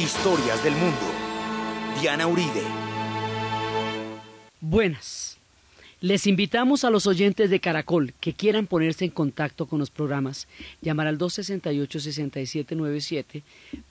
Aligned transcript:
Historias 0.00 0.64
del 0.64 0.72
mundo. 0.72 0.96
Diana 2.00 2.26
Uribe. 2.26 2.62
Buenas. 4.62 5.36
Les 6.00 6.26
invitamos 6.26 6.84
a 6.84 6.90
los 6.90 7.06
oyentes 7.06 7.50
de 7.50 7.60
Caracol 7.60 8.14
que 8.18 8.32
quieran 8.32 8.66
ponerse 8.66 9.04
en 9.04 9.10
contacto 9.10 9.66
con 9.66 9.78
los 9.78 9.90
programas, 9.90 10.48
llamar 10.80 11.06
al 11.06 11.18
268-6797, 11.18 13.42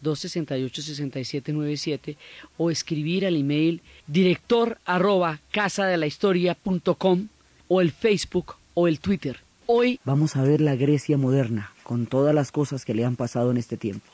268-6797 0.04 2.18
o 2.58 2.72
escribir 2.72 3.28
al 3.28 3.36
email 3.36 3.84
director 4.08 4.80
arroba 4.86 5.40
casadelahistoria.com 5.52 7.28
o 7.68 7.82
el 7.82 7.92
Facebook 7.92 8.56
o 8.74 8.88
el 8.88 9.00
Twitter. 9.00 9.42
Hoy 9.68 10.00
vamos 10.04 10.36
a 10.36 10.42
ver 10.42 10.60
la 10.60 10.76
Grecia 10.76 11.20
moderna 11.20 11.72
con 11.84 12.08
todas 12.08 12.34
las 12.34 12.52
cosas 12.52 12.84
que 12.84 12.96
le 12.96 13.06
han 13.06 13.16
pasado 13.16 13.52
en 13.52 13.58
este 13.58 13.78
tiempo. 13.78 14.08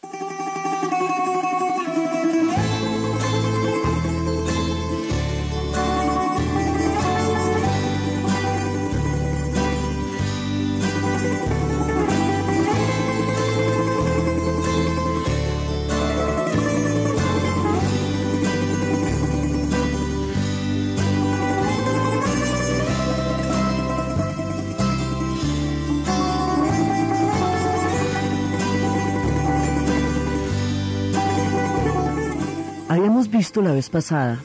La 33.62 33.72
vez 33.72 33.90
pasada 33.90 34.40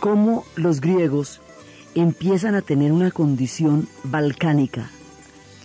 cómo 0.00 0.44
los 0.56 0.80
griegos 0.80 1.40
empiezan 1.94 2.54
a 2.54 2.62
tener 2.62 2.92
una 2.92 3.10
condición 3.10 3.88
balcánica 4.04 4.90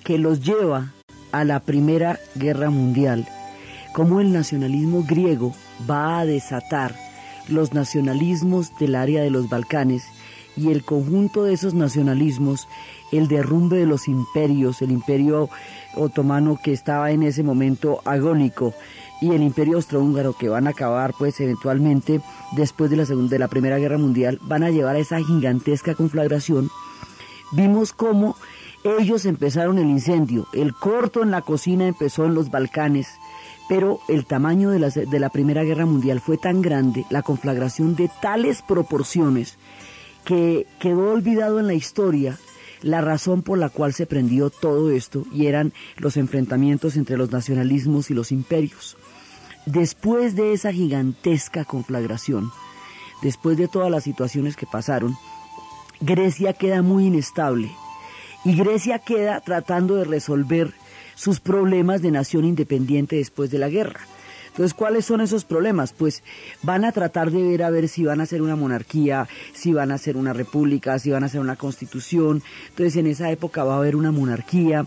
que 0.03 0.17
los 0.17 0.41
lleva 0.41 0.93
a 1.31 1.43
la 1.43 1.59
Primera 1.61 2.19
Guerra 2.35 2.69
Mundial, 2.69 3.27
cómo 3.93 4.21
el 4.21 4.31
nacionalismo 4.31 5.03
griego 5.03 5.53
va 5.89 6.19
a 6.19 6.25
desatar 6.25 6.95
los 7.47 7.73
nacionalismos 7.73 8.71
del 8.79 8.95
área 8.95 9.21
de 9.21 9.29
los 9.29 9.49
Balcanes 9.49 10.03
y 10.55 10.71
el 10.71 10.83
conjunto 10.83 11.43
de 11.43 11.53
esos 11.53 11.73
nacionalismos, 11.73 12.67
el 13.11 13.27
derrumbe 13.27 13.77
de 13.77 13.85
los 13.85 14.07
imperios, 14.07 14.81
el 14.81 14.91
imperio 14.91 15.49
otomano 15.95 16.59
que 16.61 16.73
estaba 16.73 17.11
en 17.11 17.23
ese 17.23 17.43
momento 17.43 18.01
agónico, 18.05 18.73
y 19.21 19.31
el 19.31 19.41
Imperio 19.41 19.77
Austrohúngaro 19.77 20.33
que 20.33 20.49
van 20.49 20.67
a 20.67 20.71
acabar 20.71 21.13
pues 21.17 21.39
eventualmente 21.39 22.21
después 22.55 22.89
de 22.89 22.97
la 22.97 23.05
segunda 23.05 23.31
de 23.31 23.39
la 23.39 23.47
Primera 23.47 23.77
Guerra 23.77 23.97
Mundial 23.97 24.39
van 24.43 24.63
a 24.63 24.69
llevar 24.69 24.95
a 24.95 24.99
esa 24.99 25.19
gigantesca 25.19 25.95
conflagración. 25.95 26.69
Vimos 27.51 27.93
cómo 27.93 28.35
ellos 28.83 29.25
empezaron 29.25 29.79
el 29.79 29.87
incendio, 29.87 30.47
el 30.53 30.73
corto 30.73 31.23
en 31.23 31.31
la 31.31 31.41
cocina 31.41 31.87
empezó 31.87 32.25
en 32.25 32.35
los 32.35 32.51
Balcanes, 32.51 33.07
pero 33.67 33.99
el 34.07 34.25
tamaño 34.25 34.69
de 34.69 34.79
la, 34.79 34.89
de 34.89 35.19
la 35.19 35.29
Primera 35.29 35.63
Guerra 35.63 35.85
Mundial 35.85 36.21
fue 36.21 36.37
tan 36.37 36.61
grande, 36.61 37.05
la 37.09 37.21
conflagración 37.21 37.95
de 37.95 38.09
tales 38.21 38.61
proporciones, 38.61 39.57
que 40.23 40.67
quedó 40.79 41.11
olvidado 41.11 41.59
en 41.59 41.67
la 41.67 41.73
historia 41.73 42.37
la 42.81 43.01
razón 43.01 43.41
por 43.41 43.57
la 43.57 43.69
cual 43.69 43.93
se 43.93 44.05
prendió 44.05 44.49
todo 44.49 44.91
esto 44.91 45.25
y 45.33 45.47
eran 45.47 45.73
los 45.97 46.17
enfrentamientos 46.17 46.95
entre 46.95 47.17
los 47.17 47.31
nacionalismos 47.31 48.11
y 48.11 48.13
los 48.13 48.31
imperios. 48.31 48.97
Después 49.67 50.37
de 50.37 50.53
esa 50.53 50.71
gigantesca 50.71 51.65
conflagración, 51.65 52.51
después 53.21 53.57
de 53.57 53.67
todas 53.67 53.91
las 53.91 54.05
situaciones 54.05 54.55
que 54.55 54.65
pasaron, 54.65 55.17
Grecia 55.99 56.53
queda 56.53 56.81
muy 56.81 57.07
inestable 57.07 57.69
y 58.45 58.55
Grecia 58.55 58.99
queda 58.99 59.41
tratando 59.41 59.95
de 59.95 60.05
resolver 60.05 60.73
sus 61.15 61.41
problemas 61.41 62.01
de 62.01 62.11
nación 62.11 62.45
independiente 62.45 63.17
después 63.17 63.51
de 63.51 63.57
la 63.57 63.67
guerra. 63.67 63.99
Entonces, 64.47 64.73
¿cuáles 64.73 65.03
son 65.03 65.19
esos 65.19 65.43
problemas? 65.43 65.91
Pues 65.91 66.23
van 66.63 66.85
a 66.85 66.93
tratar 66.93 67.29
de 67.29 67.43
ver 67.43 67.61
a 67.61 67.69
ver 67.69 67.89
si 67.89 68.05
van 68.05 68.21
a 68.21 68.25
ser 68.25 68.41
una 68.41 68.55
monarquía, 68.55 69.27
si 69.53 69.73
van 69.73 69.91
a 69.91 69.97
ser 69.97 70.15
una 70.15 70.31
república, 70.31 70.97
si 70.97 71.09
van 71.09 71.25
a 71.25 71.29
ser 71.29 71.41
una 71.41 71.57
constitución. 71.57 72.41
Entonces, 72.69 72.95
en 72.95 73.07
esa 73.07 73.29
época 73.31 73.65
va 73.65 73.73
a 73.73 73.79
haber 73.79 73.97
una 73.97 74.13
monarquía 74.13 74.85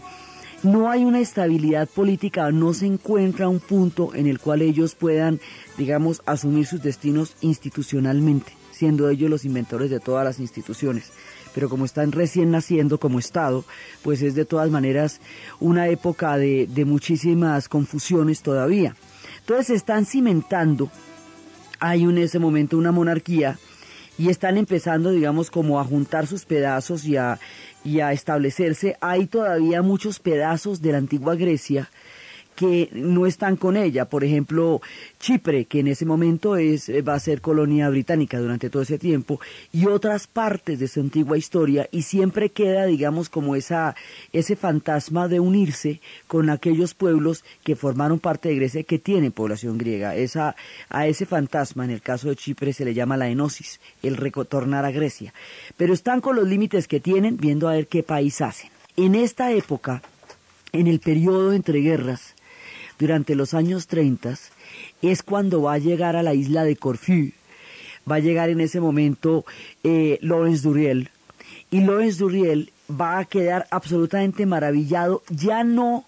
no 0.62 0.91
hay 0.91 1.04
una 1.04 1.21
estabilidad 1.21 1.88
política, 1.88 2.50
no 2.53 2.75
se 2.75 2.87
encuentra 2.87 3.48
un 3.48 3.60
punto 3.60 4.15
en 4.15 4.26
el 4.26 4.38
cual 4.38 4.62
ellos 4.62 4.94
puedan, 4.94 5.41
digamos, 5.78 6.22
asumir 6.26 6.66
sus 6.66 6.82
destinos 6.82 7.37
institucionalmente, 7.41 8.53
siendo 8.71 9.09
ellos 9.09 9.31
los 9.31 9.44
inventores 9.44 9.91
de 9.91 10.00
todas 10.00 10.25
las 10.25 10.38
instituciones. 10.38 11.12
Pero 11.54 11.69
como 11.69 11.84
están 11.84 12.12
recién 12.12 12.50
naciendo 12.50 12.98
como 12.98 13.19
Estado, 13.19 13.65
pues 14.03 14.22
es 14.22 14.34
de 14.34 14.44
todas 14.44 14.71
maneras 14.71 15.21
una 15.59 15.88
época 15.88 16.37
de, 16.37 16.66
de 16.66 16.84
muchísimas 16.84 17.69
confusiones 17.69 18.42
todavía. 18.42 18.94
Entonces 19.41 19.71
están 19.71 20.04
cimentando, 20.04 20.91
hay 21.81 22.03
en 22.03 22.19
ese 22.19 22.38
momento 22.38 22.77
una 22.77 22.92
monarquía, 22.92 23.59
y 24.20 24.28
están 24.28 24.58
empezando, 24.58 25.12
digamos, 25.12 25.50
como 25.50 25.81
a 25.81 25.84
juntar 25.84 26.26
sus 26.26 26.44
pedazos 26.44 27.06
y 27.06 27.16
a, 27.16 27.38
y 27.82 28.00
a 28.00 28.12
establecerse, 28.12 28.98
hay 29.00 29.25
todavía 29.25 29.81
muchos 29.81 30.19
pedazos 30.19 30.82
de 30.82 30.92
la 30.92 30.98
antigua 30.98 31.36
Grecia 31.36 31.88
que 32.60 32.91
no 32.93 33.25
están 33.25 33.56
con 33.56 33.75
ella. 33.75 34.04
Por 34.04 34.22
ejemplo, 34.22 34.82
Chipre, 35.19 35.65
que 35.65 35.81
en 35.81 35.87
ese 35.87 36.04
momento 36.04 36.59
es, 36.59 36.91
va 36.91 37.15
a 37.15 37.19
ser 37.19 37.41
colonia 37.41 37.88
británica 37.88 38.38
durante 38.38 38.69
todo 38.69 38.82
ese 38.82 38.98
tiempo, 38.98 39.41
y 39.72 39.87
otras 39.87 40.26
partes 40.26 40.78
de 40.78 40.87
su 40.87 41.00
antigua 41.00 41.38
historia, 41.38 41.88
y 41.91 42.03
siempre 42.03 42.50
queda, 42.50 42.84
digamos, 42.84 43.31
como 43.31 43.56
esa, 43.56 43.97
ese 44.34 44.56
fantasma 44.56 45.26
de 45.26 45.41
unirse 45.41 46.03
con 46.26 46.50
aquellos 46.50 46.93
pueblos 46.93 47.44
que 47.65 47.76
formaron 47.76 48.19
parte 48.19 48.50
de 48.50 48.56
Grecia 48.56 48.82
que 48.82 48.98
tienen 48.98 49.32
población 49.32 49.78
griega. 49.78 50.15
Esa, 50.15 50.54
a 50.91 51.06
ese 51.06 51.25
fantasma, 51.25 51.87
en 51.87 51.92
el 51.92 52.03
caso 52.03 52.28
de 52.28 52.37
Chipre, 52.37 52.75
se 52.75 52.84
le 52.84 52.92
llama 52.92 53.16
la 53.16 53.31
enosis, 53.31 53.81
el 54.03 54.19
retornar 54.19 54.84
a 54.84 54.91
Grecia. 54.91 55.32
Pero 55.78 55.94
están 55.94 56.21
con 56.21 56.37
los 56.37 56.47
límites 56.47 56.88
que 56.88 57.00
tienen, 57.00 57.38
viendo 57.38 57.71
a 57.71 57.72
ver 57.72 57.87
qué 57.87 58.03
país 58.03 58.42
hacen. 58.42 58.69
En 58.98 59.15
esta 59.15 59.50
época, 59.50 60.03
en 60.72 60.88
el 60.88 61.00
periodo 61.00 61.54
entre 61.54 61.81
guerras, 61.81 62.34
durante 63.00 63.34
los 63.34 63.55
años 63.55 63.87
30 63.87 64.34
es 65.00 65.22
cuando 65.22 65.62
va 65.62 65.72
a 65.72 65.78
llegar 65.78 66.16
a 66.16 66.22
la 66.22 66.34
isla 66.34 66.65
de 66.65 66.77
Corfú, 66.77 67.33
va 68.09 68.16
a 68.16 68.21
llegar 68.21 68.50
en 68.50 68.61
ese 68.61 68.78
momento 68.78 69.47
eh, 69.83 70.19
Lawrence 70.21 70.62
Duriel, 70.62 71.09
y 71.71 71.81
Lawrence 71.81 72.19
Duriel 72.19 72.72
va 72.89 73.19
a 73.19 73.25
quedar 73.25 73.66
absolutamente 73.71 74.44
maravillado, 74.44 75.22
ya 75.31 75.65
no 75.65 76.05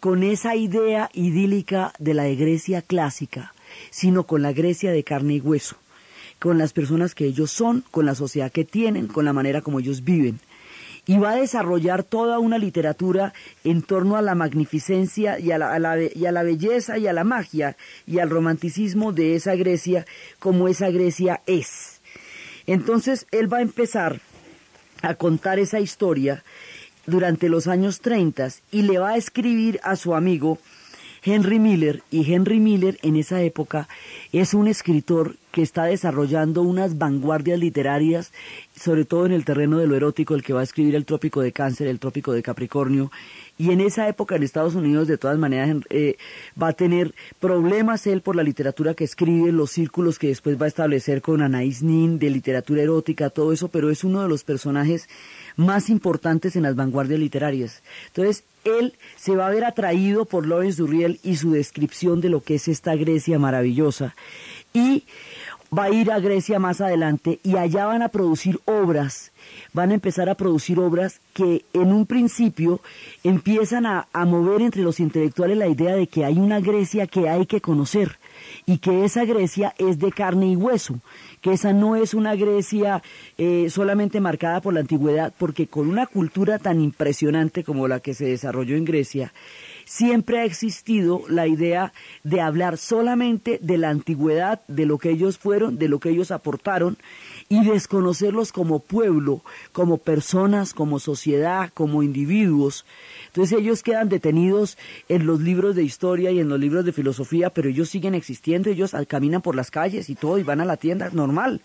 con 0.00 0.22
esa 0.22 0.56
idea 0.56 1.10
idílica 1.12 1.92
de 1.98 2.14
la 2.14 2.26
Grecia 2.28 2.80
clásica, 2.80 3.52
sino 3.90 4.24
con 4.24 4.40
la 4.40 4.52
Grecia 4.52 4.92
de 4.92 5.04
carne 5.04 5.34
y 5.34 5.40
hueso, 5.40 5.76
con 6.38 6.56
las 6.56 6.72
personas 6.72 7.14
que 7.14 7.26
ellos 7.26 7.50
son, 7.50 7.84
con 7.90 8.06
la 8.06 8.14
sociedad 8.14 8.50
que 8.50 8.64
tienen, 8.64 9.08
con 9.08 9.26
la 9.26 9.34
manera 9.34 9.60
como 9.60 9.78
ellos 9.78 10.04
viven 10.04 10.40
y 11.06 11.18
va 11.18 11.32
a 11.32 11.36
desarrollar 11.36 12.02
toda 12.02 12.38
una 12.38 12.58
literatura 12.58 13.32
en 13.64 13.82
torno 13.82 14.16
a 14.16 14.22
la 14.22 14.34
magnificencia 14.34 15.38
y 15.38 15.52
a 15.52 15.58
la, 15.58 15.98
y 16.02 16.26
a 16.26 16.32
la 16.32 16.42
belleza 16.42 16.98
y 16.98 17.06
a 17.06 17.12
la 17.12 17.24
magia 17.24 17.76
y 18.06 18.18
al 18.18 18.30
romanticismo 18.30 19.12
de 19.12 19.34
esa 19.34 19.54
Grecia 19.54 20.06
como 20.38 20.68
esa 20.68 20.90
Grecia 20.90 21.40
es. 21.46 22.00
Entonces 22.66 23.26
él 23.30 23.52
va 23.52 23.58
a 23.58 23.62
empezar 23.62 24.20
a 25.02 25.14
contar 25.14 25.58
esa 25.58 25.80
historia 25.80 26.44
durante 27.06 27.48
los 27.48 27.66
años 27.66 28.00
30 28.00 28.48
y 28.70 28.82
le 28.82 28.98
va 28.98 29.10
a 29.10 29.16
escribir 29.16 29.80
a 29.82 29.96
su 29.96 30.14
amigo 30.14 30.58
Henry 31.22 31.58
Miller, 31.58 32.02
y 32.10 32.32
Henry 32.32 32.60
Miller 32.60 32.98
en 33.02 33.16
esa 33.16 33.42
época 33.42 33.88
es 34.32 34.54
un 34.54 34.68
escritor 34.68 35.36
que 35.52 35.62
está 35.62 35.84
desarrollando 35.84 36.62
unas 36.62 36.96
vanguardias 36.96 37.58
literarias, 37.58 38.32
sobre 38.80 39.04
todo 39.04 39.26
en 39.26 39.32
el 39.32 39.44
terreno 39.44 39.78
de 39.78 39.86
lo 39.86 39.94
erótico, 39.94 40.34
el 40.34 40.42
que 40.42 40.54
va 40.54 40.60
a 40.60 40.64
escribir 40.64 40.94
el 40.94 41.04
Trópico 41.04 41.42
de 41.42 41.52
Cáncer, 41.52 41.86
el 41.86 41.98
Trópico 41.98 42.32
de 42.32 42.42
Capricornio, 42.42 43.12
y 43.58 43.72
en 43.72 43.82
esa 43.82 44.08
época 44.08 44.36
en 44.36 44.42
Estados 44.42 44.74
Unidos 44.74 45.06
de 45.06 45.18
todas 45.18 45.36
maneras 45.36 45.76
eh, 45.90 46.16
va 46.60 46.68
a 46.68 46.72
tener 46.72 47.14
problemas 47.40 48.06
él 48.06 48.22
por 48.22 48.36
la 48.36 48.42
literatura 48.42 48.94
que 48.94 49.04
escribe, 49.04 49.52
los 49.52 49.70
círculos 49.70 50.18
que 50.18 50.28
después 50.28 50.58
va 50.58 50.64
a 50.64 50.68
establecer 50.68 51.20
con 51.20 51.40
Anaïs 51.40 51.82
Nin 51.82 52.18
de 52.18 52.30
literatura 52.30 52.82
erótica, 52.82 53.28
todo 53.28 53.52
eso, 53.52 53.68
pero 53.68 53.90
es 53.90 54.02
uno 54.02 54.22
de 54.22 54.28
los 54.28 54.44
personajes 54.44 55.10
más 55.56 55.90
importantes 55.90 56.56
en 56.56 56.62
las 56.62 56.74
vanguardias 56.74 57.20
literarias. 57.20 57.82
Entonces, 58.06 58.44
él 58.64 58.94
se 59.16 59.36
va 59.36 59.46
a 59.46 59.50
ver 59.50 59.64
atraído 59.64 60.24
por 60.24 60.46
Lawrence 60.46 60.80
Durriel 60.80 61.20
y 61.22 61.36
su 61.36 61.52
descripción 61.52 62.22
de 62.22 62.30
lo 62.30 62.42
que 62.42 62.54
es 62.54 62.68
esta 62.68 62.94
Grecia 62.94 63.38
maravillosa. 63.38 64.14
Y 64.72 65.04
va 65.76 65.84
a 65.84 65.90
ir 65.90 66.10
a 66.10 66.18
Grecia 66.18 66.58
más 66.58 66.80
adelante 66.80 67.38
y 67.42 67.56
allá 67.56 67.86
van 67.86 68.02
a 68.02 68.08
producir 68.08 68.60
obras, 68.64 69.32
van 69.72 69.90
a 69.90 69.94
empezar 69.94 70.28
a 70.28 70.34
producir 70.34 70.78
obras 70.80 71.20
que 71.32 71.64
en 71.72 71.92
un 71.92 72.06
principio 72.06 72.80
empiezan 73.22 73.86
a, 73.86 74.06
mover 74.12 74.62
entre 74.62 74.82
los 74.82 75.00
intelectuales 75.00 75.56
la 75.56 75.68
idea 75.68 75.94
de 75.94 76.06
que 76.06 76.24
hay 76.24 76.38
una 76.38 76.60
Grecia 76.60 77.06
que 77.06 77.28
hay 77.28 77.46
que 77.46 77.60
conocer, 77.60 78.18
y 78.66 78.78
que 78.78 79.04
esa 79.04 79.24
Grecia 79.24 79.74
es 79.78 79.98
de 79.98 80.12
carne 80.12 80.46
y 80.46 80.56
hueso, 80.56 81.00
que 81.40 81.52
esa 81.52 81.72
no 81.72 81.96
es 81.96 82.14
una 82.14 82.34
Grecia 82.34 83.02
eh, 83.38 83.68
solamente 83.70 84.20
marcada 84.20 84.60
por 84.60 84.74
la 84.74 84.80
antigüedad, 84.80 85.32
porque 85.38 85.66
con 85.66 85.88
una 85.88 86.06
cultura 86.06 86.58
tan 86.58 86.80
impresionante 86.80 87.64
como 87.64 87.88
la 87.88 88.00
que 88.00 88.14
se 88.14 88.26
desarrolló 88.26 88.76
en 88.76 88.84
Grecia, 88.84 89.32
siempre 89.90 90.38
ha 90.38 90.44
existido 90.44 91.24
la 91.28 91.48
idea 91.48 91.92
de 92.22 92.40
hablar 92.40 92.78
solamente 92.78 93.58
de 93.60 93.76
la 93.76 93.90
antigüedad, 93.90 94.60
de 94.68 94.86
lo 94.86 94.98
que 94.98 95.10
ellos 95.10 95.36
fueron, 95.36 95.78
de 95.78 95.88
lo 95.88 95.98
que 95.98 96.10
ellos 96.10 96.30
aportaron, 96.30 96.96
y 97.48 97.64
desconocerlos 97.64 98.52
como 98.52 98.78
pueblo, 98.78 99.42
como 99.72 99.98
personas, 99.98 100.74
como 100.74 101.00
sociedad, 101.00 101.70
como 101.74 102.04
individuos. 102.04 102.86
Entonces 103.26 103.58
ellos 103.58 103.82
quedan 103.82 104.08
detenidos 104.08 104.78
en 105.08 105.26
los 105.26 105.40
libros 105.40 105.74
de 105.74 105.82
historia 105.82 106.30
y 106.30 106.38
en 106.38 106.48
los 106.48 106.60
libros 106.60 106.84
de 106.84 106.92
filosofía, 106.92 107.50
pero 107.50 107.68
ellos 107.68 107.90
siguen 107.90 108.14
existiendo, 108.14 108.70
ellos 108.70 108.94
caminan 109.08 109.42
por 109.42 109.56
las 109.56 109.72
calles 109.72 110.08
y 110.08 110.14
todo 110.14 110.38
y 110.38 110.44
van 110.44 110.60
a 110.60 110.64
la 110.64 110.76
tienda 110.76 111.10
normal. 111.12 111.62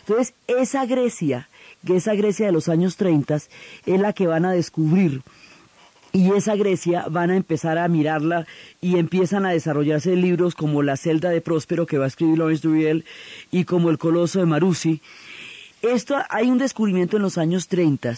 Entonces 0.00 0.34
esa 0.46 0.84
Grecia, 0.84 1.48
que 1.86 1.96
esa 1.96 2.14
Grecia 2.14 2.44
de 2.44 2.52
los 2.52 2.68
años 2.68 2.96
30, 2.96 3.36
es 3.36 3.48
la 3.86 4.12
que 4.12 4.26
van 4.26 4.44
a 4.44 4.52
descubrir 4.52 5.22
y 6.12 6.32
esa 6.32 6.56
Grecia 6.56 7.06
van 7.10 7.30
a 7.30 7.36
empezar 7.36 7.78
a 7.78 7.88
mirarla 7.88 8.46
y 8.80 8.98
empiezan 8.98 9.46
a 9.46 9.50
desarrollarse 9.50 10.14
libros 10.14 10.54
como 10.54 10.82
La 10.82 10.96
celda 10.96 11.30
de 11.30 11.40
Próspero 11.40 11.86
que 11.86 11.98
va 11.98 12.04
a 12.04 12.08
escribir 12.08 12.38
Lawrence 12.38 12.66
Duriel 12.66 13.04
y 13.50 13.64
como 13.64 13.90
El 13.90 13.98
coloso 13.98 14.38
de 14.38 14.46
Marusi. 14.46 15.00
Esto 15.80 16.16
hay 16.28 16.50
un 16.50 16.58
descubrimiento 16.58 17.16
en 17.16 17.22
los 17.22 17.38
años 17.38 17.68
30 17.68 18.14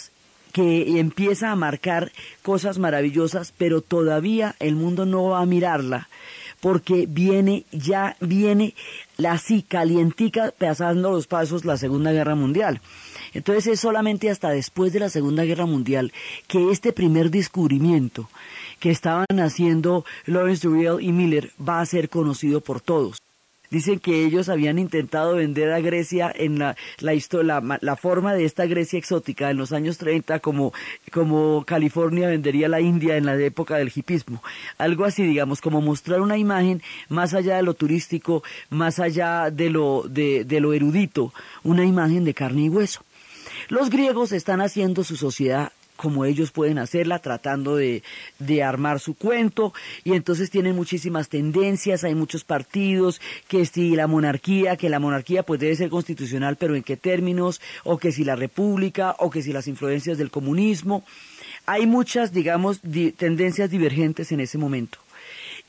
que 0.52 1.00
empieza 1.00 1.50
a 1.50 1.56
marcar 1.56 2.12
cosas 2.42 2.78
maravillosas, 2.78 3.52
pero 3.56 3.80
todavía 3.80 4.54
el 4.60 4.76
mundo 4.76 5.04
no 5.04 5.30
va 5.30 5.40
a 5.40 5.46
mirarla 5.46 6.08
porque 6.60 7.06
viene, 7.06 7.66
ya 7.72 8.16
viene 8.20 8.74
la 9.18 9.32
así 9.32 9.62
calientica 9.62 10.52
pasando 10.56 11.10
los 11.10 11.26
pasos 11.26 11.66
la 11.66 11.76
Segunda 11.76 12.10
Guerra 12.10 12.36
Mundial. 12.36 12.80
Entonces 13.34 13.66
es 13.66 13.80
solamente 13.80 14.30
hasta 14.30 14.50
después 14.50 14.92
de 14.92 15.00
la 15.00 15.10
Segunda 15.10 15.44
Guerra 15.44 15.66
Mundial 15.66 16.12
que 16.46 16.70
este 16.70 16.92
primer 16.92 17.30
descubrimiento 17.30 18.28
que 18.80 18.90
estaban 18.90 19.26
haciendo 19.40 20.04
Lawrence 20.26 20.66
Durrell 20.66 21.02
y 21.02 21.12
Miller 21.12 21.50
va 21.60 21.80
a 21.80 21.86
ser 21.86 22.08
conocido 22.08 22.60
por 22.60 22.80
todos. 22.80 23.18
Dicen 23.70 23.98
que 23.98 24.24
ellos 24.24 24.48
habían 24.48 24.78
intentado 24.78 25.34
vender 25.34 25.72
a 25.72 25.80
Grecia 25.80 26.32
en 26.32 26.60
la, 26.60 26.76
la, 27.00 27.78
la, 27.80 27.96
forma 27.96 28.32
de 28.32 28.44
esta 28.44 28.66
Grecia 28.66 28.98
exótica 29.00 29.50
en 29.50 29.56
los 29.56 29.72
años 29.72 29.98
30 29.98 30.38
como, 30.38 30.72
como 31.10 31.64
California 31.66 32.28
vendería 32.28 32.68
la 32.68 32.80
India 32.80 33.16
en 33.16 33.26
la 33.26 33.36
época 33.36 33.76
del 33.76 33.90
hipismo. 33.92 34.42
Algo 34.78 35.04
así, 35.04 35.24
digamos, 35.24 35.60
como 35.60 35.80
mostrar 35.80 36.20
una 36.20 36.36
imagen 36.36 36.82
más 37.08 37.34
allá 37.34 37.56
de 37.56 37.64
lo 37.64 37.74
turístico, 37.74 38.44
más 38.70 39.00
allá 39.00 39.50
de 39.50 39.70
lo, 39.70 40.04
de, 40.08 40.44
de 40.44 40.60
lo 40.60 40.72
erudito, 40.72 41.32
una 41.64 41.84
imagen 41.84 42.24
de 42.24 42.34
carne 42.34 42.66
y 42.66 42.68
hueso. 42.68 43.02
Los 43.68 43.90
griegos 43.90 44.32
están 44.32 44.60
haciendo 44.60 45.04
su 45.04 45.16
sociedad 45.16 45.72
como 45.96 46.24
ellos 46.24 46.50
pueden 46.50 46.78
hacerla, 46.78 47.20
tratando 47.20 47.76
de, 47.76 48.02
de, 48.38 48.62
armar 48.62 49.00
su 49.00 49.14
cuento, 49.14 49.72
y 50.02 50.14
entonces 50.14 50.50
tienen 50.50 50.74
muchísimas 50.74 51.28
tendencias, 51.28 52.04
hay 52.04 52.14
muchos 52.14 52.44
partidos, 52.44 53.20
que 53.48 53.64
si 53.64 53.94
la 53.94 54.06
monarquía, 54.06 54.76
que 54.76 54.88
la 54.88 54.98
monarquía 54.98 55.44
pues 55.44 55.60
debe 55.60 55.76
ser 55.76 55.90
constitucional, 55.90 56.56
pero 56.56 56.74
en 56.74 56.82
qué 56.82 56.96
términos, 56.96 57.60
o 57.84 57.98
que 57.98 58.12
si 58.12 58.24
la 58.24 58.36
república, 58.36 59.14
o 59.18 59.30
que 59.30 59.42
si 59.42 59.52
las 59.52 59.68
influencias 59.68 60.18
del 60.18 60.30
comunismo. 60.30 61.04
Hay 61.66 61.86
muchas, 61.86 62.32
digamos, 62.32 62.80
tendencias 63.16 63.70
divergentes 63.70 64.32
en 64.32 64.40
ese 64.40 64.58
momento. 64.58 64.98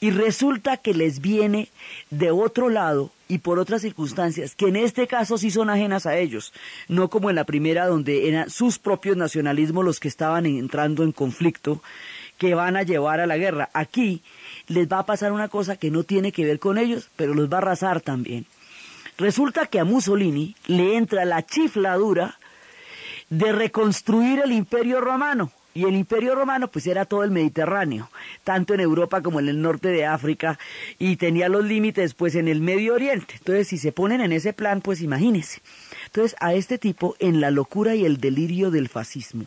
Y 0.01 0.09
resulta 0.09 0.77
que 0.77 0.93
les 0.93 1.21
viene 1.21 1.69
de 2.09 2.31
otro 2.31 2.69
lado 2.69 3.11
y 3.27 3.39
por 3.39 3.59
otras 3.59 3.81
circunstancias, 3.81 4.55
que 4.55 4.67
en 4.67 4.75
este 4.75 5.07
caso 5.07 5.37
sí 5.37 5.49
son 5.51 5.69
ajenas 5.69 6.05
a 6.05 6.17
ellos, 6.17 6.53
no 6.87 7.09
como 7.09 7.29
en 7.29 7.35
la 7.35 7.43
primera 7.43 7.87
donde 7.87 8.27
eran 8.27 8.49
sus 8.49 8.77
propios 8.77 9.17
nacionalismos 9.17 9.83
los 9.83 9.99
que 9.99 10.07
estaban 10.07 10.45
entrando 10.45 11.03
en 11.03 11.11
conflicto, 11.11 11.81
que 12.37 12.53
van 12.53 12.75
a 12.75 12.83
llevar 12.83 13.19
a 13.19 13.27
la 13.27 13.37
guerra. 13.37 13.69
Aquí 13.73 14.21
les 14.67 14.87
va 14.87 14.99
a 14.99 15.05
pasar 15.05 15.31
una 15.31 15.47
cosa 15.47 15.77
que 15.77 15.91
no 15.91 16.03
tiene 16.03 16.31
que 16.31 16.45
ver 16.45 16.59
con 16.59 16.77
ellos, 16.77 17.09
pero 17.15 17.33
los 17.33 17.49
va 17.49 17.55
a 17.55 17.61
arrasar 17.61 18.01
también. 18.01 18.45
Resulta 19.17 19.65
que 19.67 19.79
a 19.79 19.85
Mussolini 19.85 20.55
le 20.67 20.97
entra 20.97 21.25
la 21.25 21.45
chifladura 21.45 22.37
de 23.29 23.51
reconstruir 23.53 24.41
el 24.43 24.51
imperio 24.51 24.99
romano. 24.99 25.51
Y 25.75 25.83
el 25.83 25.95
imperio 25.95 26.35
romano 26.35 26.71
pues 26.71 26.87
era 26.87 27.03
todo 27.03 27.23
el 27.23 27.31
Mediterráneo, 27.31 28.09
tanto 28.45 28.73
en 28.73 28.79
Europa 28.79 29.21
como 29.21 29.41
en 29.41 29.49
el 29.49 29.61
norte 29.61 29.89
de 29.89 30.05
África, 30.05 30.57
y 30.97 31.17
tenía 31.17 31.49
los 31.49 31.65
límites 31.65 32.13
pues 32.13 32.35
en 32.35 32.47
el 32.47 32.61
Medio 32.61 32.93
Oriente. 32.93 33.35
Entonces 33.37 33.67
si 33.67 33.77
se 33.77 33.91
ponen 33.91 34.21
en 34.21 34.31
ese 34.31 34.53
plan 34.53 34.79
pues 34.79 35.01
imagínense. 35.01 35.61
Entonces 36.05 36.37
a 36.39 36.53
este 36.53 36.77
tipo 36.77 37.17
en 37.19 37.41
la 37.41 37.51
locura 37.51 37.93
y 37.93 38.05
el 38.05 38.21
delirio 38.21 38.71
del 38.71 38.87
fascismo 38.87 39.45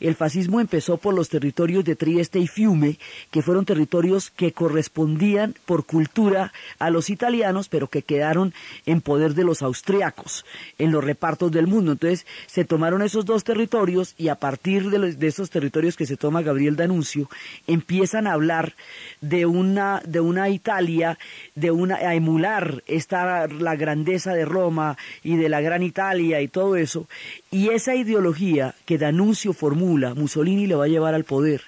el 0.00 0.14
fascismo 0.14 0.60
empezó 0.60 0.96
por 0.96 1.14
los 1.14 1.28
territorios 1.28 1.84
de 1.84 1.96
Trieste 1.96 2.38
y 2.38 2.46
Fiume, 2.46 2.98
que 3.30 3.42
fueron 3.42 3.64
territorios 3.64 4.30
que 4.30 4.52
correspondían 4.52 5.54
por 5.66 5.84
cultura 5.86 6.52
a 6.78 6.90
los 6.90 7.10
italianos, 7.10 7.68
pero 7.68 7.88
que 7.88 8.02
quedaron 8.02 8.54
en 8.86 9.00
poder 9.00 9.34
de 9.34 9.44
los 9.44 9.62
austriacos 9.62 10.44
en 10.78 10.92
los 10.92 11.04
repartos 11.04 11.50
del 11.52 11.66
mundo. 11.66 11.92
Entonces 11.92 12.26
se 12.46 12.64
tomaron 12.64 13.02
esos 13.02 13.24
dos 13.24 13.44
territorios 13.44 14.14
y 14.18 14.28
a 14.28 14.36
partir 14.36 14.90
de, 14.90 15.26
esos 15.26 15.50
territorios 15.50 15.96
que 15.96 16.06
se 16.06 16.16
toma 16.16 16.42
Gabriel 16.42 16.76
D'Annunzio, 16.76 17.28
empiezan 17.66 18.26
a 18.26 18.32
hablar 18.32 18.74
de 19.20 19.46
una, 19.46 20.02
de 20.06 20.20
una 20.20 20.48
Italia, 20.48 21.18
de 21.54 21.70
una, 21.70 21.96
a 21.96 22.14
emular 22.14 22.82
esta, 22.86 23.46
la 23.46 23.76
grandeza 23.76 24.34
de 24.34 24.44
Roma 24.44 24.96
y 25.22 25.36
de 25.36 25.48
la 25.48 25.60
gran 25.60 25.82
Italia 25.82 26.40
y 26.40 26.48
todo 26.48 26.76
eso, 26.76 27.06
y 27.50 27.68
esa 27.70 27.94
ideología 27.94 28.74
que 28.84 28.98
D'Annunzio 28.98 29.52
Mussolini 30.14 30.66
le 30.66 30.74
va 30.74 30.84
a 30.84 30.88
llevar 30.88 31.14
al 31.14 31.24
poder. 31.24 31.62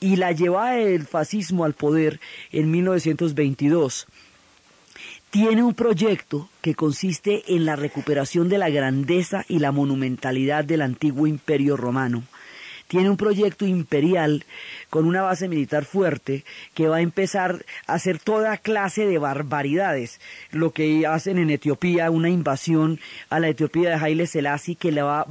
Y 0.00 0.16
la 0.16 0.32
lleva 0.32 0.76
el 0.78 1.06
fascismo 1.06 1.64
al 1.64 1.74
poder 1.74 2.20
en 2.52 2.70
1922. 2.70 4.06
Tiene 5.30 5.62
un 5.62 5.74
proyecto 5.74 6.48
que 6.60 6.74
consiste 6.74 7.42
en 7.54 7.64
la 7.64 7.76
recuperación 7.76 8.48
de 8.48 8.58
la 8.58 8.70
grandeza 8.70 9.44
y 9.48 9.58
la 9.58 9.72
monumentalidad 9.72 10.64
del 10.64 10.82
antiguo 10.82 11.26
imperio 11.26 11.76
romano 11.76 12.24
tiene 12.88 13.10
un 13.10 13.16
proyecto 13.16 13.66
imperial 13.66 14.44
con 14.90 15.06
una 15.06 15.22
base 15.22 15.48
militar 15.48 15.84
fuerte 15.84 16.44
que 16.74 16.88
va 16.88 16.96
a 16.96 17.00
empezar 17.00 17.64
a 17.86 17.94
hacer 17.94 18.18
toda 18.18 18.56
clase 18.58 19.06
de 19.06 19.18
barbaridades. 19.18 20.20
Lo 20.50 20.72
que 20.72 21.06
hacen 21.06 21.38
en 21.38 21.50
Etiopía, 21.50 22.10
una 22.10 22.28
invasión 22.28 23.00
a 23.30 23.40
la 23.40 23.48
Etiopía 23.48 23.90
de 23.90 23.96
Haile 23.96 24.26
Selassie 24.26 24.76
que 24.76 24.92
le 24.92 25.02
va, 25.02 25.24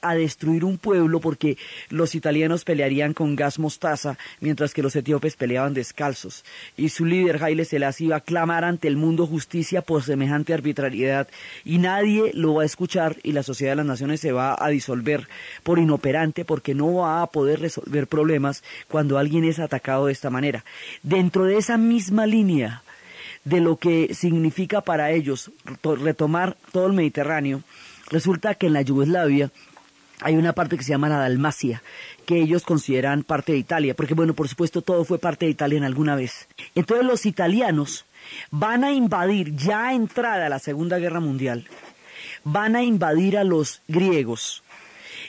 a 0.00 0.14
destruir 0.14 0.64
un 0.64 0.78
pueblo 0.78 1.20
porque 1.20 1.56
los 1.88 2.14
italianos 2.14 2.64
pelearían 2.64 3.14
con 3.14 3.36
gas 3.36 3.58
mostaza 3.58 4.18
mientras 4.40 4.74
que 4.74 4.82
los 4.82 4.96
etíopes 4.96 5.36
peleaban 5.36 5.74
descalzos. 5.74 6.44
Y 6.76 6.88
su 6.90 7.04
líder 7.04 7.42
Haile 7.42 7.64
Selassie 7.64 8.08
va 8.08 8.16
a 8.16 8.20
clamar 8.20 8.64
ante 8.64 8.88
el 8.88 8.96
mundo 8.96 9.26
justicia 9.26 9.82
por 9.82 10.02
semejante 10.02 10.54
arbitrariedad 10.54 11.28
y 11.64 11.78
nadie 11.78 12.32
lo 12.34 12.54
va 12.54 12.62
a 12.62 12.66
escuchar 12.66 13.16
y 13.22 13.32
la 13.32 13.42
sociedad 13.42 13.72
de 13.72 13.76
las 13.76 13.86
naciones 13.86 14.20
se 14.20 14.32
va 14.32 14.56
a 14.58 14.68
disolver 14.68 15.28
por 15.62 15.78
inoperante 15.78 16.44
porque 16.44 16.74
no 16.74 16.95
a 17.04 17.26
poder 17.26 17.60
resolver 17.60 18.06
problemas 18.06 18.62
cuando 18.88 19.18
alguien 19.18 19.44
es 19.44 19.58
atacado 19.58 20.06
de 20.06 20.12
esta 20.12 20.30
manera. 20.30 20.64
Dentro 21.02 21.44
de 21.44 21.58
esa 21.58 21.76
misma 21.76 22.24
línea 22.24 22.82
de 23.44 23.60
lo 23.60 23.76
que 23.76 24.14
significa 24.14 24.80
para 24.80 25.10
ellos 25.10 25.50
retomar 25.82 26.56
todo 26.72 26.86
el 26.86 26.92
Mediterráneo, 26.94 27.62
resulta 28.10 28.54
que 28.54 28.68
en 28.68 28.72
la 28.72 28.82
Yugoslavia 28.82 29.50
hay 30.20 30.36
una 30.36 30.54
parte 30.54 30.76
que 30.76 30.84
se 30.84 30.90
llama 30.90 31.08
la 31.08 31.18
Dalmacia, 31.18 31.82
que 32.24 32.40
ellos 32.40 32.62
consideran 32.62 33.22
parte 33.22 33.52
de 33.52 33.58
Italia, 33.58 33.94
porque 33.94 34.14
bueno, 34.14 34.34
por 34.34 34.48
supuesto 34.48 34.82
todo 34.82 35.04
fue 35.04 35.18
parte 35.18 35.44
de 35.44 35.52
Italia 35.52 35.78
en 35.78 35.84
alguna 35.84 36.16
vez. 36.16 36.48
Entonces 36.74 37.06
los 37.06 37.26
italianos 37.26 38.06
van 38.50 38.82
a 38.82 38.92
invadir, 38.92 39.54
ya 39.54 39.92
entrada 39.92 40.48
la 40.48 40.58
Segunda 40.58 40.98
Guerra 40.98 41.20
Mundial, 41.20 41.66
van 42.44 42.76
a 42.76 42.82
invadir 42.82 43.36
a 43.36 43.44
los 43.44 43.82
griegos, 43.88 44.62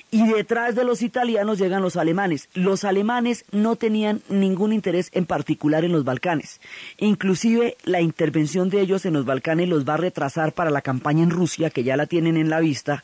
y 0.10 0.26
detrás 0.28 0.76
de 0.76 0.86
los 0.86 1.02
italianos 1.02 1.60
llegan 1.60 1.82
los 1.82 1.98
alemanes. 1.98 2.50
Los 2.54 2.86
alemanes 2.86 3.44
no 3.52 3.76
tenían 3.76 4.22
ningún 4.30 4.72
interés 4.72 5.10
en 5.14 5.26
particular 5.26 5.84
en 5.84 5.92
los 5.92 6.06
Balcanes. 6.06 6.62
Inclusive 6.98 7.76
la 7.84 8.00
intervención 8.00 8.70
de 8.70 8.82
ellos 8.82 9.06
en 9.06 9.14
los 9.14 9.26
Balcanes 9.26 9.68
los 9.68 9.88
va 9.88 9.96
a 9.96 9.98
retrasar 9.98 10.54
para 10.54 10.70
la 10.70 10.82
campaña 10.82 11.24
en 11.24 11.30
Rusia, 11.30 11.70
que 11.70 11.84
ya 11.84 11.98
la 11.98 12.06
tienen 12.06 12.38
en 12.38 12.50
la 12.50 12.60
vista, 12.60 13.04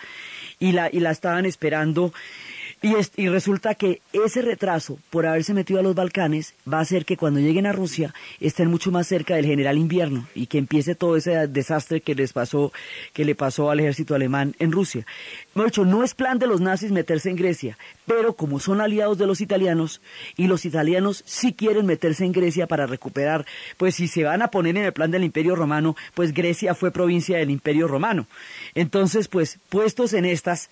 y 0.60 0.72
la, 0.72 0.90
y 0.92 1.00
la 1.02 1.12
estaban 1.12 1.46
esperando 1.46 2.14
Y, 2.86 3.30
resulta 3.30 3.76
que 3.76 4.02
ese 4.12 4.42
retraso 4.42 5.00
por 5.10 5.26
haberse 5.26 5.54
metido 5.54 5.80
a 5.80 5.84
los 5.84 5.96
Balcanes 5.96 6.54
va 6.72 6.80
a 6.80 6.82
hacer 6.82 7.06
que 7.06 7.16
cuando 7.16 7.40
lleguen 7.40 7.66
a 7.66 7.72
Rusia 7.72 8.14
estén 8.42 8.70
mucho 8.70 8.92
más 8.92 9.08
cerca 9.08 9.38
del 9.38 9.46
general 9.46 9.78
invierno 9.78 10.28
y 10.36 10.48
que 10.48 10.58
empiece 10.58 10.94
todo 10.94 11.16
ese 11.16 11.48
desastre 11.48 12.02
que 12.02 12.14
les 12.14 12.34
pasó, 12.34 12.74
que 13.14 13.24
le 13.24 13.36
pasó 13.36 13.72
al 13.72 13.80
ejército 13.80 14.16
alemán 14.16 14.54
en 14.60 14.74
Rusia. 14.74 15.06
De 15.56 15.66
hecho, 15.66 15.86
no 15.86 16.04
es 16.04 16.14
plan 16.14 16.40
de 16.40 16.48
los 16.48 16.60
nazis 16.60 16.92
meterse 16.92 17.30
en 17.30 17.38
Grecia, 17.38 17.78
pero 18.06 18.34
como 18.34 18.60
son 18.60 18.82
aliados 18.82 19.18
de 19.18 19.28
los 19.28 19.40
italianos 19.40 20.02
y 20.36 20.48
los 20.48 20.66
italianos 20.66 21.24
sí 21.26 21.54
quieren 21.54 21.86
meterse 21.86 22.26
en 22.26 22.34
Grecia 22.34 22.68
para 22.68 22.86
recuperar, 22.86 23.46
pues 23.78 23.96
si 23.96 24.10
se 24.10 24.26
van 24.26 24.42
a 24.42 24.50
poner 24.50 24.76
en 24.76 24.84
el 24.84 24.92
plan 24.92 25.10
del 25.10 25.24
Imperio 25.24 25.56
Romano, 25.56 25.96
pues 26.16 26.34
Grecia 26.34 26.76
fue 26.76 26.92
provincia 26.92 27.38
del 27.38 27.50
Imperio 27.50 27.88
Romano. 27.88 28.28
Entonces, 28.76 29.30
pues 29.30 29.58
puestos 29.70 30.12
en 30.12 30.26
estas, 30.26 30.70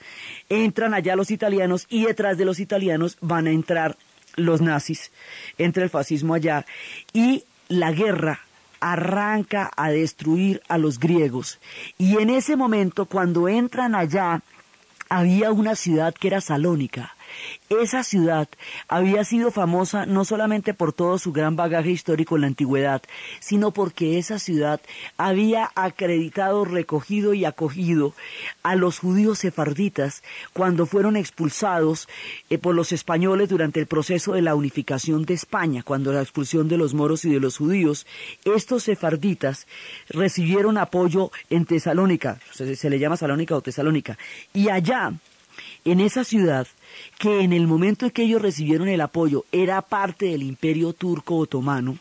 entran 0.50 0.94
allá 0.94 1.16
los 1.16 1.32
italianos 1.32 1.86
y 1.90 2.01
detrás 2.06 2.38
de 2.38 2.46
los 2.46 2.60
italianos 2.60 3.18
van 3.22 3.48
a 3.48 3.52
entrar 3.52 3.98
los 4.36 4.62
nazis, 4.62 5.12
entra 5.58 5.84
el 5.84 5.90
fascismo 5.90 6.34
allá 6.34 6.66
y 7.14 7.44
la 7.68 7.92
guerra 7.92 8.40
arranca 8.80 9.72
a 9.76 9.90
destruir 9.92 10.62
a 10.68 10.78
los 10.78 11.00
griegos. 11.00 11.60
Y 11.98 12.18
en 12.18 12.30
ese 12.30 12.56
momento, 12.56 13.06
cuando 13.06 13.48
entran 13.48 13.96
allá, 13.96 14.42
había 15.08 15.52
una 15.52 15.76
ciudad 15.76 16.14
que 16.14 16.28
era 16.28 16.42
Salónica. 16.42 17.16
Esa 17.70 18.04
ciudad 18.04 18.48
había 18.88 19.24
sido 19.24 19.52
famosa 19.52 20.06
no 20.06 20.26
solamente 20.26 20.74
por 20.74 20.94
todo 20.94 21.18
su 21.18 21.32
gran 21.32 21.56
bagaje 21.56 21.92
histórico 21.92 22.36
en 22.36 22.42
la 22.42 22.48
antigüedad, 22.48 23.02
sino 23.40 23.72
porque 23.72 24.18
esa 24.18 24.40
ciudad 24.40 24.82
había 25.18 25.72
acreditado, 25.76 26.66
recogido 26.66 27.34
y 27.34 27.46
acogido 27.46 28.14
a 28.64 28.76
los 28.76 29.00
judíos 29.00 29.40
sefarditas 29.40 30.24
cuando 30.54 30.86
fueron 30.86 31.16
expulsados 31.16 32.08
eh, 32.50 32.58
por 32.58 32.76
los 32.76 32.92
españoles 32.92 33.50
durante 33.50 33.80
el 33.80 33.88
proceso 33.88 34.34
de 34.34 34.42
la 34.42 34.56
unificación 34.56 35.26
de 35.26 35.34
España, 35.34 35.84
cuando 35.84 36.12
la 36.14 36.22
expulsión 36.22 36.68
de 36.68 36.78
los 36.78 36.94
moros 36.94 37.26
y 37.26 37.32
de 37.32 37.40
los 37.40 37.58
judíos. 37.58 38.06
Estos 38.46 38.84
sefarditas 38.84 39.68
recibieron 40.10 40.78
apoyo 40.78 41.32
en 41.50 41.66
Tesalónica, 41.66 42.40
se, 42.52 42.76
se 42.76 42.90
le 42.90 43.00
llama 43.00 43.18
Salónica 43.18 43.56
o 43.56 43.62
Tesalónica, 43.62 44.18
y 44.54 44.70
allá, 44.70 45.14
en 45.86 46.00
esa 46.00 46.24
ciudad, 46.24 46.68
que 47.18 47.42
en 47.42 47.54
el 47.54 47.68
momento 47.68 48.06
en 48.06 48.12
que 48.12 48.24
ellos 48.24 48.42
recibieron 48.42 48.88
el 48.88 49.02
apoyo 49.02 49.46
era 49.52 49.82
parte 49.82 50.28
del 50.28 50.44
imperio 50.44 50.94
turco 50.94 51.38
otomano, 51.38 51.98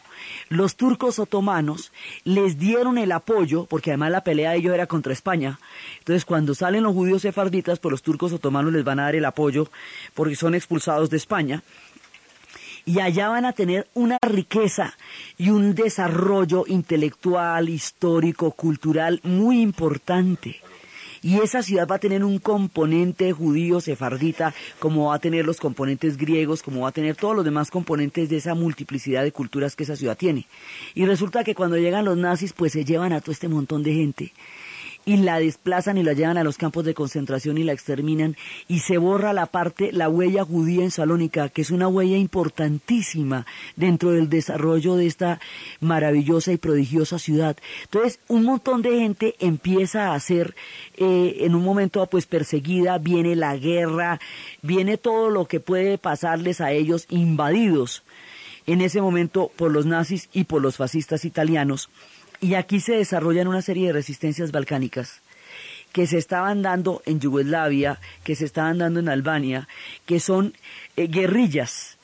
los 0.49 0.77
turcos 0.77 1.19
otomanos 1.19 1.93
les 2.25 2.59
dieron 2.59 2.99
el 2.99 3.13
apoyo, 3.13 3.67
porque 3.67 3.91
además 3.91 4.11
la 4.11 4.25
pelea 4.25 4.51
de 4.51 4.59
ellos 4.59 4.75
era 4.75 4.87
contra 4.87 5.13
España. 5.13 5.59
Entonces, 5.99 6.25
cuando 6.25 6.55
salen 6.55 6.83
los 6.83 6.95
judíos 6.95 7.23
sefarditas, 7.23 7.79
pues 7.79 7.91
los 7.91 8.03
turcos 8.03 8.33
otomanos 8.33 8.73
les 8.73 8.85
van 8.85 9.01
a 9.01 9.05
dar 9.05 9.15
el 9.15 9.25
apoyo 9.25 9.71
porque 10.15 10.37
son 10.37 10.55
expulsados 10.55 11.11
de 11.11 11.17
España. 11.17 11.63
Y 12.87 13.01
allá 13.01 13.29
van 13.29 13.45
a 13.45 13.53
tener 13.53 13.89
una 13.95 14.19
riqueza 14.23 14.97
y 15.37 15.51
un 15.51 15.75
desarrollo 15.75 16.65
intelectual, 16.67 17.69
histórico, 17.69 18.53
cultural 18.53 19.21
muy 19.23 19.61
importante. 19.61 20.61
Y 21.23 21.41
esa 21.41 21.63
ciudad 21.63 21.87
va 21.87 21.97
a 21.97 22.01
tener 22.01 22.25
un 22.25 22.39
componente 22.39 23.33
judío 23.33 23.81
sefardita, 23.81 24.55
como 24.79 25.09
va 25.09 25.17
a 25.17 25.19
tener 25.19 25.45
los 25.45 25.59
componentes 25.59 26.17
griegos, 26.17 26.63
como 26.63 26.83
va 26.83 26.89
a 26.89 26.93
tener 26.93 27.17
todos 27.17 27.37
los 27.37 27.45
demás 27.45 27.71
componentes 27.71 28.29
de 28.29 28.37
esa 28.37 28.55
multiplicidad 28.55 29.23
de 29.23 29.33
culturas 29.33 29.77
que 29.77 29.85
esa 29.85 29.97
ciudad 29.97 30.17
tiene. 30.17 30.47
Y 30.95 31.05
resulta 31.05 31.45
que 31.45 31.55
cuando 31.55 31.77
llegan 31.77 32.05
los 32.05 32.17
nazis, 32.17 32.53
pues 32.53 32.73
se 32.73 32.85
llevan 32.85 33.13
a 33.13 33.21
todo 33.21 33.33
este 33.33 33.49
montón 33.49 33.83
de 33.83 33.95
gente 33.95 34.33
y 35.05 35.17
la 35.17 35.39
desplazan 35.39 35.99
y 35.99 36.03
la 36.03 36.13
llevan 36.13 36.39
a 36.39 36.45
los 36.45 36.59
campos 36.59 36.85
de 36.85 36.95
concentración 36.95 37.59
y 37.59 37.65
la 37.65 37.73
exterminan 37.73 38.37
y 38.69 38.81
se 38.81 38.99
borra 38.99 39.33
la 39.33 39.47
parte, 39.47 39.93
la 39.93 40.09
huella 40.09 40.45
judía 40.45 40.83
en 40.83 40.91
Salónica, 40.91 41.49
que 41.49 41.63
es 41.63 41.71
una 41.71 41.89
huella 41.89 42.17
importantísima 42.17 43.47
dentro 43.77 44.13
del 44.13 44.29
desarrollo 44.29 44.97
de 44.97 45.07
esta 45.07 45.41
maravillosa 45.81 46.53
y 46.53 46.57
prodigiosa 46.57 47.19
ciudad. 47.19 47.57
Entonces, 47.85 48.21
un 48.29 48.45
montón 48.45 48.83
de 48.83 48.99
gente 48.99 49.35
empieza 49.39 50.15
a 50.15 50.21
ser 50.21 50.55
eh, 50.97 51.39
en 51.41 51.55
un 51.55 51.65
momento 51.65 52.05
pues 52.07 52.27
perseguida, 52.27 52.99
viene 52.99 53.37
la 53.37 53.57
guerra, 53.57 54.21
viene 54.63 54.97
todo 54.97 55.31
lo 55.31 55.47
que 55.47 55.61
puede 55.61 55.99
pasarles 55.99 56.61
a 56.61 56.73
ellos 56.73 57.07
invadidos 57.09 58.03
en 58.67 58.81
ese 58.81 59.01
momento 59.01 59.51
por 59.57 59.73
los 59.73 59.87
nazis 59.87 60.29
y 60.33 60.45
por 60.45 60.63
los 60.63 60.77
fascistas 60.77 61.25
italianos. 61.25 61.89
Y 62.41 62.55
aquí 62.55 62.81
se 62.81 62.95
desarrollan 62.95 63.49
una 63.49 63.63
serie 63.63 63.89
de 63.89 63.93
resistencias 63.93 64.51
balcánicas 64.51 65.21
que 65.93 66.07
se 66.07 66.19
estaban 66.19 66.63
dando 66.63 67.03
en 67.05 67.21
Yugoslavia, 67.21 67.99
que 68.25 68.37
se 68.37 68.45
estaban 68.45 68.79
dando 68.79 69.01
en 69.01 69.09
Albania, 69.09 69.69
que 70.07 70.21
son 70.21 70.55
eh, 70.97 71.09
guerrillas 71.09 71.99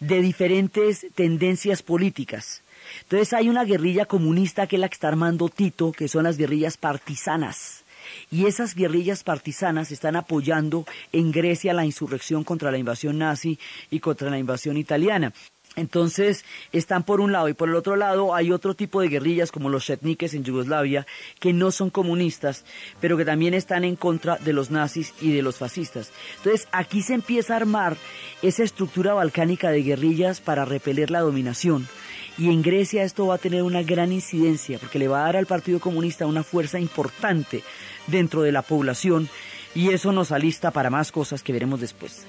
de 0.00 0.20
diferentes 0.20 1.06
tendencias 1.14 1.82
políticas. 1.82 2.62
Entonces 3.02 3.32
hay 3.32 3.48
una 3.48 3.64
guerrilla 3.64 4.06
comunista 4.06 4.66
que 4.66 4.76
es 4.76 4.80
la 4.80 4.88
que 4.88 4.94
está 4.94 5.08
armando 5.08 5.48
Tito, 5.48 5.92
que 5.92 6.08
son 6.08 6.24
las 6.24 6.36
guerrillas 6.36 6.76
partisanas. 6.76 7.84
Y 8.30 8.46
esas 8.46 8.74
guerrillas 8.74 9.24
partisanas 9.24 9.90
están 9.90 10.16
apoyando 10.16 10.86
en 11.12 11.32
Grecia 11.32 11.74
la 11.74 11.84
insurrección 11.84 12.44
contra 12.44 12.70
la 12.70 12.78
invasión 12.78 13.18
nazi 13.18 13.58
y 13.90 14.00
contra 14.00 14.30
la 14.30 14.38
invasión 14.38 14.76
italiana. 14.76 15.32
Entonces 15.76 16.46
están 16.72 17.02
por 17.02 17.20
un 17.20 17.32
lado 17.32 17.50
y 17.50 17.54
por 17.54 17.68
el 17.68 17.74
otro 17.74 17.96
lado 17.96 18.34
hay 18.34 18.50
otro 18.50 18.74
tipo 18.74 19.02
de 19.02 19.08
guerrillas 19.08 19.52
como 19.52 19.68
los 19.68 19.84
chetniques 19.84 20.32
en 20.32 20.42
Yugoslavia 20.42 21.06
que 21.38 21.52
no 21.52 21.70
son 21.70 21.90
comunistas, 21.90 22.64
pero 22.98 23.18
que 23.18 23.26
también 23.26 23.52
están 23.52 23.84
en 23.84 23.94
contra 23.94 24.36
de 24.38 24.54
los 24.54 24.70
nazis 24.70 25.12
y 25.20 25.34
de 25.34 25.42
los 25.42 25.56
fascistas. 25.56 26.12
Entonces 26.38 26.66
aquí 26.72 27.02
se 27.02 27.12
empieza 27.12 27.52
a 27.52 27.58
armar 27.58 27.98
esa 28.40 28.64
estructura 28.64 29.12
balcánica 29.12 29.70
de 29.70 29.82
guerrillas 29.82 30.40
para 30.40 30.64
repeler 30.64 31.10
la 31.10 31.20
dominación. 31.20 31.86
Y 32.38 32.50
en 32.50 32.62
Grecia 32.62 33.02
esto 33.02 33.26
va 33.26 33.34
a 33.34 33.38
tener 33.38 33.62
una 33.62 33.82
gran 33.82 34.12
incidencia 34.12 34.78
porque 34.78 34.98
le 34.98 35.08
va 35.08 35.20
a 35.20 35.24
dar 35.24 35.36
al 35.36 35.46
Partido 35.46 35.78
Comunista 35.78 36.26
una 36.26 36.42
fuerza 36.42 36.78
importante 36.78 37.62
dentro 38.06 38.42
de 38.42 38.52
la 38.52 38.62
población 38.62 39.28
y 39.74 39.90
eso 39.90 40.10
nos 40.10 40.32
alista 40.32 40.70
para 40.70 40.88
más 40.88 41.12
cosas 41.12 41.42
que 41.42 41.52
veremos 41.52 41.80
después. 41.80 42.26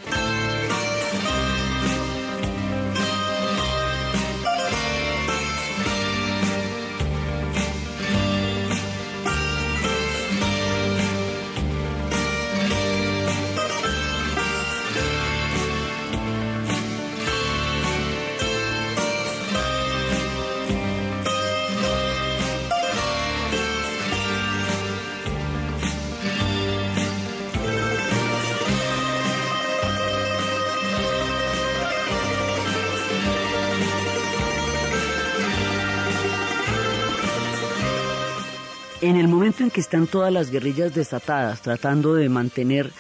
En 39.60 39.72
que 39.72 39.82
están 39.82 40.08
todas 40.08 40.32
las 40.32 40.52
guerrillas 40.52 40.94
desatadas 40.94 41.62
tratando 41.62 42.14
de 42.14 42.30
mantener, 42.30 42.92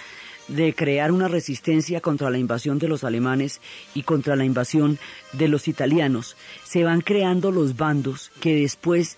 de 0.48 0.74
crear 0.74 1.12
una 1.12 1.28
resistencia 1.28 2.02
contra 2.02 2.30
la 2.30 2.38
invasión 2.38 2.80
de 2.80 2.88
los 2.88 3.04
alemanes 3.04 3.62
y 3.94 4.04
contra 4.04 4.36
la 4.36 4.46
invasión 4.46 4.98
de 5.34 5.48
los 5.48 5.68
italianos, 5.68 6.36
se 6.64 6.84
van 6.84 7.02
creando 7.02 7.52
los 7.52 7.76
bandos 7.76 8.32
que 8.40 8.56
después 8.56 9.18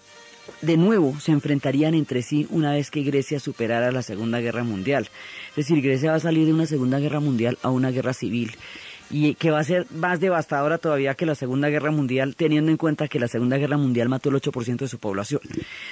de 0.61 0.77
nuevo 0.77 1.19
se 1.19 1.31
enfrentarían 1.31 1.93
entre 1.93 2.21
sí 2.21 2.47
una 2.49 2.73
vez 2.73 2.89
que 2.91 3.03
Grecia 3.03 3.39
superara 3.39 3.91
la 3.91 4.01
Segunda 4.01 4.39
Guerra 4.39 4.63
Mundial. 4.63 5.09
Es 5.51 5.67
decir, 5.67 5.81
Grecia 5.81 6.11
va 6.11 6.17
a 6.17 6.21
salir 6.21 6.45
de 6.45 6.53
una 6.53 6.65
Segunda 6.65 6.99
Guerra 6.99 7.19
Mundial 7.19 7.57
a 7.61 7.69
una 7.69 7.91
guerra 7.91 8.13
civil 8.13 8.55
y 9.09 9.35
que 9.35 9.51
va 9.51 9.59
a 9.59 9.63
ser 9.63 9.87
más 9.91 10.19
devastadora 10.19 10.77
todavía 10.77 11.15
que 11.15 11.25
la 11.25 11.35
Segunda 11.35 11.69
Guerra 11.69 11.91
Mundial, 11.91 12.35
teniendo 12.35 12.71
en 12.71 12.77
cuenta 12.77 13.07
que 13.07 13.19
la 13.19 13.27
Segunda 13.27 13.57
Guerra 13.57 13.77
Mundial 13.77 14.09
mató 14.09 14.29
el 14.29 14.35
8% 14.35 14.77
de 14.77 14.87
su 14.87 14.99
población. 14.99 15.41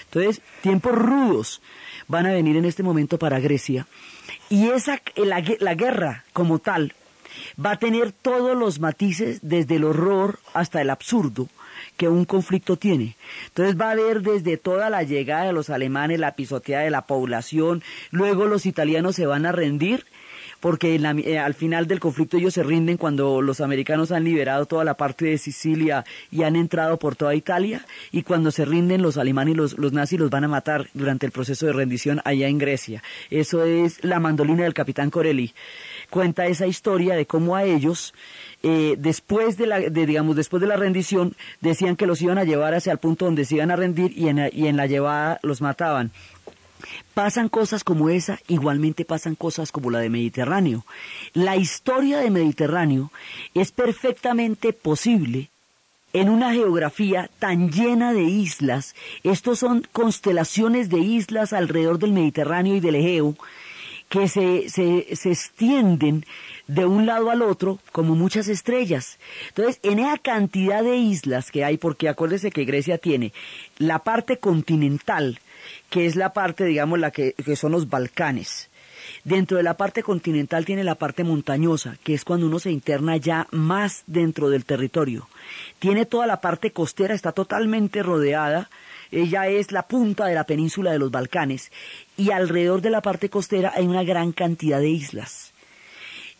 Entonces, 0.06 0.42
tiempos 0.62 0.94
rudos 0.94 1.62
van 2.08 2.26
a 2.26 2.32
venir 2.32 2.56
en 2.56 2.66
este 2.66 2.84
momento 2.84 3.18
para 3.18 3.40
Grecia 3.40 3.88
y 4.50 4.70
esa, 4.70 5.02
la, 5.16 5.44
la 5.60 5.76
guerra 5.76 6.24
como 6.34 6.60
tal 6.60 6.94
va 7.64 7.72
a 7.72 7.80
tener 7.80 8.12
todos 8.12 8.58
los 8.58 8.80
matices 8.80 9.40
desde 9.42 9.76
el 9.76 9.84
horror 9.84 10.40
hasta 10.54 10.82
el 10.82 10.90
absurdo 10.90 11.48
que 11.98 12.08
un 12.08 12.26
conflicto 12.26 12.78
tiene. 12.78 13.16
Entonces 13.48 13.80
va 13.80 13.90
a 13.90 13.92
haber 13.92 14.22
desde 14.22 14.58
toda 14.58 14.90
la 14.90 15.04
llegada 15.04 15.46
de 15.46 15.54
los 15.54 15.70
alemanes, 15.70 16.20
la 16.20 16.36
pisoteada 16.36 16.84
de 16.84 16.92
la 16.92 17.04
población, 17.04 17.84
luego 18.12 18.46
los 18.46 18.66
italianos 18.66 19.16
se 19.16 19.26
van 19.26 19.46
a 19.46 19.52
rendir 19.52 20.06
porque 20.60 20.96
eh, 20.96 21.40
al 21.40 21.54
final 21.54 21.88
del 21.88 22.00
conflicto 22.00 22.38
ellos 22.38 22.54
se 22.54 22.64
rinden 22.64 22.98
cuando 22.98 23.42
los 23.42 23.62
americanos 23.62 24.12
han 24.12 24.24
liberado 24.24 24.66
toda 24.66 24.84
la 24.84 24.96
parte 24.96 25.26
de 25.26 25.38
Sicilia 25.38 26.06
y 26.32 26.44
han 26.44 26.56
entrado 26.56 26.98
por 26.98 27.16
toda 27.16 27.36
Italia, 27.36 27.86
y 28.12 28.24
cuando 28.24 28.52
se 28.52 28.66
rinden 28.66 29.02
los 29.02 29.18
alemanes 29.18 29.54
y 29.54 29.58
los, 29.58 29.78
los 29.78 29.94
nazis 29.94 30.20
los 30.20 30.30
van 30.30 30.44
a 30.44 30.48
matar 30.48 30.88
durante 30.94 31.26
el 31.26 31.32
proceso 31.32 31.66
de 31.66 31.74
rendición 31.74 32.22
allá 32.26 32.48
en 32.48 32.58
Grecia. 32.58 33.04
Eso 33.30 33.64
es 33.64 34.04
la 34.04 34.20
mandolina 34.20 34.64
del 34.64 34.74
capitán 34.74 35.10
Corelli. 35.10 35.54
Cuenta 36.10 36.46
esa 36.46 36.68
historia 36.68 37.16
de 37.16 37.26
cómo 37.26 37.56
a 37.56 37.64
ellos 37.64 38.14
eh, 38.64 38.96
después 38.98 39.58
de 39.58 39.68
la, 39.68 39.80
digamos, 39.80 40.36
después 40.36 40.62
de 40.62 40.68
la 40.68 40.78
rendición, 40.78 41.36
decían 41.62 41.96
que 41.96 42.08
los 42.08 42.22
iban 42.22 42.38
a 42.38 42.44
llevar 42.44 42.74
hacia 42.74 42.92
el 42.92 42.98
punto 42.98 43.26
donde 43.26 43.46
se 43.46 43.56
iban 43.56 43.72
a 43.72 43.76
rendir 43.76 44.18
y 44.18 44.30
en, 44.30 44.50
y 44.52 44.68
en 44.68 44.78
la 44.78 44.88
llevada 44.88 45.40
los 45.44 45.62
mataban. 45.62 46.12
Pasan 47.14 47.50
cosas 47.50 47.84
como 47.84 48.10
esa, 48.10 48.40
igualmente 48.48 49.06
pasan 49.06 49.36
cosas 49.36 49.72
como 49.72 49.90
la 49.90 50.00
de 50.00 50.10
Mediterráneo. 50.10 50.86
La 51.34 51.56
historia 51.56 52.20
de 52.20 52.30
Mediterráneo 52.30 53.12
es 53.54 53.72
perfectamente 53.72 54.74
posible 54.74 55.50
en 56.14 56.30
una 56.30 56.54
geografía 56.54 57.30
tan 57.40 57.72
llena 57.72 58.14
de 58.14 58.24
islas. 58.24 58.96
Estos 59.24 59.60
son 59.60 59.88
constelaciones 59.92 60.90
de 60.90 61.00
islas 61.00 61.54
alrededor 61.54 62.00
del 62.00 62.14
Mediterráneo 62.14 62.76
y 62.76 62.80
del 62.80 62.96
Egeo 62.96 63.36
que 64.10 64.30
se, 64.30 64.70
se, 64.70 65.16
se 65.16 65.32
extienden 65.32 66.26
de 66.68 66.86
un 66.86 67.06
lado 67.06 67.30
al 67.30 67.42
otro 67.42 67.80
como 67.92 68.16
muchas 68.16 68.48
estrellas. 68.48 69.20
Entonces, 69.50 69.80
en 69.84 70.00
esa 70.00 70.18
cantidad 70.18 70.84
de 70.84 70.98
islas 70.98 71.52
que 71.52 71.66
hay, 71.66 71.78
porque 71.78 72.10
acuérdese 72.10 72.52
que 72.52 72.66
Grecia 72.66 72.98
tiene 72.98 73.34
la 73.78 74.00
parte 74.00 74.38
continental, 74.38 75.40
que 75.90 76.06
es 76.06 76.16
la 76.16 76.34
parte, 76.34 76.66
digamos, 76.66 77.00
la 77.00 77.12
que, 77.12 77.34
son 77.56 77.72
los 77.72 77.90
Balcanes. 77.90 78.70
Dentro 79.24 79.58
de 79.58 79.64
la 79.64 79.78
parte 79.78 80.04
continental 80.04 80.66
tiene 80.66 80.84
la 80.84 80.96
parte 80.96 81.24
montañosa, 81.24 81.98
que 82.04 82.14
es 82.14 82.26
cuando 82.26 82.46
uno 82.46 82.60
se 82.60 82.72
interna 82.72 83.18
ya 83.18 83.48
más 83.52 84.04
dentro 84.06 84.50
del 84.50 84.66
territorio. 84.66 85.30
Tiene 85.80 86.06
toda 86.06 86.28
la 86.28 86.42
parte 86.42 86.72
costera, 86.72 87.14
está 87.14 87.32
totalmente 87.32 88.04
rodeada 88.04 88.70
ella 89.12 89.48
es 89.48 89.72
la 89.72 89.84
punta 89.84 90.26
de 90.26 90.36
la 90.36 90.46
península 90.46 90.92
de 90.92 91.00
los 91.00 91.12
Balcanes 91.12 91.72
y 92.18 92.32
alrededor 92.32 92.82
de 92.82 92.90
la 92.90 93.02
parte 93.02 93.30
costera 93.30 93.74
hay 93.76 93.86
una 93.86 94.04
gran 94.04 94.32
cantidad 94.32 94.80
de 94.80 94.90
islas. 94.90 95.54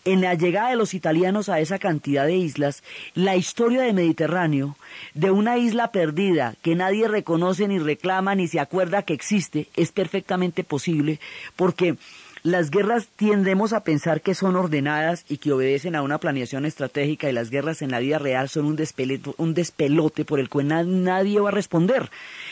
En 0.08 0.22
la 0.22 0.36
llegada 0.36 0.70
de 0.70 0.78
los 0.78 0.94
italianos 0.94 1.50
a 1.50 1.60
esa 1.60 1.80
cantidad 1.80 2.26
de 2.26 2.38
islas, 2.38 2.82
la 3.14 3.36
historia 3.36 3.82
del 3.82 3.94
Mediterráneo, 3.94 4.78
de 5.14 5.32
una 5.32 5.58
isla 5.58 5.92
perdida 5.92 6.56
que 6.62 6.76
nadie 6.76 7.10
reconoce 7.10 7.68
ni 7.68 7.78
reclama 7.78 8.34
ni 8.34 8.48
se 8.48 8.62
acuerda 8.62 9.02
que 9.02 9.14
existe, 9.14 9.68
es 9.76 9.92
perfectamente 9.92 10.64
posible 10.64 11.20
porque 11.58 11.98
las 12.42 12.72
guerras 12.72 13.10
tiendemos 13.18 13.74
a 13.74 13.84
pensar 13.84 14.22
que 14.22 14.34
son 14.34 14.56
ordenadas 14.56 15.26
y 15.28 15.40
que 15.40 15.52
obedecen 15.52 15.94
a 15.94 16.04
una 16.04 16.20
planeación 16.20 16.64
estratégica 16.64 17.30
y 17.30 17.34
las 17.34 17.50
guerras 17.50 17.82
en 17.82 17.92
la 17.92 18.00
vida 18.00 18.18
real 18.18 18.48
son 18.48 18.64
un, 18.64 18.82
un 19.36 19.54
despelote 19.54 20.24
por 20.24 20.40
el 20.40 20.48
cual 20.48 21.04
nadie 21.04 21.42
va 21.42 21.50
a 21.50 21.52
responder. 21.52 22.10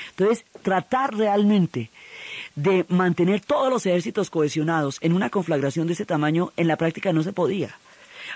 Entonces, 0.09 0.43
tratar 0.61 1.15
realmente 1.15 1.89
de 2.55 2.85
mantener 2.89 3.41
todos 3.41 3.69
los 3.69 3.85
ejércitos 3.85 4.29
cohesionados 4.29 4.97
en 5.01 5.13
una 5.13 5.29
conflagración 5.29 5.87
de 5.87 5.93
ese 5.93 6.05
tamaño 6.05 6.51
en 6.57 6.67
la 6.67 6.77
práctica 6.77 7.13
no 7.13 7.23
se 7.23 7.33
podía. 7.33 7.77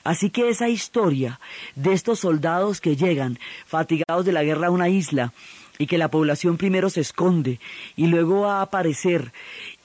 Así 0.04 0.30
que 0.30 0.50
esa 0.50 0.70
historia 0.70 1.40
de 1.76 1.94
estos 1.94 2.20
soldados 2.20 2.80
que 2.80 2.96
llegan 2.96 3.40
fatigados 3.66 4.26
de 4.26 4.32
la 4.32 4.44
guerra 4.44 4.68
a 4.68 4.72
una 4.72 4.90
isla 4.90 5.34
y 5.78 5.88
que 5.88 5.98
la 5.98 6.10
población 6.10 6.58
primero 6.58 6.90
se 6.90 7.02
esconde 7.02 7.60
y 7.96 8.08
luego 8.08 8.42
va 8.42 8.60
a 8.60 8.64
aparecer 8.64 9.32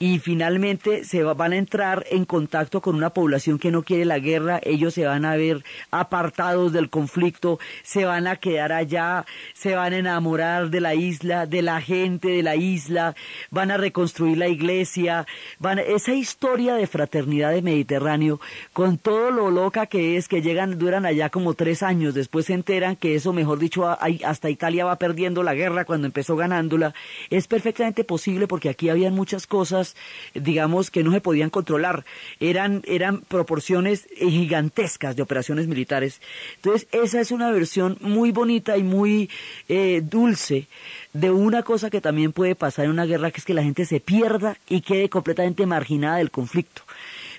y 0.05 0.19
finalmente 0.19 1.03
se 1.03 1.23
van 1.23 1.55
a 1.55 1.57
entrar 1.57 2.05
en 2.11 2.27
contacto 2.27 2.83
con 2.83 2.95
una 2.95 3.15
población 3.15 3.59
que 3.59 3.71
no 3.71 3.85
quiere 3.85 4.05
la 4.05 4.19
guerra, 4.19 4.61
ellos 4.63 4.93
se 4.93 5.07
van 5.07 5.25
a 5.25 5.35
ver 5.35 5.65
apartados 5.91 6.75
del 6.75 6.91
conflicto, 6.91 7.59
se 7.83 8.05
van 8.05 8.27
a 8.27 8.37
quedar 8.37 8.71
allá, 8.71 9.25
se 9.55 9.75
van 9.75 9.95
a 9.95 9.97
enamorar 9.97 10.69
de 10.69 10.83
la 10.83 10.95
isla, 10.95 11.47
de 11.47 11.63
la 11.63 11.81
gente 11.81 12.29
de 12.29 12.43
la 12.43 12.55
isla, 12.55 13.15
van 13.51 13.71
a 13.71 13.79
reconstruir 13.79 14.37
la 14.37 14.49
iglesia, 14.49 15.25
van 15.59 15.79
esa 15.79 16.13
historia 16.13 16.75
de 16.75 16.87
fraternidad 16.87 17.53
de 17.53 17.63
Mediterráneo, 17.63 18.41
con 18.75 18.99
todo 18.99 19.31
lo 19.31 19.51
loca 19.51 19.87
que 19.87 20.19
es, 20.19 20.29
que 20.29 20.43
llegan, 20.43 20.79
duran 20.79 21.07
allá 21.07 21.31
como 21.31 21.55
tres 21.55 21.83
años, 21.83 22.13
después 22.13 22.45
se 22.45 22.53
enteran 22.53 22.97
que 22.97 23.15
eso, 23.15 23.33
mejor 23.33 23.59
dicho, 23.59 23.89
hasta 23.89 24.51
Italia 24.51 24.85
va 24.85 24.99
perdiendo 24.99 25.43
la 25.43 25.55
guerra 25.55 25.87
cuando 25.87 26.07
empezó 26.07 26.37
ganándola, 26.37 26.93
es 27.31 27.47
perfectamente 27.47 28.05
posible 28.05 28.47
porque 28.47 28.69
aquí 28.69 28.91
habían 28.91 29.15
muchas 29.15 29.47
cosas 29.47 29.94
digamos, 30.35 30.91
que 30.91 31.03
no 31.03 31.13
se 31.13 31.21
podían 31.21 31.51
controlar. 31.51 32.05
Eran, 32.41 32.83
eran 32.87 33.21
proporciones 33.21 34.07
gigantescas 34.17 35.17
de 35.17 35.23
operaciones 35.23 35.67
militares. 35.67 36.21
Entonces, 36.57 36.89
esa 36.93 37.21
es 37.21 37.31
una 37.31 37.51
versión 37.51 37.97
muy 38.01 38.33
bonita 38.33 38.77
y 38.77 38.83
muy 38.83 39.31
eh, 39.69 40.03
dulce 40.05 40.67
de 41.13 41.31
una 41.31 41.63
cosa 41.63 41.91
que 41.91 42.01
también 42.01 42.33
puede 42.33 42.55
pasar 42.55 42.87
en 42.87 42.91
una 42.91 43.07
guerra, 43.07 43.31
que 43.31 43.39
es 43.39 43.45
que 43.45 43.55
la 43.55 43.63
gente 43.63 43.87
se 43.87 44.01
pierda 44.01 44.57
y 44.69 44.81
quede 44.81 45.09
completamente 45.09 45.67
marginada 45.67 46.19
del 46.19 46.31
conflicto. 46.31 46.83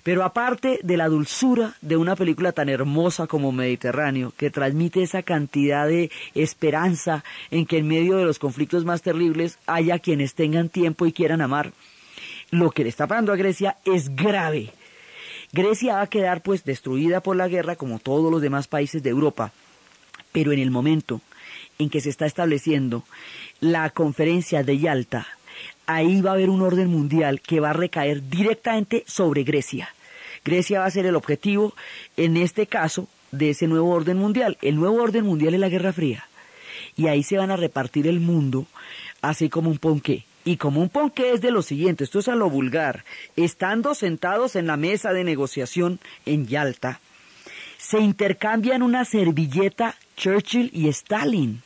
Pero 0.06 0.24
aparte 0.24 0.80
de 0.84 0.98
la 0.98 1.10
dulzura 1.10 1.74
de 1.82 1.98
una 1.98 2.15
película 2.15 2.52
tan 2.52 2.70
hermosa 2.70 3.26
como 3.26 3.52
Mediterráneo, 3.52 4.34
que 4.38 4.52
transmite 4.52 5.02
esa 5.02 5.24
cantidad 5.24 5.88
de 5.88 6.12
esperanza 6.36 7.24
en 7.50 7.65
que 7.65 7.80
en 7.80 7.88
medio 7.88 8.15
de 8.18 8.26
los 8.26 8.38
conflictos 8.38 8.86
más 8.86 9.02
terribles 9.02 9.58
haya 9.65 9.98
quienes 9.98 10.36
tengan 10.36 10.70
tiempo 10.70 11.08
y 11.08 11.12
quieran 11.12 11.41
amar, 11.41 11.74
lo 12.60 12.72
que 12.72 12.84
le 12.84 12.89
está 12.89 13.08
pasando 13.08 13.34
a 13.34 13.36
Grecia 13.36 13.78
es 13.86 14.15
grave. 14.15 14.72
Grecia 15.52 15.96
va 15.96 16.02
a 16.02 16.08
quedar 16.08 16.41
pues 16.41 16.63
destruida 16.63 17.22
por 17.22 17.36
la 17.36 17.48
guerra 17.48 17.76
como 17.76 18.00
todos 18.00 18.32
los 18.32 18.41
demás 18.41 18.68
países 18.68 19.04
de 19.04 19.10
Europa, 19.10 19.52
pero 20.32 20.52
en 20.52 20.60
el 20.60 20.72
momento 20.72 21.22
en 21.80 21.89
que 21.89 22.02
se 22.02 22.10
está 22.10 22.26
estableciendo 22.26 23.04
la 23.60 23.89
conferencia 23.89 24.63
de 24.63 24.78
Yalta, 24.78 25.28
ahí 25.86 26.22
va 26.22 26.32
a 26.32 26.34
haber 26.34 26.50
un 26.50 26.62
orden 26.62 26.88
mundial 26.88 27.41
que 27.41 27.60
va 27.60 27.70
a 27.72 27.74
recaer 27.74 28.28
directamente 28.30 29.04
sobre 29.08 29.44
Grecia. 29.44 29.89
Grecia 30.44 30.80
va 30.80 30.86
a 30.86 30.91
ser 30.91 31.06
el 31.06 31.15
objetivo, 31.15 31.74
en 32.18 32.38
este 32.38 32.68
caso, 32.68 33.08
de 33.32 33.52
ese 33.52 33.68
nuevo 33.68 33.89
orden 33.89 34.18
mundial. 34.18 34.58
El 34.62 34.76
nuevo 34.76 35.02
orden 35.02 35.26
mundial 35.26 35.54
es 35.54 35.60
la 35.60 35.70
Guerra 35.70 35.94
Fría. 35.94 36.28
Y 36.96 37.08
ahí 37.08 37.24
se 37.24 37.38
van 37.38 37.52
a 37.52 37.58
repartir 37.58 38.08
el 38.08 38.20
mundo 38.20 38.68
así 39.22 39.50
como 39.50 39.70
un 39.70 39.80
ponqué. 39.80 40.24
Y 40.46 40.58
como 40.58 40.80
un 40.80 40.90
ponqué 40.90 41.34
es 41.34 41.42
de 41.42 41.50
lo 41.50 41.64
siguiente, 41.64 42.04
esto 42.04 42.20
es 42.20 42.28
a 42.28 42.36
lo 42.36 42.50
vulgar, 42.52 43.04
estando 43.36 43.96
sentados 43.96 44.56
en 44.56 44.68
la 44.68 44.78
mesa 44.78 45.12
de 45.12 45.24
negociación 45.24 46.00
en 46.28 46.46
Yalta, 46.46 47.00
se 47.78 48.00
intercambian 48.00 48.84
una 48.84 49.06
servilleta 49.06 49.96
Churchill 50.16 50.70
y 50.72 50.88
Stalin. 50.90 51.64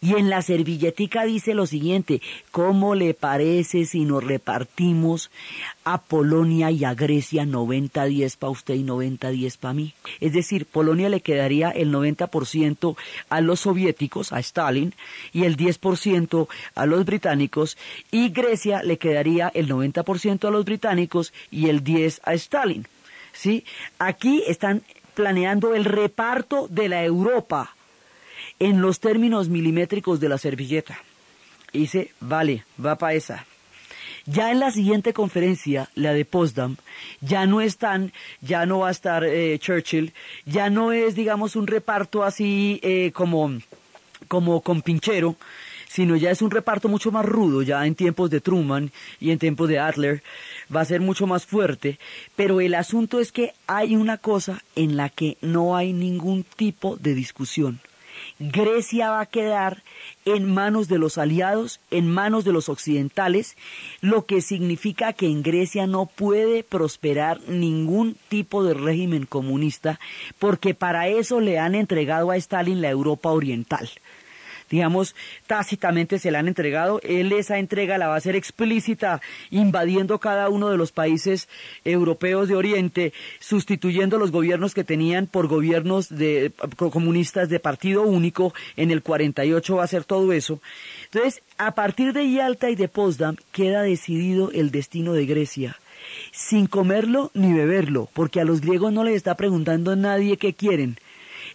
Y 0.00 0.14
en 0.14 0.30
la 0.30 0.42
servilletica 0.42 1.24
dice 1.24 1.54
lo 1.54 1.66
siguiente, 1.66 2.20
¿cómo 2.50 2.94
le 2.94 3.14
parece 3.14 3.84
si 3.86 4.04
nos 4.04 4.24
repartimos 4.24 5.30
a 5.84 6.02
Polonia 6.02 6.70
y 6.70 6.84
a 6.84 6.94
Grecia 6.94 7.44
90-10 7.44 8.36
para 8.36 8.50
usted 8.50 8.74
y 8.74 8.84
90-10 8.84 9.58
para 9.58 9.74
mí? 9.74 9.94
Es 10.20 10.32
decir, 10.32 10.66
Polonia 10.66 11.08
le 11.08 11.20
quedaría 11.20 11.70
el 11.70 11.92
90% 11.92 12.96
a 13.28 13.40
los 13.40 13.60
soviéticos, 13.60 14.32
a 14.32 14.40
Stalin, 14.40 14.94
y 15.32 15.44
el 15.44 15.56
10% 15.56 16.48
a 16.74 16.86
los 16.86 17.04
británicos, 17.04 17.76
y 18.10 18.30
Grecia 18.30 18.82
le 18.82 18.98
quedaría 18.98 19.50
el 19.54 19.68
90% 19.68 20.46
a 20.46 20.50
los 20.50 20.64
británicos 20.64 21.32
y 21.50 21.68
el 21.68 21.84
10% 21.84 22.20
a 22.24 22.34
Stalin. 22.34 22.86
¿Sí? 23.32 23.64
Aquí 23.98 24.42
están 24.46 24.82
planeando 25.14 25.74
el 25.74 25.84
reparto 25.84 26.68
de 26.68 26.88
la 26.88 27.04
Europa 27.04 27.75
en 28.58 28.80
los 28.80 29.00
términos 29.00 29.48
milimétricos 29.48 30.20
de 30.20 30.28
la 30.28 30.38
servilleta. 30.38 30.98
dice, 31.72 32.12
vale, 32.20 32.64
va 32.82 32.96
para 32.96 33.14
esa. 33.14 33.46
Ya 34.24 34.50
en 34.50 34.58
la 34.58 34.72
siguiente 34.72 35.12
conferencia, 35.12 35.88
la 35.94 36.12
de 36.12 36.24
Potsdam, 36.24 36.76
ya 37.20 37.46
no 37.46 37.60
están, 37.60 38.12
ya 38.40 38.66
no 38.66 38.80
va 38.80 38.88
a 38.88 38.90
estar 38.90 39.24
eh, 39.24 39.56
Churchill, 39.60 40.12
ya 40.44 40.68
no 40.68 40.90
es, 40.90 41.14
digamos, 41.14 41.54
un 41.54 41.68
reparto 41.68 42.24
así 42.24 42.80
eh, 42.82 43.12
como, 43.12 43.52
como 44.26 44.62
con 44.62 44.82
pinchero, 44.82 45.36
sino 45.86 46.16
ya 46.16 46.32
es 46.32 46.42
un 46.42 46.50
reparto 46.50 46.88
mucho 46.88 47.12
más 47.12 47.24
rudo, 47.24 47.62
ya 47.62 47.86
en 47.86 47.94
tiempos 47.94 48.28
de 48.30 48.40
Truman 48.40 48.90
y 49.20 49.30
en 49.30 49.38
tiempos 49.38 49.68
de 49.68 49.78
Adler, 49.78 50.22
va 50.74 50.80
a 50.80 50.86
ser 50.86 51.00
mucho 51.00 51.28
más 51.28 51.46
fuerte, 51.46 52.00
pero 52.34 52.60
el 52.60 52.74
asunto 52.74 53.20
es 53.20 53.30
que 53.30 53.52
hay 53.68 53.94
una 53.94 54.18
cosa 54.18 54.62
en 54.74 54.96
la 54.96 55.08
que 55.08 55.36
no 55.40 55.76
hay 55.76 55.92
ningún 55.92 56.42
tipo 56.42 56.96
de 56.96 57.14
discusión. 57.14 57.80
Grecia 58.38 59.10
va 59.10 59.20
a 59.20 59.26
quedar 59.26 59.82
en 60.26 60.52
manos 60.52 60.88
de 60.88 60.98
los 60.98 61.16
aliados, 61.16 61.80
en 61.90 62.10
manos 62.10 62.44
de 62.44 62.52
los 62.52 62.68
occidentales, 62.68 63.56
lo 64.00 64.26
que 64.26 64.42
significa 64.42 65.14
que 65.14 65.26
en 65.26 65.42
Grecia 65.42 65.86
no 65.86 66.06
puede 66.06 66.62
prosperar 66.62 67.40
ningún 67.48 68.16
tipo 68.28 68.62
de 68.62 68.74
régimen 68.74 69.24
comunista, 69.24 69.98
porque 70.38 70.74
para 70.74 71.08
eso 71.08 71.40
le 71.40 71.58
han 71.58 71.74
entregado 71.74 72.30
a 72.30 72.36
Stalin 72.36 72.82
la 72.82 72.90
Europa 72.90 73.30
Oriental. 73.30 73.88
Digamos, 74.70 75.14
tácitamente 75.46 76.18
se 76.18 76.30
la 76.30 76.40
han 76.40 76.48
entregado. 76.48 77.00
Él 77.02 77.32
esa 77.32 77.58
entrega 77.58 77.98
la 77.98 78.08
va 78.08 78.14
a 78.14 78.18
hacer 78.18 78.36
explícita, 78.36 79.20
invadiendo 79.50 80.18
cada 80.18 80.48
uno 80.48 80.68
de 80.68 80.76
los 80.76 80.92
países 80.92 81.48
europeos 81.84 82.48
de 82.48 82.56
Oriente, 82.56 83.12
sustituyendo 83.38 84.18
los 84.18 84.30
gobiernos 84.30 84.74
que 84.74 84.84
tenían 84.84 85.26
por 85.26 85.48
gobiernos 85.48 86.08
de 86.08 86.52
comunistas 86.76 87.48
de 87.48 87.60
partido 87.60 88.02
único. 88.02 88.54
En 88.76 88.90
el 88.90 89.02
48 89.02 89.76
va 89.76 89.84
a 89.84 89.88
ser 89.88 90.04
todo 90.04 90.32
eso. 90.32 90.60
Entonces, 91.04 91.42
a 91.58 91.74
partir 91.74 92.12
de 92.12 92.30
Yalta 92.30 92.70
y 92.70 92.76
de 92.76 92.88
Potsdam 92.88 93.36
queda 93.52 93.82
decidido 93.82 94.50
el 94.52 94.70
destino 94.70 95.12
de 95.12 95.26
Grecia 95.26 95.78
sin 96.32 96.66
comerlo 96.66 97.30
ni 97.34 97.52
beberlo, 97.52 98.08
porque 98.12 98.40
a 98.40 98.44
los 98.44 98.60
griegos 98.60 98.92
no 98.92 99.04
les 99.04 99.16
está 99.16 99.34
preguntando 99.34 99.96
nadie 99.96 100.36
qué 100.36 100.52
quieren. 100.54 100.98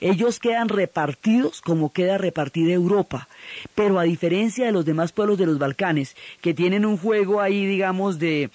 Ellos 0.01 0.39
quedan 0.39 0.67
repartidos 0.67 1.61
como 1.61 1.93
queda 1.93 2.17
repartida 2.17 2.73
Europa, 2.73 3.27
pero 3.75 3.99
a 3.99 4.03
diferencia 4.03 4.65
de 4.65 4.71
los 4.71 4.83
demás 4.83 5.11
pueblos 5.11 5.37
de 5.37 5.45
los 5.45 5.59
Balcanes, 5.59 6.15
que 6.41 6.55
tienen 6.55 6.87
un 6.87 6.97
juego 6.97 7.39
ahí, 7.39 7.67
digamos, 7.67 8.17
de, 8.17 8.49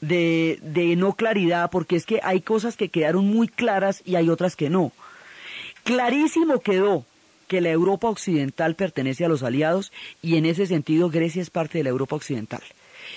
de, 0.00 0.94
no 0.96 1.14
claridad, 1.14 1.68
porque 1.70 1.96
es 1.96 2.06
que 2.06 2.20
hay 2.22 2.40
cosas 2.40 2.76
que 2.76 2.90
quedaron 2.90 3.26
muy 3.26 3.48
claras 3.48 4.02
y 4.04 4.14
hay 4.14 4.28
otras 4.28 4.54
que 4.54 4.70
no. 4.70 4.92
Clarísimo 5.82 6.60
quedó 6.60 7.04
que 7.48 7.60
la 7.60 7.70
Europa 7.70 8.08
occidental 8.08 8.76
pertenece 8.76 9.24
a 9.24 9.28
los 9.28 9.42
aliados 9.42 9.92
y 10.22 10.36
en 10.36 10.46
ese 10.46 10.66
sentido 10.66 11.10
Grecia 11.10 11.42
es 11.42 11.50
parte 11.50 11.78
de 11.78 11.84
la 11.84 11.90
Europa 11.90 12.16
occidental. 12.16 12.62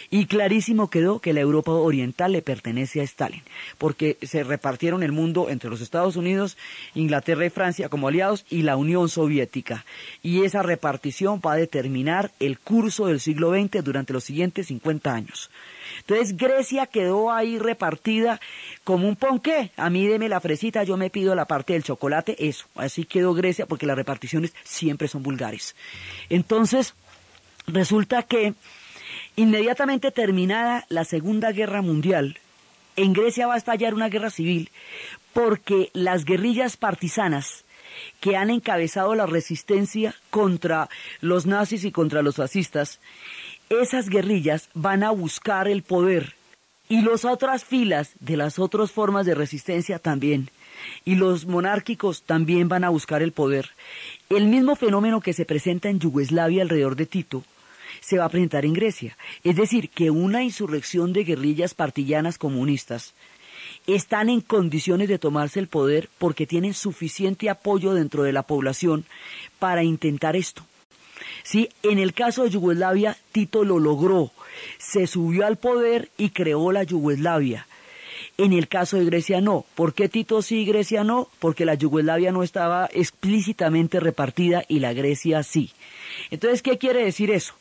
Y 0.10 0.26
clarísimo 0.26 0.90
quedó 0.90 1.20
que 1.20 1.34
la 1.34 1.42
Europa 1.42 1.72
Oriental 1.72 2.32
le 2.32 2.42
pertenece 2.42 3.02
a 3.02 3.04
Stalin, 3.04 3.44
porque 3.78 4.18
se 4.22 4.44
repartieron 4.44 5.04
el 5.04 5.12
mundo 5.12 5.50
entre 5.50 5.70
los 5.70 5.82
Estados 5.82 6.16
Unidos, 6.16 6.58
Inglaterra 6.96 7.46
y 7.46 7.50
Francia 7.50 7.90
como 7.90 8.08
aliados 8.08 8.46
y 8.50 8.62
la 8.62 8.78
Unión 8.78 9.10
Soviética. 9.10 9.86
Y 10.24 10.44
esa 10.44 10.64
repartición 10.64 11.42
va 11.46 11.54
a 11.54 11.58
determinar 11.58 12.32
el 12.40 12.58
curso 12.58 13.08
del 13.08 13.20
siglo 13.20 13.52
XX 13.52 13.84
durante 13.84 14.14
los 14.14 14.24
siguientes 14.24 14.68
50 14.68 15.14
años. 15.14 15.50
Entonces 16.00 16.38
Grecia 16.38 16.86
quedó 16.86 17.32
ahí 17.32 17.60
repartida 17.60 18.40
como 18.84 19.08
un 19.08 19.16
ponqué. 19.16 19.72
A 19.76 19.90
mí 19.90 20.08
deme 20.08 20.30
la 20.30 20.40
fresita, 20.40 20.84
yo 20.84 20.98
me 20.98 21.10
pido 21.10 21.36
la 21.36 21.46
parte 21.46 21.74
del 21.74 21.84
chocolate, 21.84 22.48
eso. 22.48 22.66
Así 22.76 23.06
quedó 23.06 23.34
Grecia 23.34 23.66
porque 23.66 23.86
las 23.86 23.98
reparticiones 23.98 24.54
siempre 24.64 25.08
son 25.08 25.24
vulgares. 25.24 25.76
Entonces, 26.30 26.94
resulta 27.68 28.24
que 28.24 28.54
Inmediatamente 29.40 30.10
terminada 30.10 30.88
la 30.90 31.06
Segunda 31.06 31.52
Guerra 31.52 31.84
Mundial, 31.84 32.40
en 32.96 33.14
Grecia 33.14 33.46
va 33.46 33.54
a 33.54 33.58
estallar 33.58 33.94
una 33.94 34.10
guerra 34.10 34.32
civil 34.32 34.72
porque 35.32 35.92
las 35.94 36.26
guerrillas 36.26 36.76
partisanas 36.76 37.64
que 38.20 38.36
han 38.36 38.50
encabezado 38.50 39.14
la 39.14 39.28
resistencia 39.28 40.16
contra 40.32 40.90
los 41.22 41.46
nazis 41.46 41.84
y 41.84 41.92
contra 41.92 42.24
los 42.24 42.38
fascistas, 42.38 43.00
esas 43.70 44.10
guerrillas 44.10 44.70
van 44.74 45.04
a 45.04 45.12
buscar 45.12 45.68
el 45.68 45.84
poder 45.84 46.34
y 46.90 47.02
las 47.02 47.24
otras 47.24 47.64
filas 47.64 48.14
de 48.20 48.38
las 48.38 48.58
otras 48.58 48.92
formas 48.92 49.28
de 49.28 49.36
resistencia 49.36 50.00
también. 50.00 50.50
Y 51.06 51.14
los 51.14 51.46
monárquicos 51.46 52.24
también 52.24 52.70
van 52.70 52.84
a 52.84 52.90
buscar 52.90 53.22
el 53.22 53.34
poder. 53.34 53.70
El 54.32 54.48
mismo 54.48 54.76
fenómeno 54.76 55.22
que 55.22 55.34
se 55.34 55.46
presenta 55.46 55.90
en 55.90 56.00
Yugoslavia 56.00 56.64
alrededor 56.64 56.96
de 56.96 57.06
Tito, 57.06 57.44
se 58.08 58.18
va 58.18 58.24
a 58.24 58.30
presentar 58.30 58.64
en 58.64 58.72
Grecia. 58.72 59.18
Es 59.44 59.58
decir, 59.58 59.90
que 59.90 60.12
una 60.12 60.42
insurrección 60.42 61.12
de 61.12 61.26
guerrillas 61.26 61.74
partillanas 61.74 62.38
comunistas 62.38 63.14
están 63.86 64.30
en 64.30 64.40
condiciones 64.40 65.10
de 65.10 65.20
tomarse 65.20 65.60
el 65.60 65.68
poder 65.68 66.08
porque 66.18 66.48
tienen 66.48 66.74
suficiente 66.74 67.50
apoyo 67.50 67.94
dentro 67.94 68.24
de 68.24 68.32
la 68.32 68.44
población 68.44 69.04
para 69.60 69.84
intentar 69.84 70.38
esto. 70.38 70.66
Sí, 71.44 71.68
en 71.84 72.00
el 72.00 72.14
caso 72.14 72.44
de 72.44 72.52
Yugoslavia, 72.52 73.18
Tito 73.34 73.66
lo 73.66 73.78
logró, 73.78 74.32
se 74.78 75.06
subió 75.06 75.46
al 75.46 75.58
poder 75.58 76.10
y 76.18 76.30
creó 76.30 76.72
la 76.72 76.84
Yugoslavia. 76.84 77.68
En 78.38 78.54
el 78.54 78.70
caso 78.70 78.96
de 78.96 79.04
Grecia 79.04 79.42
no. 79.42 79.66
¿Por 79.76 79.94
qué 79.94 80.08
Tito 80.08 80.42
sí 80.42 80.62
y 80.62 80.66
Grecia 80.66 81.04
no? 81.04 81.28
Porque 81.40 81.66
la 81.66 81.74
Yugoslavia 81.74 82.32
no 82.32 82.42
estaba 82.42 82.90
explícitamente 82.94 84.00
repartida 84.00 84.64
y 84.70 84.80
la 84.80 84.94
Grecia 84.94 85.44
sí. 85.44 85.72
Entonces, 86.32 86.62
¿qué 86.62 86.78
quiere 86.78 87.04
decir 87.04 87.32
eso? 87.32 87.54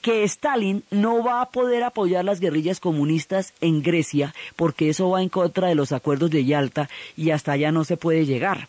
Que 0.00 0.24
Stalin 0.24 0.82
no 0.90 1.22
va 1.22 1.42
a 1.42 1.50
poder 1.50 1.82
apoyar 1.82 2.24
las 2.24 2.40
guerrillas 2.40 2.80
comunistas 2.80 3.54
en 3.60 3.82
Grecia 3.82 4.34
porque 4.56 4.88
eso 4.88 5.10
va 5.10 5.22
en 5.22 5.28
contra 5.28 5.68
de 5.68 5.74
los 5.74 5.92
acuerdos 5.92 6.30
de 6.30 6.44
Yalta 6.44 6.88
y 7.16 7.30
hasta 7.30 7.52
allá 7.52 7.72
no 7.72 7.84
se 7.84 7.96
puede 7.96 8.26
llegar. 8.26 8.68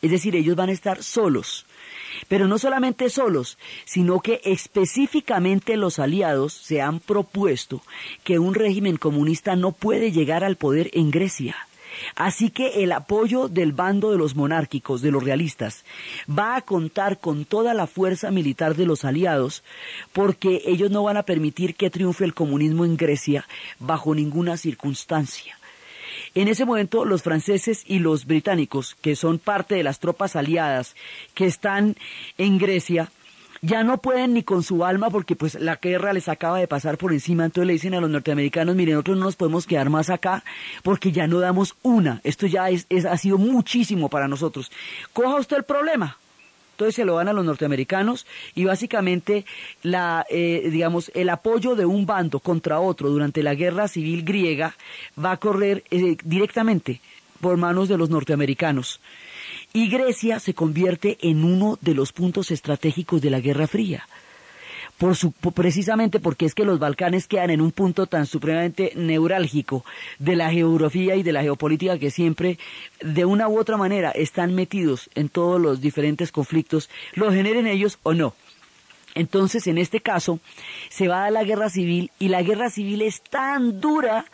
Es 0.00 0.10
decir, 0.10 0.34
ellos 0.36 0.56
van 0.56 0.68
a 0.68 0.72
estar 0.72 1.02
solos. 1.02 1.66
Pero 2.28 2.46
no 2.46 2.58
solamente 2.58 3.08
solos, 3.08 3.58
sino 3.84 4.20
que 4.20 4.40
específicamente 4.44 5.76
los 5.76 5.98
aliados 5.98 6.52
se 6.52 6.80
han 6.80 7.00
propuesto 7.00 7.82
que 8.22 8.38
un 8.38 8.54
régimen 8.54 8.96
comunista 8.96 9.56
no 9.56 9.72
puede 9.72 10.12
llegar 10.12 10.44
al 10.44 10.56
poder 10.56 10.90
en 10.92 11.10
Grecia. 11.10 11.56
Así 12.14 12.50
que 12.50 12.82
el 12.82 12.92
apoyo 12.92 13.48
del 13.48 13.72
bando 13.72 14.10
de 14.10 14.18
los 14.18 14.34
monárquicos, 14.34 15.02
de 15.02 15.10
los 15.10 15.22
realistas, 15.22 15.84
va 16.28 16.56
a 16.56 16.62
contar 16.62 17.18
con 17.18 17.44
toda 17.44 17.74
la 17.74 17.86
fuerza 17.86 18.30
militar 18.30 18.76
de 18.76 18.86
los 18.86 19.04
aliados, 19.04 19.62
porque 20.12 20.62
ellos 20.66 20.90
no 20.90 21.02
van 21.02 21.16
a 21.16 21.24
permitir 21.24 21.74
que 21.74 21.90
triunfe 21.90 22.24
el 22.24 22.34
comunismo 22.34 22.84
en 22.84 22.96
Grecia 22.96 23.46
bajo 23.78 24.14
ninguna 24.14 24.56
circunstancia. 24.56 25.58
En 26.34 26.48
ese 26.48 26.64
momento 26.64 27.04
los 27.04 27.22
franceses 27.22 27.84
y 27.86 27.98
los 27.98 28.26
británicos, 28.26 28.96
que 29.00 29.16
son 29.16 29.38
parte 29.38 29.74
de 29.74 29.82
las 29.82 29.98
tropas 29.98 30.36
aliadas 30.36 30.94
que 31.34 31.46
están 31.46 31.96
en 32.38 32.58
Grecia, 32.58 33.10
ya 33.64 33.84
no 33.84 33.98
pueden 33.98 34.34
ni 34.34 34.42
con 34.42 34.64
su 34.64 34.84
alma 34.84 35.08
porque 35.08 35.36
pues 35.36 35.54
la 35.54 35.76
guerra 35.76 36.12
les 36.12 36.28
acaba 36.28 36.58
de 36.58 36.66
pasar 36.66 36.98
por 36.98 37.12
encima, 37.12 37.44
entonces 37.44 37.68
le 37.68 37.72
dicen 37.74 37.94
a 37.94 38.00
los 38.00 38.10
norteamericanos, 38.10 38.74
miren, 38.74 38.94
nosotros 38.94 39.18
no 39.18 39.24
nos 39.24 39.36
podemos 39.36 39.66
quedar 39.66 39.88
más 39.88 40.10
acá 40.10 40.42
porque 40.82 41.12
ya 41.12 41.28
no 41.28 41.38
damos 41.38 41.76
una, 41.82 42.20
esto 42.24 42.48
ya 42.48 42.68
es, 42.70 42.86
ha 43.08 43.16
sido 43.16 43.38
muchísimo 43.38 44.08
para 44.08 44.26
nosotros. 44.26 44.72
Coja 45.12 45.36
usted 45.36 45.58
el 45.58 45.62
problema, 45.62 46.18
entonces 46.72 46.96
se 46.96 47.04
lo 47.04 47.14
dan 47.14 47.28
a 47.28 47.32
los 47.32 47.44
norteamericanos 47.44 48.26
y 48.56 48.64
básicamente 48.64 49.44
la, 49.84 50.26
eh, 50.28 50.68
digamos, 50.72 51.12
el 51.14 51.28
apoyo 51.28 51.76
de 51.76 51.86
un 51.86 52.04
bando 52.04 52.40
contra 52.40 52.80
otro 52.80 53.10
durante 53.10 53.44
la 53.44 53.54
guerra 53.54 53.86
civil 53.86 54.24
griega 54.24 54.74
va 55.16 55.30
a 55.30 55.36
correr 55.36 55.84
eh, 55.92 56.16
directamente 56.24 57.00
por 57.40 57.56
manos 57.58 57.88
de 57.88 57.96
los 57.96 58.10
norteamericanos 58.10 59.00
y 59.72 59.88
Grecia 59.88 60.38
se 60.40 60.54
convierte 60.54 61.18
en 61.22 61.44
uno 61.44 61.78
de 61.80 61.94
los 61.94 62.12
puntos 62.12 62.50
estratégicos 62.50 63.22
de 63.22 63.30
la 63.30 63.40
Guerra 63.40 63.66
Fría. 63.66 64.06
Por 64.98 65.16
su, 65.16 65.32
precisamente 65.32 66.20
porque 66.20 66.46
es 66.46 66.54
que 66.54 66.64
los 66.64 66.78
Balcanes 66.78 67.26
quedan 67.26 67.50
en 67.50 67.60
un 67.60 67.72
punto 67.72 68.06
tan 68.06 68.26
supremamente 68.26 68.92
neurálgico 68.94 69.84
de 70.18 70.36
la 70.36 70.50
geografía 70.50 71.16
y 71.16 71.22
de 71.22 71.32
la 71.32 71.42
geopolítica 71.42 71.98
que 71.98 72.10
siempre, 72.10 72.58
de 73.00 73.24
una 73.24 73.48
u 73.48 73.58
otra 73.58 73.76
manera, 73.76 74.10
están 74.10 74.54
metidos 74.54 75.10
en 75.14 75.28
todos 75.28 75.60
los 75.60 75.80
diferentes 75.80 76.30
conflictos, 76.30 76.88
lo 77.14 77.32
generen 77.32 77.66
ellos 77.66 77.98
o 78.02 78.14
no. 78.14 78.34
Entonces, 79.14 79.66
en 79.66 79.78
este 79.78 80.00
caso, 80.00 80.38
se 80.88 81.08
va 81.08 81.24
a 81.24 81.30
la 81.30 81.44
guerra 81.44 81.68
civil 81.68 82.10
y 82.18 82.28
la 82.28 82.42
guerra 82.42 82.70
civil 82.70 83.02
es 83.02 83.22
tan 83.22 83.80
dura 83.80 84.24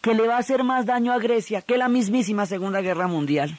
que 0.00 0.14
le 0.14 0.26
va 0.28 0.36
a 0.36 0.40
hacer 0.40 0.64
más 0.64 0.86
daño 0.86 1.12
a 1.12 1.18
Grecia 1.18 1.62
que 1.62 1.78
la 1.78 1.88
mismísima 1.88 2.46
Segunda 2.46 2.80
Guerra 2.82 3.06
Mundial. 3.06 3.58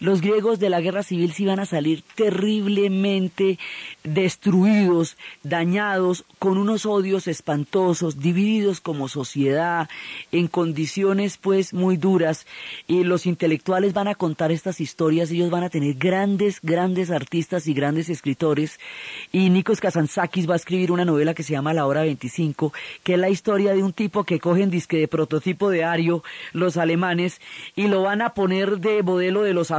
Los 0.00 0.20
griegos 0.20 0.58
de 0.58 0.70
la 0.70 0.80
guerra 0.80 1.02
civil 1.02 1.32
se 1.32 1.44
iban 1.44 1.60
a 1.60 1.66
salir 1.66 2.02
terriblemente 2.14 3.58
destruidos, 4.02 5.16
dañados, 5.42 6.24
con 6.38 6.58
unos 6.58 6.86
odios 6.86 7.26
espantosos, 7.28 8.20
divididos 8.20 8.80
como 8.80 9.08
sociedad, 9.08 9.88
en 10.32 10.48
condiciones 10.48 11.38
pues 11.38 11.72
muy 11.72 11.96
duras. 11.96 12.46
Y 12.86 13.04
los 13.04 13.26
intelectuales 13.26 13.92
van 13.92 14.08
a 14.08 14.14
contar 14.14 14.52
estas 14.52 14.80
historias, 14.80 15.30
ellos 15.30 15.50
van 15.50 15.64
a 15.64 15.70
tener 15.70 15.94
grandes, 15.94 16.60
grandes 16.62 17.10
artistas 17.10 17.66
y 17.66 17.74
grandes 17.74 18.08
escritores. 18.08 18.78
Y 19.32 19.50
Nikos 19.50 19.80
Kazantzakis 19.80 20.48
va 20.48 20.54
a 20.54 20.56
escribir 20.56 20.92
una 20.92 21.04
novela 21.04 21.34
que 21.34 21.42
se 21.42 21.52
llama 21.52 21.72
La 21.72 21.86
Hora 21.86 22.02
25, 22.02 22.72
que 23.02 23.14
es 23.14 23.18
la 23.18 23.30
historia 23.30 23.74
de 23.74 23.82
un 23.82 23.92
tipo 23.92 24.24
que 24.24 24.40
cogen 24.40 24.70
disque 24.70 24.98
de 24.98 25.08
prototipo 25.08 25.70
de 25.70 25.84
Ario, 25.84 26.22
los 26.52 26.76
alemanes, 26.76 27.40
y 27.76 27.88
lo 27.88 28.02
van 28.02 28.22
a 28.22 28.34
poner 28.34 28.78
de 28.78 29.02
modelo 29.02 29.42
de 29.42 29.54
los 29.54 29.70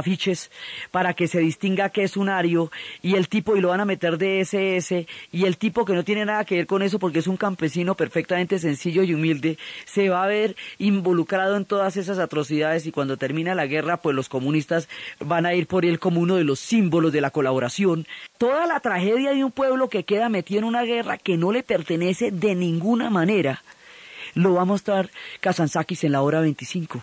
para 0.90 1.14
que 1.14 1.26
se 1.26 1.40
distinga 1.40 1.90
que 1.90 2.04
es 2.04 2.16
un 2.16 2.28
ario 2.28 2.70
y 3.02 3.14
el 3.14 3.28
tipo 3.28 3.56
y 3.56 3.60
lo 3.60 3.68
van 3.68 3.80
a 3.80 3.84
meter 3.84 4.18
de 4.18 4.40
SS 4.40 5.06
y 5.32 5.44
el 5.44 5.56
tipo 5.56 5.84
que 5.84 5.94
no 5.94 6.04
tiene 6.04 6.24
nada 6.24 6.44
que 6.44 6.56
ver 6.56 6.66
con 6.66 6.82
eso 6.82 6.98
porque 6.98 7.18
es 7.18 7.26
un 7.26 7.36
campesino 7.36 7.94
perfectamente 7.94 8.58
sencillo 8.58 9.02
y 9.02 9.14
humilde 9.14 9.58
se 9.84 10.08
va 10.08 10.22
a 10.22 10.28
ver 10.28 10.56
involucrado 10.78 11.56
en 11.56 11.64
todas 11.64 11.96
esas 11.96 12.18
atrocidades 12.18 12.86
y 12.86 12.92
cuando 12.92 13.16
termina 13.16 13.54
la 13.54 13.66
guerra 13.66 13.96
pues 13.96 14.14
los 14.14 14.28
comunistas 14.28 14.88
van 15.20 15.46
a 15.46 15.54
ir 15.54 15.66
por 15.66 15.84
él 15.84 15.98
como 15.98 16.20
uno 16.20 16.36
de 16.36 16.44
los 16.44 16.60
símbolos 16.60 17.12
de 17.12 17.20
la 17.20 17.30
colaboración. 17.30 18.06
Toda 18.38 18.66
la 18.66 18.80
tragedia 18.80 19.32
de 19.32 19.44
un 19.44 19.50
pueblo 19.50 19.88
que 19.88 20.04
queda 20.04 20.28
metido 20.28 20.60
en 20.60 20.64
una 20.64 20.82
guerra 20.82 21.18
que 21.18 21.36
no 21.36 21.52
le 21.52 21.62
pertenece 21.62 22.30
de 22.30 22.54
ninguna 22.54 23.10
manera 23.10 23.62
lo 24.34 24.54
va 24.54 24.62
a 24.62 24.66
mostrar 24.66 25.10
Kazantzakis 25.40 26.04
en 26.04 26.12
la 26.12 26.20
hora 26.20 26.40
25. 26.40 27.02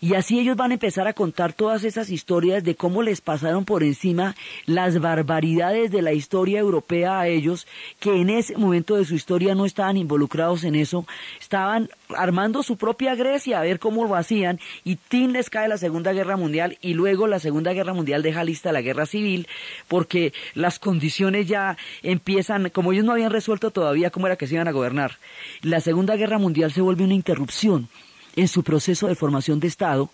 Y 0.00 0.14
así 0.14 0.38
ellos 0.38 0.56
van 0.56 0.70
a 0.70 0.74
empezar 0.74 1.06
a 1.06 1.12
contar 1.12 1.52
todas 1.52 1.84
esas 1.84 2.10
historias 2.10 2.64
de 2.64 2.74
cómo 2.74 3.02
les 3.02 3.20
pasaron 3.20 3.64
por 3.64 3.82
encima 3.82 4.34
las 4.66 5.00
barbaridades 5.00 5.90
de 5.90 6.02
la 6.02 6.12
historia 6.12 6.58
europea 6.58 7.20
a 7.20 7.28
ellos, 7.28 7.66
que 8.00 8.20
en 8.20 8.30
ese 8.30 8.56
momento 8.56 8.96
de 8.96 9.04
su 9.04 9.14
historia 9.14 9.54
no 9.54 9.64
estaban 9.64 9.96
involucrados 9.96 10.64
en 10.64 10.74
eso, 10.74 11.06
estaban 11.40 11.88
armando 12.16 12.62
su 12.62 12.76
propia 12.76 13.14
Grecia, 13.14 13.58
a 13.58 13.62
ver 13.62 13.78
cómo 13.78 14.04
lo 14.04 14.14
hacían, 14.14 14.60
y 14.84 14.96
Tin 14.96 15.32
les 15.32 15.50
cae 15.50 15.68
la 15.68 15.78
Segunda 15.78 16.12
Guerra 16.12 16.36
Mundial, 16.36 16.78
y 16.80 16.94
luego 16.94 17.26
la 17.26 17.40
Segunda 17.40 17.72
Guerra 17.72 17.94
Mundial 17.94 18.22
deja 18.22 18.44
lista 18.44 18.72
la 18.72 18.82
guerra 18.82 19.06
civil, 19.06 19.48
porque 19.88 20.32
las 20.54 20.78
condiciones 20.78 21.48
ya 21.48 21.76
empiezan, 22.02 22.70
como 22.70 22.92
ellos 22.92 23.04
no 23.04 23.12
habían 23.12 23.30
resuelto 23.30 23.70
todavía 23.70 24.10
cómo 24.10 24.26
era 24.26 24.36
que 24.36 24.46
se 24.46 24.54
iban 24.54 24.68
a 24.68 24.72
gobernar, 24.72 25.18
la 25.62 25.80
Segunda 25.80 26.16
Guerra 26.16 26.38
Mundial 26.38 26.72
se 26.72 26.80
vuelve 26.80 27.04
una 27.04 27.14
interrupción 27.14 27.88
en 28.36 28.48
su 28.48 28.62
proceso 28.62 29.08
de 29.08 29.14
formación 29.14 29.60
de 29.60 29.68
Estado. 29.68 30.10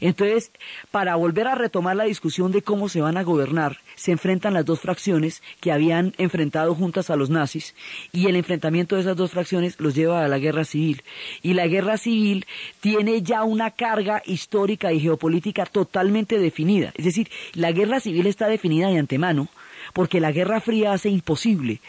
Entonces, 0.00 0.50
para 0.90 1.16
volver 1.16 1.46
a 1.48 1.54
retomar 1.54 1.96
la 1.96 2.04
discusión 2.04 2.52
de 2.52 2.62
cómo 2.62 2.88
se 2.88 3.00
van 3.00 3.16
a 3.16 3.22
gobernar, 3.22 3.78
se 3.96 4.12
enfrentan 4.12 4.54
las 4.54 4.64
dos 4.64 4.80
fracciones 4.80 5.42
que 5.60 5.72
habían 5.72 6.14
enfrentado 6.18 6.74
juntas 6.74 7.10
a 7.10 7.16
los 7.16 7.30
nazis 7.30 7.74
y 8.12 8.26
el 8.26 8.36
enfrentamiento 8.36 8.94
de 8.94 9.02
esas 9.02 9.16
dos 9.16 9.32
fracciones 9.32 9.78
los 9.80 9.94
lleva 9.94 10.24
a 10.24 10.28
la 10.28 10.38
guerra 10.38 10.64
civil. 10.64 11.02
Y 11.42 11.54
la 11.54 11.66
guerra 11.66 11.98
civil 11.98 12.46
tiene 12.80 13.22
ya 13.22 13.44
una 13.44 13.70
carga 13.70 14.22
histórica 14.24 14.92
y 14.92 15.00
geopolítica 15.00 15.66
totalmente 15.66 16.38
definida. 16.38 16.92
Es 16.96 17.04
decir, 17.04 17.30
la 17.54 17.72
guerra 17.72 18.00
civil 18.00 18.26
está 18.26 18.48
definida 18.48 18.88
de 18.88 18.98
antemano 18.98 19.48
porque 19.94 20.20
la 20.20 20.32
Guerra 20.32 20.60
Fría 20.60 20.92
hace 20.92 21.08
imposible 21.08 21.80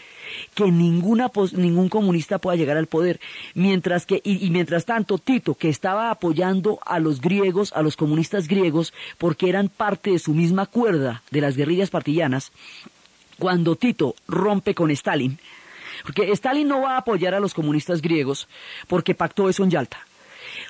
que 0.53 0.65
ninguna, 0.71 1.29
ningún 1.53 1.89
comunista 1.89 2.37
pueda 2.37 2.55
llegar 2.55 2.77
al 2.77 2.87
poder. 2.87 3.19
Mientras 3.55 4.05
que, 4.05 4.21
y, 4.23 4.49
mientras 4.51 4.85
tanto, 4.85 5.17
Tito, 5.17 5.55
que 5.55 5.69
estaba 5.69 6.11
apoyando 6.11 6.79
a 6.85 6.99
los 6.99 7.19
griegos, 7.19 7.73
a 7.73 7.81
los 7.81 7.97
comunistas 7.97 8.47
griegos, 8.47 8.93
porque 9.17 9.49
eran 9.49 9.69
parte 9.69 10.11
de 10.11 10.19
su 10.19 10.33
misma 10.33 10.67
cuerda 10.67 11.23
de 11.31 11.41
las 11.41 11.57
guerrillas 11.57 11.89
partillanas, 11.89 12.51
cuando 13.39 13.75
Tito 13.75 14.15
rompe 14.27 14.75
con 14.75 14.91
Stalin, 14.91 15.39
porque 16.03 16.31
Stalin 16.31 16.67
no 16.67 16.81
va 16.81 16.93
a 16.93 16.99
apoyar 16.99 17.33
a 17.33 17.39
los 17.39 17.53
comunistas 17.53 18.01
griegos 18.01 18.47
porque 18.87 19.15
pactó 19.15 19.49
eso 19.49 19.63
en 19.63 19.71
Yalta. 19.71 19.97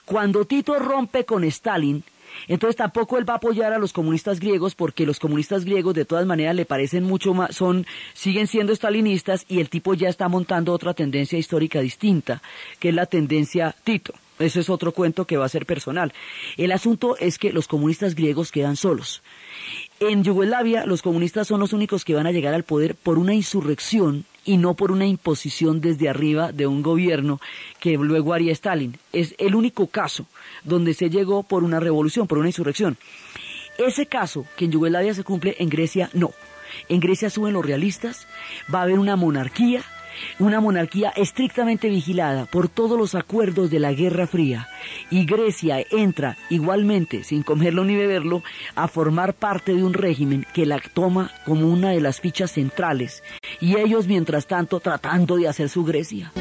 Cuando 0.05 0.45
Tito 0.45 0.79
rompe 0.79 1.25
con 1.25 1.43
Stalin, 1.43 2.03
entonces 2.47 2.75
tampoco 2.75 3.17
él 3.17 3.27
va 3.27 3.33
a 3.33 3.37
apoyar 3.37 3.73
a 3.73 3.79
los 3.79 3.93
comunistas 3.93 4.39
griegos 4.39 4.75
porque 4.75 5.05
los 5.05 5.19
comunistas 5.19 5.65
griegos 5.65 5.93
de 5.95 6.05
todas 6.05 6.25
maneras 6.25 6.55
le 6.55 6.65
parecen 6.65 7.03
mucho 7.03 7.33
más, 7.33 7.55
son, 7.55 7.85
siguen 8.13 8.47
siendo 8.47 8.73
estalinistas 8.73 9.45
y 9.47 9.59
el 9.59 9.69
tipo 9.69 9.93
ya 9.93 10.09
está 10.09 10.27
montando 10.27 10.73
otra 10.73 10.93
tendencia 10.93 11.39
histórica 11.39 11.79
distinta, 11.81 12.41
que 12.79 12.89
es 12.89 12.95
la 12.95 13.05
tendencia 13.05 13.75
Tito. 13.83 14.13
Eso 14.37 14.59
es 14.59 14.69
otro 14.69 14.91
cuento 14.91 15.25
que 15.25 15.37
va 15.37 15.45
a 15.45 15.49
ser 15.49 15.65
personal. 15.65 16.13
El 16.57 16.73
asunto 16.73 17.15
es 17.17 17.37
que 17.37 17.53
los 17.53 17.67
comunistas 17.67 18.15
griegos 18.15 18.51
quedan 18.51 18.75
solos. 18.75 19.21
En 19.99 20.23
Yugoslavia 20.25 20.85
los 20.85 21.01
comunistas 21.01 21.47
son 21.47 21.61
los 21.61 21.71
únicos 21.71 22.03
que 22.03 22.15
van 22.15 22.27
a 22.27 22.31
llegar 22.31 22.53
al 22.53 22.63
poder 22.63 22.95
por 22.95 23.17
una 23.17 23.33
insurrección 23.33 24.25
y 24.45 24.57
no 24.57 24.75
por 24.75 24.91
una 24.91 25.05
imposición 25.05 25.81
desde 25.81 26.07
arriba 26.07 26.51
de 26.51 26.67
un 26.67 26.81
gobierno 26.81 27.41
que 27.79 27.97
luego 27.97 28.33
haría 28.33 28.53
Stalin. 28.53 28.97
Es 29.11 29.35
el 29.39 29.55
único 29.55 29.87
caso 29.87 30.27
donde 30.63 30.93
se 30.93 31.09
llegó 31.09 31.43
por 31.43 31.63
una 31.63 31.79
revolución, 31.79 32.27
por 32.27 32.37
una 32.37 32.49
insurrección. 32.49 32.97
Ese 33.77 34.05
caso 34.05 34.45
que 34.55 34.65
en 34.65 34.71
Yugoslavia 34.71 35.13
se 35.13 35.23
cumple, 35.23 35.55
en 35.59 35.69
Grecia 35.69 36.09
no. 36.13 36.31
En 36.87 36.99
Grecia 36.99 37.29
suben 37.29 37.53
los 37.53 37.65
realistas, 37.65 38.27
va 38.73 38.79
a 38.79 38.83
haber 38.83 38.99
una 38.99 39.15
monarquía, 39.15 39.83
una 40.39 40.59
monarquía 40.59 41.09
estrictamente 41.15 41.89
vigilada 41.89 42.45
por 42.45 42.69
todos 42.69 42.97
los 42.97 43.15
acuerdos 43.15 43.69
de 43.69 43.79
la 43.79 43.93
Guerra 43.93 44.27
Fría, 44.27 44.67
y 45.09 45.25
Grecia 45.25 45.85
entra 45.91 46.37
igualmente, 46.49 47.23
sin 47.23 47.43
comerlo 47.43 47.83
ni 47.83 47.95
beberlo, 47.95 48.43
a 48.75 48.87
formar 48.87 49.33
parte 49.33 49.73
de 49.73 49.83
un 49.83 49.93
régimen 49.93 50.45
que 50.53 50.65
la 50.65 50.79
toma 50.79 51.31
como 51.45 51.67
una 51.67 51.91
de 51.91 52.01
las 52.01 52.21
fichas 52.21 52.51
centrales, 52.51 53.23
y 53.59 53.77
ellos 53.77 54.07
mientras 54.07 54.47
tanto 54.47 54.79
tratando 54.79 55.37
de 55.37 55.47
hacer 55.47 55.69
su 55.69 55.83
Grecia. 55.83 56.31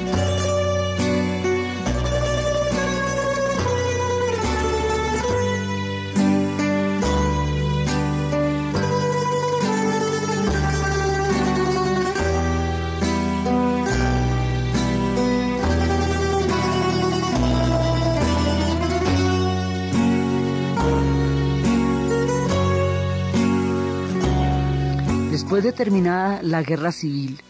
Después 25.64 25.78
de 25.78 25.84
terminada 25.84 26.42
la 26.42 26.62
guerra 26.62 26.92
civil, 26.92 27.40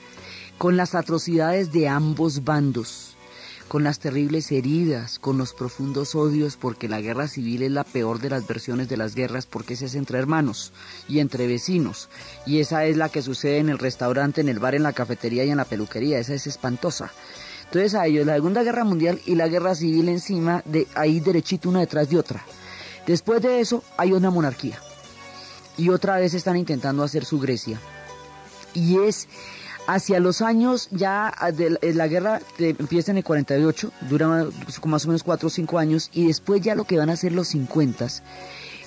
con 0.57 0.77
las 0.77 0.95
atrocidades 0.95 1.73
de 1.73 1.89
ambos 1.89 2.45
bandos, 2.45 3.17
con 3.67 3.83
las 3.83 3.99
terribles 3.99 4.53
heridas, 4.53 5.19
con 5.19 5.37
los 5.37 5.53
profundos 5.53 6.15
odios, 6.15 6.57
porque 6.57 6.89
la 6.89 7.01
guerra 7.01 7.27
civil 7.27 7.65
es 7.65 7.73
la 7.73 7.83
peor 7.83 8.21
de 8.21 8.31
las 8.31 8.47
versiones 8.47 8.89
de 8.89 8.97
las 8.97 9.17
guerras, 9.17 9.47
porque 9.47 9.75
esa 9.75 9.87
es 9.87 9.97
entre 9.97 10.21
hermanos 10.21 10.73
y 11.09 11.19
entre 11.19 11.49
vecinos, 11.49 12.09
y 12.47 12.61
esa 12.61 12.85
es 12.85 12.97
la 12.97 13.09
que 13.09 13.21
sucede 13.21 13.59
en 13.59 13.69
el 13.69 13.81
restaurante, 13.81 14.43
en 14.43 14.49
el 14.49 14.61
bar, 14.61 14.77
en 14.77 14.85
la 14.85 14.93
cafetería 14.93 15.45
y 15.45 15.51
en 15.51 15.57
la 15.57 15.65
peluquería, 15.65 16.21
esa 16.21 16.35
es 16.35 16.47
espantosa. 16.47 17.11
Entonces 17.65 17.97
a 17.97 18.07
ellos 18.07 18.27
la 18.27 18.35
Segunda 18.35 18.63
Guerra 18.63 18.85
Mundial 18.85 19.21
y 19.27 19.35
la 19.35 19.49
Guerra 19.49 19.75
Civil 19.75 20.09
encima, 20.09 20.63
de 20.67 20.87
ahí 20.95 21.19
derechito 21.19 21.69
una 21.69 21.81
detrás 21.81 22.09
de 22.09 22.19
otra. 22.19 22.45
Después 23.09 23.43
de 23.43 23.59
eso 23.59 23.83
hay 23.97 24.13
una 24.13 24.31
monarquía. 24.31 24.79
Y 25.77 25.89
otra 25.89 26.19
vez 26.19 26.35
están 26.35 26.57
intentando 26.57 27.03
hacer 27.03 27.25
su 27.25 27.41
Grecia 27.41 27.81
y 28.75 28.99
es 28.99 29.29
hacia 29.87 30.21
los 30.21 30.43
años 30.43 30.89
ya 30.91 31.33
ah, 31.37 31.53
de 31.53 31.79
eh, 31.81 31.95
la 31.95 32.09
guerra 32.09 32.41
empieza 32.59 33.11
en 33.11 33.19
el 33.19 33.25
48, 33.25 33.93
dura 34.09 34.47
más 34.85 35.05
o 35.05 35.09
menos 35.09 35.23
4 35.23 35.47
o 35.47 35.51
5 35.51 35.79
años 35.79 36.11
y 36.13 36.27
después 36.27 36.61
ya 36.61 36.75
lo 36.75 36.85
que 36.85 36.99
van 36.99 37.11
a 37.11 37.17
ser 37.17 37.33
los 37.33 37.49
50 37.49 38.07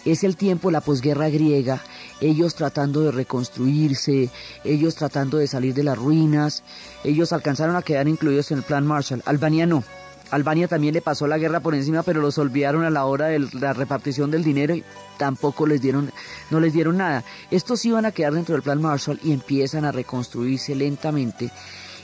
es 0.05 0.23
el 0.23 0.37
tiempo, 0.37 0.71
la 0.71 0.81
posguerra 0.81 1.29
griega, 1.29 1.81
ellos 2.21 2.55
tratando 2.55 3.01
de 3.01 3.11
reconstruirse, 3.11 4.29
ellos 4.63 4.95
tratando 4.95 5.37
de 5.37 5.47
salir 5.47 5.73
de 5.73 5.83
las 5.83 5.97
ruinas, 5.97 6.63
ellos 7.03 7.33
alcanzaron 7.33 7.75
a 7.75 7.81
quedar 7.81 8.07
incluidos 8.07 8.51
en 8.51 8.59
el 8.59 8.63
plan 8.63 8.85
Marshall, 8.85 9.21
Albania 9.25 9.65
no, 9.65 9.83
Albania 10.31 10.67
también 10.67 10.93
le 10.93 11.01
pasó 11.01 11.27
la 11.27 11.37
guerra 11.37 11.59
por 11.59 11.75
encima, 11.75 12.03
pero 12.03 12.21
los 12.21 12.37
olvidaron 12.37 12.83
a 12.83 12.89
la 12.89 13.05
hora 13.05 13.27
de 13.27 13.39
la 13.53 13.73
repartición 13.73 14.31
del 14.31 14.43
dinero 14.43 14.75
y 14.75 14.83
tampoco 15.17 15.65
les 15.65 15.81
dieron, 15.81 16.11
no 16.49 16.59
les 16.59 16.73
dieron 16.73 16.97
nada. 16.97 17.23
Estos 17.51 17.85
iban 17.85 18.05
a 18.05 18.11
quedar 18.11 18.33
dentro 18.33 18.53
del 18.53 18.63
plan 18.63 18.81
Marshall 18.81 19.19
y 19.23 19.31
empiezan 19.31 19.85
a 19.85 19.91
reconstruirse 19.91 20.75
lentamente. 20.75 21.51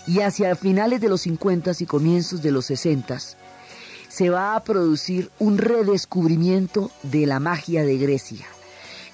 Y 0.08 0.20
hacia 0.20 0.56
finales 0.56 1.02
de 1.02 1.10
los 1.10 1.22
50 1.22 1.72
y 1.80 1.86
comienzos 1.86 2.42
de 2.42 2.52
los 2.52 2.66
60 2.66 3.20
se 4.10 4.30
va 4.30 4.56
a 4.56 4.64
producir 4.64 5.32
un 5.40 5.58
redescubrimiento 5.58 6.92
de 7.04 7.26
la 7.26 7.40
magia 7.40 7.84
de 7.84 7.98
Grecia 7.98 8.46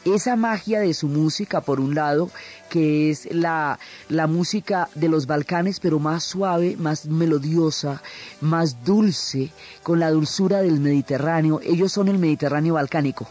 esa 0.05 0.35
magia 0.35 0.79
de 0.79 0.93
su 0.93 1.07
música, 1.07 1.61
por 1.61 1.79
un 1.79 1.95
lado, 1.95 2.29
que 2.69 3.09
es 3.09 3.27
la, 3.31 3.79
la 4.07 4.27
música 4.27 4.89
de 4.95 5.09
los 5.09 5.27
Balcanes, 5.27 5.79
pero 5.79 5.99
más 5.99 6.23
suave, 6.23 6.75
más 6.77 7.05
melodiosa, 7.05 8.01
más 8.41 8.83
dulce, 8.83 9.51
con 9.83 9.99
la 9.99 10.11
dulzura 10.11 10.61
del 10.61 10.79
Mediterráneo. 10.79 11.59
Ellos 11.63 11.91
son 11.91 12.07
el 12.07 12.17
Mediterráneo 12.17 12.75
balcánico. 12.75 13.27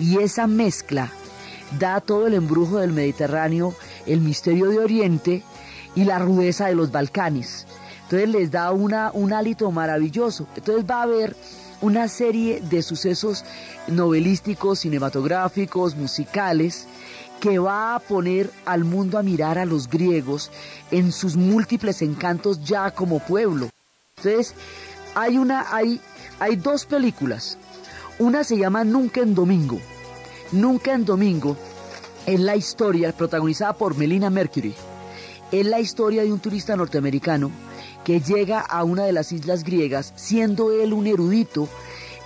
Y 0.00 0.18
esa 0.18 0.46
mezcla 0.46 1.10
da 1.78 2.00
todo 2.00 2.26
el 2.26 2.34
embrujo 2.34 2.78
del 2.78 2.92
Mediterráneo, 2.92 3.74
el 4.06 4.20
misterio 4.20 4.70
de 4.70 4.78
Oriente 4.78 5.42
y 5.94 6.04
la 6.04 6.18
rudeza 6.18 6.66
de 6.66 6.74
los 6.74 6.90
Balcanes. 6.90 7.66
Entonces 8.04 8.28
les 8.28 8.50
da 8.50 8.72
una, 8.72 9.10
un 9.12 9.32
hálito 9.32 9.70
maravilloso. 9.70 10.46
Entonces 10.56 10.84
va 10.88 11.00
a 11.00 11.02
haber 11.02 11.36
una 11.80 12.08
serie 12.08 12.60
de 12.62 12.82
sucesos 12.82 13.44
novelísticos, 13.88 14.80
cinematográficos, 14.80 15.96
musicales, 15.96 16.86
que 17.40 17.58
va 17.58 17.94
a 17.94 18.00
poner 18.00 18.50
al 18.64 18.84
mundo 18.84 19.18
a 19.18 19.22
mirar 19.22 19.58
a 19.58 19.64
los 19.64 19.88
griegos 19.88 20.50
en 20.90 21.12
sus 21.12 21.36
múltiples 21.36 22.02
encantos 22.02 22.64
ya 22.64 22.90
como 22.90 23.20
pueblo. 23.20 23.70
Entonces, 24.16 24.54
hay 25.14 25.38
una, 25.38 25.74
hay, 25.74 26.00
hay 26.40 26.56
dos 26.56 26.84
películas. 26.84 27.58
Una 28.18 28.42
se 28.42 28.58
llama 28.58 28.84
Nunca 28.84 29.20
en 29.20 29.34
Domingo. 29.34 29.80
Nunca 30.50 30.92
en 30.92 31.04
Domingo 31.04 31.56
es 32.26 32.40
la 32.40 32.56
historia 32.56 33.12
protagonizada 33.12 33.74
por 33.74 33.96
Melina 33.96 34.30
Mercury. 34.30 34.74
Es 35.52 35.64
la 35.64 35.80
historia 35.80 36.22
de 36.24 36.32
un 36.32 36.40
turista 36.40 36.76
norteamericano 36.76 37.50
que 38.04 38.20
llega 38.20 38.60
a 38.60 38.84
una 38.84 39.04
de 39.04 39.12
las 39.12 39.32
islas 39.32 39.64
griegas, 39.64 40.12
siendo 40.16 40.72
él 40.72 40.92
un 40.92 41.06
erudito 41.06 41.68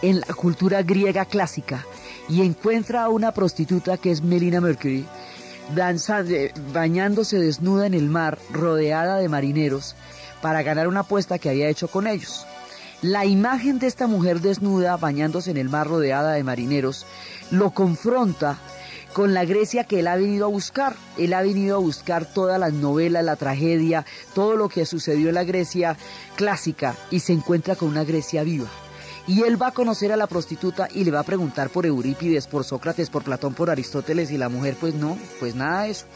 en 0.03 0.21
la 0.21 0.35
cultura 0.35 0.83
griega 0.83 1.25
clásica, 1.25 1.87
y 2.29 2.43
encuentra 2.43 3.05
a 3.05 3.09
una 3.09 3.33
prostituta 3.33 3.97
que 3.97 4.11
es 4.11 4.23
Melina 4.23 4.61
Mercury, 4.61 5.07
bañándose 6.73 7.39
desnuda 7.39 7.87
en 7.87 7.95
el 7.95 8.09
mar, 8.09 8.39
rodeada 8.51 9.17
de 9.17 9.29
marineros, 9.29 9.95
para 10.41 10.63
ganar 10.63 10.89
una 10.89 11.01
apuesta 11.01 11.39
que 11.39 11.49
había 11.49 11.69
hecho 11.69 11.89
con 11.89 12.07
ellos. 12.07 12.47
La 13.01 13.25
imagen 13.25 13.79
de 13.79 13.89
esta 13.89 14.07
mujer 14.07 14.41
desnuda 14.41 14.97
bañándose 14.97 15.51
en 15.51 15.57
el 15.57 15.69
mar 15.69 15.89
rodeada 15.89 16.35
de 16.35 16.45
marineros 16.45 17.05
lo 17.51 17.71
confronta 17.71 18.59
con 19.13 19.35
la 19.35 19.45
Grecia 19.45 19.85
que 19.85 20.01
él 20.01 20.07
ha 20.07 20.17
venido 20.17 20.47
a 20.47 20.49
buscar. 20.49 20.95
Él 21.19 21.35
ha 21.35 21.43
venido 21.43 21.77
a 21.77 21.81
buscar 21.81 22.25
todas 22.25 22.59
las 22.59 22.73
novelas, 22.73 23.25
la 23.25 23.37
tragedia, 23.37 24.07
todo 24.35 24.57
lo 24.57 24.69
que 24.69 24.87
sucedió 24.87 25.29
en 25.29 25.35
la 25.35 25.45
Grecia 25.45 25.97
clásica 26.37 26.97
y 27.11 27.21
se 27.21 27.33
encuentra 27.33 27.77
con 27.77 27.89
una 27.89 28.05
Grecia 28.05 28.43
viva. 28.43 28.69
Y 29.27 29.43
él 29.43 29.61
va 29.61 29.69
a 29.69 29.73
conocer 29.73 30.11
a 30.13 30.17
la 30.17 30.27
prostituta 30.27 30.89
y 30.93 31.05
le 31.05 31.13
va 31.13 31.21
a 31.21 31.25
preguntar 31.25 31.71
por 31.71 31.87
Eurípides, 31.87 32.49
por 32.49 32.65
Sócrates, 32.65 33.09
por 33.09 33.23
Platón, 33.23 33.55
por 33.55 33.71
Aristóteles 33.71 34.31
y 34.31 34.39
la 34.39 34.49
mujer 34.49 34.77
pues 34.81 34.95
no, 34.95 35.17
pues 35.39 35.55
nada 35.55 35.83
de 35.83 35.91
eso. 35.91 36.07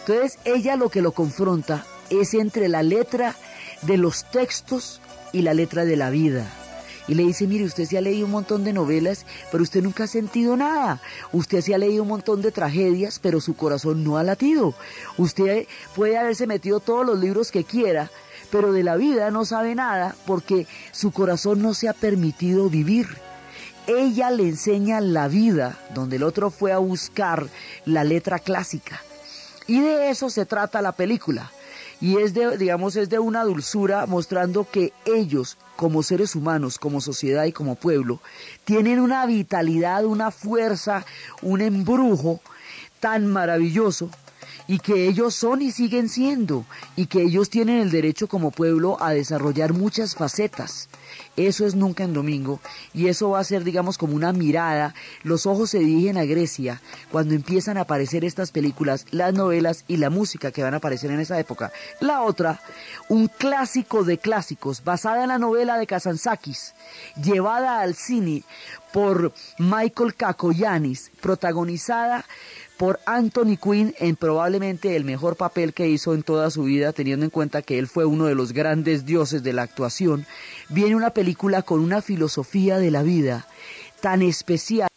Entonces 0.00 0.38
ella 0.44 0.76
lo 0.76 0.88
que 0.88 1.02
lo 1.02 1.12
confronta 1.12 1.84
es 2.08 2.34
entre 2.34 2.68
la 2.68 2.82
letra 2.82 3.36
de 3.82 3.98
los 3.98 4.24
textos 4.30 5.00
y 5.32 5.42
la 5.42 5.54
letra 5.54 5.84
de 5.84 5.96
la 5.96 6.10
vida. 6.10 6.46
Y 7.08 7.14
le 7.14 7.24
dice, 7.24 7.46
mire, 7.46 7.64
usted 7.64 7.86
se 7.86 7.98
ha 7.98 8.00
leído 8.00 8.26
un 8.26 8.32
montón 8.32 8.62
de 8.62 8.72
novelas, 8.72 9.26
pero 9.50 9.64
usted 9.64 9.82
nunca 9.82 10.04
ha 10.04 10.06
sentido 10.06 10.56
nada. 10.56 11.00
Usted 11.32 11.60
se 11.60 11.74
ha 11.74 11.78
leído 11.78 12.04
un 12.04 12.08
montón 12.08 12.40
de 12.40 12.52
tragedias, 12.52 13.18
pero 13.18 13.40
su 13.40 13.56
corazón 13.56 14.04
no 14.04 14.16
ha 14.16 14.22
latido. 14.22 14.74
Usted 15.16 15.66
puede 15.96 16.16
haberse 16.16 16.46
metido 16.46 16.78
todos 16.78 17.04
los 17.04 17.18
libros 17.18 17.50
que 17.50 17.64
quiera, 17.64 18.10
pero 18.50 18.72
de 18.72 18.82
la 18.82 18.96
vida 18.96 19.30
no 19.30 19.44
sabe 19.44 19.74
nada 19.74 20.14
porque 20.26 20.66
su 20.92 21.12
corazón 21.12 21.62
no 21.62 21.74
se 21.74 21.88
ha 21.88 21.92
permitido 21.92 22.68
vivir. 22.68 23.08
Ella 23.86 24.30
le 24.30 24.44
enseña 24.44 25.00
la 25.00 25.28
vida, 25.28 25.78
donde 25.94 26.16
el 26.16 26.22
otro 26.22 26.50
fue 26.50 26.72
a 26.72 26.78
buscar 26.78 27.48
la 27.84 28.04
letra 28.04 28.38
clásica. 28.38 29.00
Y 29.66 29.80
de 29.80 30.10
eso 30.10 30.30
se 30.30 30.46
trata 30.46 30.82
la 30.82 30.92
película 30.92 31.50
y 32.00 32.16
es 32.16 32.32
de, 32.32 32.56
digamos, 32.56 32.96
es 32.96 33.10
de 33.10 33.18
una 33.18 33.44
dulzura 33.44 34.06
mostrando 34.06 34.66
que 34.68 34.92
ellos, 35.04 35.58
como 35.76 36.02
seres 36.02 36.34
humanos, 36.34 36.78
como 36.78 37.00
sociedad 37.00 37.44
y 37.44 37.52
como 37.52 37.74
pueblo, 37.74 38.20
tienen 38.64 39.00
una 39.00 39.26
vitalidad, 39.26 40.04
una 40.06 40.30
fuerza, 40.30 41.04
un 41.42 41.60
embrujo 41.60 42.40
tan 43.00 43.26
maravilloso 43.26 44.10
y 44.70 44.78
que 44.78 45.08
ellos 45.08 45.34
son 45.34 45.62
y 45.62 45.72
siguen 45.72 46.08
siendo 46.08 46.64
y 46.94 47.06
que 47.06 47.22
ellos 47.22 47.50
tienen 47.50 47.78
el 47.78 47.90
derecho 47.90 48.28
como 48.28 48.52
pueblo 48.52 49.02
a 49.02 49.10
desarrollar 49.10 49.72
muchas 49.72 50.14
facetas. 50.14 50.88
Eso 51.36 51.66
es 51.66 51.74
nunca 51.74 52.04
en 52.04 52.12
domingo 52.12 52.60
y 52.94 53.08
eso 53.08 53.30
va 53.30 53.40
a 53.40 53.44
ser, 53.44 53.64
digamos, 53.64 53.98
como 53.98 54.14
una 54.14 54.32
mirada. 54.32 54.94
Los 55.24 55.44
ojos 55.44 55.70
se 55.70 55.80
dirigen 55.80 56.18
a 56.18 56.24
Grecia 56.24 56.80
cuando 57.10 57.34
empiezan 57.34 57.78
a 57.78 57.80
aparecer 57.80 58.24
estas 58.24 58.52
películas, 58.52 59.06
las 59.10 59.34
novelas 59.34 59.84
y 59.88 59.96
la 59.96 60.08
música 60.08 60.52
que 60.52 60.62
van 60.62 60.74
a 60.74 60.76
aparecer 60.76 61.10
en 61.10 61.18
esa 61.18 61.40
época. 61.40 61.72
La 61.98 62.22
otra, 62.22 62.60
un 63.08 63.26
clásico 63.26 64.04
de 64.04 64.18
clásicos, 64.18 64.84
basada 64.84 65.24
en 65.24 65.30
la 65.30 65.38
novela 65.38 65.78
de 65.78 65.88
Kazantzakis, 65.88 66.74
llevada 67.20 67.80
al 67.80 67.96
cine 67.96 68.44
por 68.92 69.32
Michael 69.58 70.14
Kakoyanis, 70.14 71.10
protagonizada 71.20 72.24
por 72.80 72.98
Anthony 73.04 73.58
Quinn 73.62 73.94
en 73.98 74.16
probablemente 74.16 74.96
el 74.96 75.04
mejor 75.04 75.36
papel 75.36 75.74
que 75.74 75.86
hizo 75.86 76.14
en 76.14 76.22
toda 76.22 76.50
su 76.50 76.62
vida, 76.62 76.94
teniendo 76.94 77.26
en 77.26 77.30
cuenta 77.30 77.60
que 77.60 77.78
él 77.78 77.86
fue 77.86 78.06
uno 78.06 78.24
de 78.24 78.34
los 78.34 78.54
grandes 78.54 79.04
dioses 79.04 79.42
de 79.42 79.52
la 79.52 79.60
actuación, 79.60 80.24
viene 80.70 80.96
una 80.96 81.10
película 81.10 81.60
con 81.60 81.80
una 81.80 82.00
filosofía 82.00 82.78
de 82.78 82.90
la 82.90 83.02
vida 83.02 83.46
tan 84.00 84.22
especial 84.22 84.88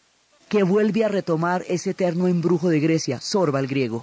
que 0.48 0.64
vuelve 0.64 1.04
a 1.04 1.10
retomar 1.10 1.66
ese 1.68 1.90
eterno 1.90 2.30
embrujo 2.30 2.70
de 2.70 2.80
Grecia, 2.80 3.20
Sorba 3.20 3.60
el 3.60 3.68
griego. 3.68 4.02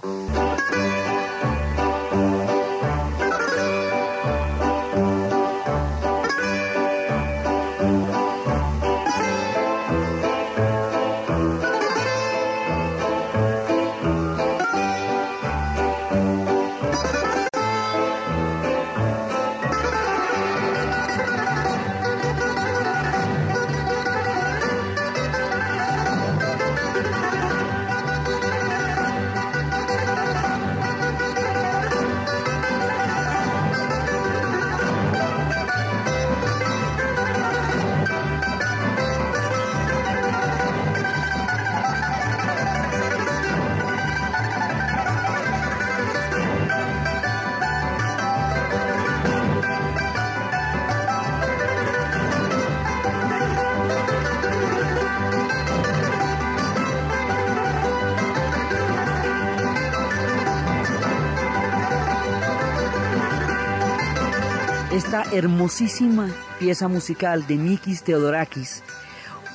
Hermosísima 65.31 66.29
pieza 66.59 66.87
musical 66.87 67.47
de 67.47 67.55
Mikis 67.55 68.03
Theodorakis 68.03 68.83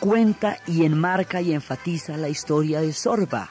cuenta 0.00 0.58
y 0.66 0.84
enmarca 0.84 1.40
y 1.40 1.52
enfatiza 1.52 2.16
la 2.16 2.28
historia 2.28 2.80
de 2.80 2.92
Sorba. 2.92 3.50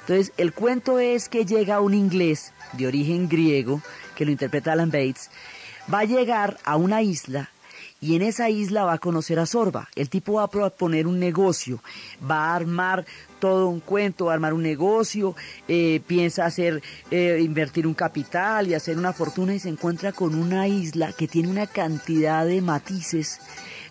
Entonces, 0.00 0.32
el 0.36 0.52
cuento 0.52 0.98
es 0.98 1.28
que 1.28 1.44
llega 1.46 1.80
un 1.80 1.94
inglés 1.94 2.52
de 2.72 2.86
origen 2.86 3.28
griego, 3.28 3.80
que 4.16 4.24
lo 4.24 4.30
interpreta 4.30 4.72
Alan 4.72 4.90
Bates, 4.90 5.30
va 5.92 6.00
a 6.00 6.04
llegar 6.04 6.58
a 6.64 6.76
una 6.76 7.02
isla 7.02 7.51
y 8.02 8.16
en 8.16 8.22
esa 8.22 8.50
isla 8.50 8.84
va 8.84 8.94
a 8.94 8.98
conocer 8.98 9.38
a 9.38 9.46
Sorba. 9.46 9.88
El 9.94 10.10
tipo 10.10 10.34
va 10.34 10.42
a 10.42 10.50
proponer 10.50 11.06
un 11.06 11.20
negocio, 11.20 11.80
va 12.28 12.46
a 12.46 12.56
armar 12.56 13.06
todo 13.38 13.68
un 13.68 13.78
cuento, 13.78 14.26
va 14.26 14.32
a 14.32 14.34
armar 14.34 14.54
un 14.54 14.62
negocio, 14.62 15.36
eh, 15.68 16.02
piensa 16.04 16.44
hacer, 16.44 16.82
eh, 17.12 17.40
invertir 17.40 17.86
un 17.86 17.94
capital 17.94 18.66
y 18.66 18.74
hacer 18.74 18.98
una 18.98 19.12
fortuna 19.12 19.54
y 19.54 19.60
se 19.60 19.68
encuentra 19.68 20.10
con 20.10 20.34
una 20.34 20.66
isla 20.66 21.12
que 21.12 21.28
tiene 21.28 21.48
una 21.48 21.68
cantidad 21.68 22.44
de 22.44 22.60
matices 22.60 23.38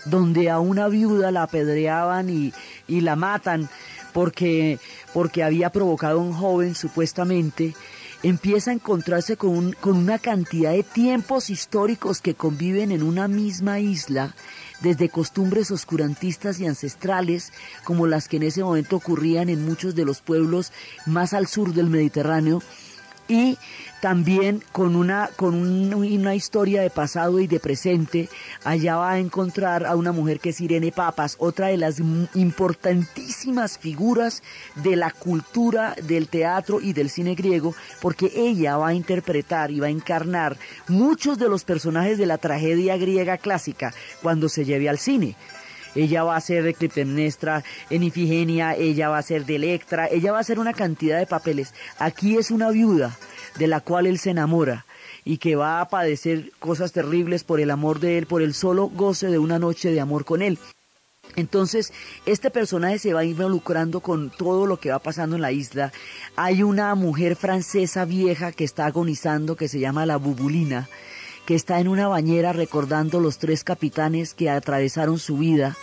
donde 0.04 0.50
a 0.50 0.60
una 0.60 0.90
viuda 0.90 1.32
la 1.32 1.44
apedreaban 1.44 2.30
y, 2.30 2.52
y 2.90 3.02
la 3.02 3.16
matan 3.16 3.70
porque, 4.12 4.78
porque 5.14 5.42
había 5.42 5.70
provocado 5.70 6.20
a 6.20 6.24
un 6.24 6.34
joven 6.34 6.76
supuestamente 6.76 7.74
empieza 8.24 8.72
a 8.72 8.74
encontrarse 8.74 9.38
con, 9.38 9.74
con 9.74 9.98
una 9.98 10.20
cantidad 10.20 10.72
de 10.72 10.84
tiempos 10.84 11.50
históricos 11.50 12.22
que 12.22 12.36
conviven 12.36 12.92
en 12.92 13.04
una 13.04 13.28
misma 13.28 13.80
isla, 13.80 14.36
desde 14.82 15.10
costumbres 15.10 15.72
oscurantistas 15.72 16.60
y 16.60 16.68
ancestrales, 16.68 17.52
como 17.84 18.08
las 18.08 18.28
que 18.28 18.38
en 18.38 18.44
ese 18.44 18.64
momento 18.64 18.96
ocurrían 18.96 19.50
en 19.50 19.66
muchos 19.66 19.96
de 19.96 20.06
los 20.06 20.22
pueblos 20.22 20.72
más 21.06 21.34
al 21.34 21.48
sur 21.48 21.74
del 21.74 21.88
Mediterráneo, 21.88 22.62
y 23.32 23.58
también 24.02 24.62
con 24.74 24.96
una, 24.98 25.30
con 25.38 25.94
una 25.94 26.36
historia 26.36 26.82
de 26.82 26.90
pasado 26.90 27.40
y 27.40 27.48
de 27.48 27.62
presente. 27.62 28.28
Allá 28.66 28.98
va 28.98 29.12
a 29.12 29.20
encontrar 29.20 29.86
a 29.86 29.96
una 29.96 30.12
mujer 30.12 30.40
que 30.40 30.50
es 30.50 30.60
Irene 30.60 30.92
Papas, 30.92 31.38
otra 31.40 31.68
de 31.68 31.78
las 31.78 32.00
importantísimas 32.34 33.78
figuras 33.78 34.44
de 34.76 34.98
la 34.98 35.12
cultura 35.12 35.96
del 36.04 36.28
teatro 36.28 36.82
y 36.82 36.92
del 36.92 37.10
cine 37.10 37.36
griego, 37.36 37.74
porque 38.02 38.32
ella 38.36 38.76
va 38.78 38.90
a 38.90 38.94
interpretar 38.94 39.72
y 39.72 39.80
va 39.80 39.88
a 39.88 39.92
encarnar 39.92 40.58
muchos 40.90 41.40
de 41.40 41.48
los 41.48 41.64
personajes 41.64 42.18
de 42.18 42.26
la 42.26 42.38
tragedia 42.38 42.98
griega 42.98 43.38
clásica 43.38 43.94
cuando 44.22 44.50
se 44.50 44.66
lleve 44.66 44.90
al 44.90 44.98
cine 44.98 45.38
ella 45.96 46.24
va 46.24 46.36
a 46.36 46.42
ser 46.42 46.64
de 46.64 46.74
Clitemnestra, 46.74 47.64
en 47.90 48.04
Ifigenia, 48.04 48.76
ella 48.76 49.10
va 49.10 49.18
a 49.18 49.24
ser 49.24 49.46
de 49.46 49.56
Electra, 49.56 50.08
ella 50.08 50.32
va 50.32 50.40
a 50.40 50.44
ser 50.44 50.60
una 50.60 50.74
cantidad 50.74 51.20
de 51.20 51.28
papeles. 51.28 51.74
Aquí 52.00 52.38
es 52.38 52.52
una 52.52 52.72
viuda 52.72 53.18
de 53.58 53.68
la 53.68 53.82
cual 53.82 54.08
él 54.08 54.20
se 54.20 54.32
enamora 54.32 54.86
y 55.24 55.38
que 55.38 55.56
va 55.56 55.82
a 55.82 55.90
padecer 55.90 56.52
cosas 56.60 56.92
terribles 56.92 57.44
por 57.44 57.60
el 57.60 57.72
amor 57.72 58.00
de 58.00 58.18
él, 58.18 58.26
por 58.26 58.42
el 58.42 58.54
solo 58.54 58.88
goce 58.88 59.28
de 59.28 59.40
una 59.40 59.60
noche 59.60 59.92
de 59.92 60.00
amor 60.00 60.26
con 60.26 60.42
él. 60.42 60.58
Entonces, 61.36 61.94
este 62.26 62.50
personaje 62.50 63.00
se 63.00 63.14
va 63.14 63.24
involucrando 63.24 64.02
con 64.02 64.32
todo 64.32 64.66
lo 64.66 64.80
que 64.80 64.92
va 64.92 65.00
pasando 65.00 65.36
en 65.36 65.42
la 65.42 65.52
isla. 65.52 65.94
Hay 66.36 66.62
una 66.64 66.94
mujer 66.96 67.36
francesa 67.36 68.04
vieja 68.06 68.52
que 68.52 68.66
está 68.66 68.86
agonizando, 68.86 69.56
que 69.56 69.70
se 69.70 69.80
llama 69.80 70.06
la 70.06 70.18
Bubulina, 70.18 70.90
que 71.46 71.56
está 71.56 71.80
en 71.80 71.88
una 71.88 72.08
bañera 72.08 72.54
recordando 72.54 73.20
los 73.20 73.38
tres 73.38 73.64
capitanes 73.64 74.34
que 74.34 74.50
atravesaron 74.50 75.20
su 75.20 75.38
vida 75.38 75.76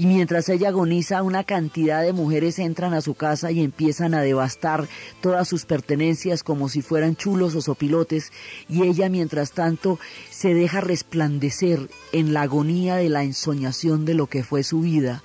y 0.00 0.06
mientras 0.06 0.48
ella 0.48 0.68
agoniza 0.68 1.22
una 1.22 1.44
cantidad 1.44 2.02
de 2.02 2.14
mujeres 2.14 2.58
entran 2.58 2.94
a 2.94 3.02
su 3.02 3.12
casa 3.12 3.50
y 3.50 3.62
empiezan 3.62 4.14
a 4.14 4.22
devastar 4.22 4.88
todas 5.20 5.46
sus 5.46 5.66
pertenencias 5.66 6.42
como 6.42 6.70
si 6.70 6.80
fueran 6.80 7.16
chulos 7.16 7.54
o 7.54 7.60
sopilotes 7.60 8.32
y 8.66 8.84
ella 8.84 9.10
mientras 9.10 9.52
tanto 9.52 9.98
se 10.30 10.54
deja 10.54 10.80
resplandecer 10.80 11.90
en 12.12 12.32
la 12.32 12.42
agonía 12.42 12.96
de 12.96 13.10
la 13.10 13.24
ensoñación 13.24 14.06
de 14.06 14.14
lo 14.14 14.26
que 14.26 14.42
fue 14.42 14.62
su 14.62 14.80
vida. 14.80 15.22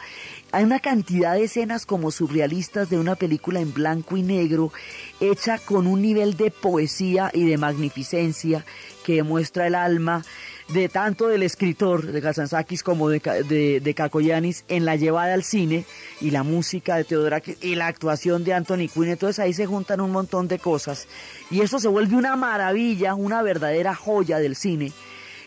Hay 0.55 0.63
una 0.63 0.79
cantidad 0.79 1.33
de 1.33 1.43
escenas 1.43 1.85
como 1.85 2.11
surrealistas 2.11 2.89
de 2.89 2.97
una 2.97 3.15
película 3.15 3.59
en 3.59 3.73
blanco 3.73 4.15
y 4.15 4.21
negro, 4.21 4.71
hecha 5.19 5.59
con 5.59 5.85
un 5.85 6.01
nivel 6.01 6.37
de 6.37 6.49
poesía 6.49 7.29
y 7.33 7.43
de 7.43 7.57
magnificencia 7.57 8.63
que 9.05 9.15
demuestra 9.15 9.67
el 9.67 9.75
alma 9.75 10.23
de 10.69 10.87
tanto 10.87 11.27
del 11.27 11.43
escritor 11.43 12.05
de 12.05 12.21
Kazantzakis 12.21 12.83
como 12.83 13.09
de, 13.09 13.19
de, 13.49 13.81
de 13.81 13.93
Kakoyanis 13.93 14.63
en 14.69 14.85
la 14.85 14.95
llevada 14.95 15.33
al 15.33 15.43
cine 15.43 15.83
y 16.21 16.31
la 16.31 16.43
música 16.43 16.95
de 16.95 17.03
Teodorakis 17.03 17.57
y 17.61 17.75
la 17.75 17.87
actuación 17.87 18.45
de 18.45 18.53
Anthony 18.53 18.87
Quinn. 18.87 19.09
Entonces 19.09 19.39
ahí 19.39 19.53
se 19.53 19.65
juntan 19.65 19.99
un 19.99 20.11
montón 20.13 20.47
de 20.47 20.57
cosas 20.57 21.09
y 21.51 21.59
eso 21.59 21.79
se 21.79 21.89
vuelve 21.89 22.15
una 22.15 22.37
maravilla, 22.37 23.13
una 23.13 23.41
verdadera 23.41 23.93
joya 23.93 24.39
del 24.39 24.55
cine. 24.55 24.93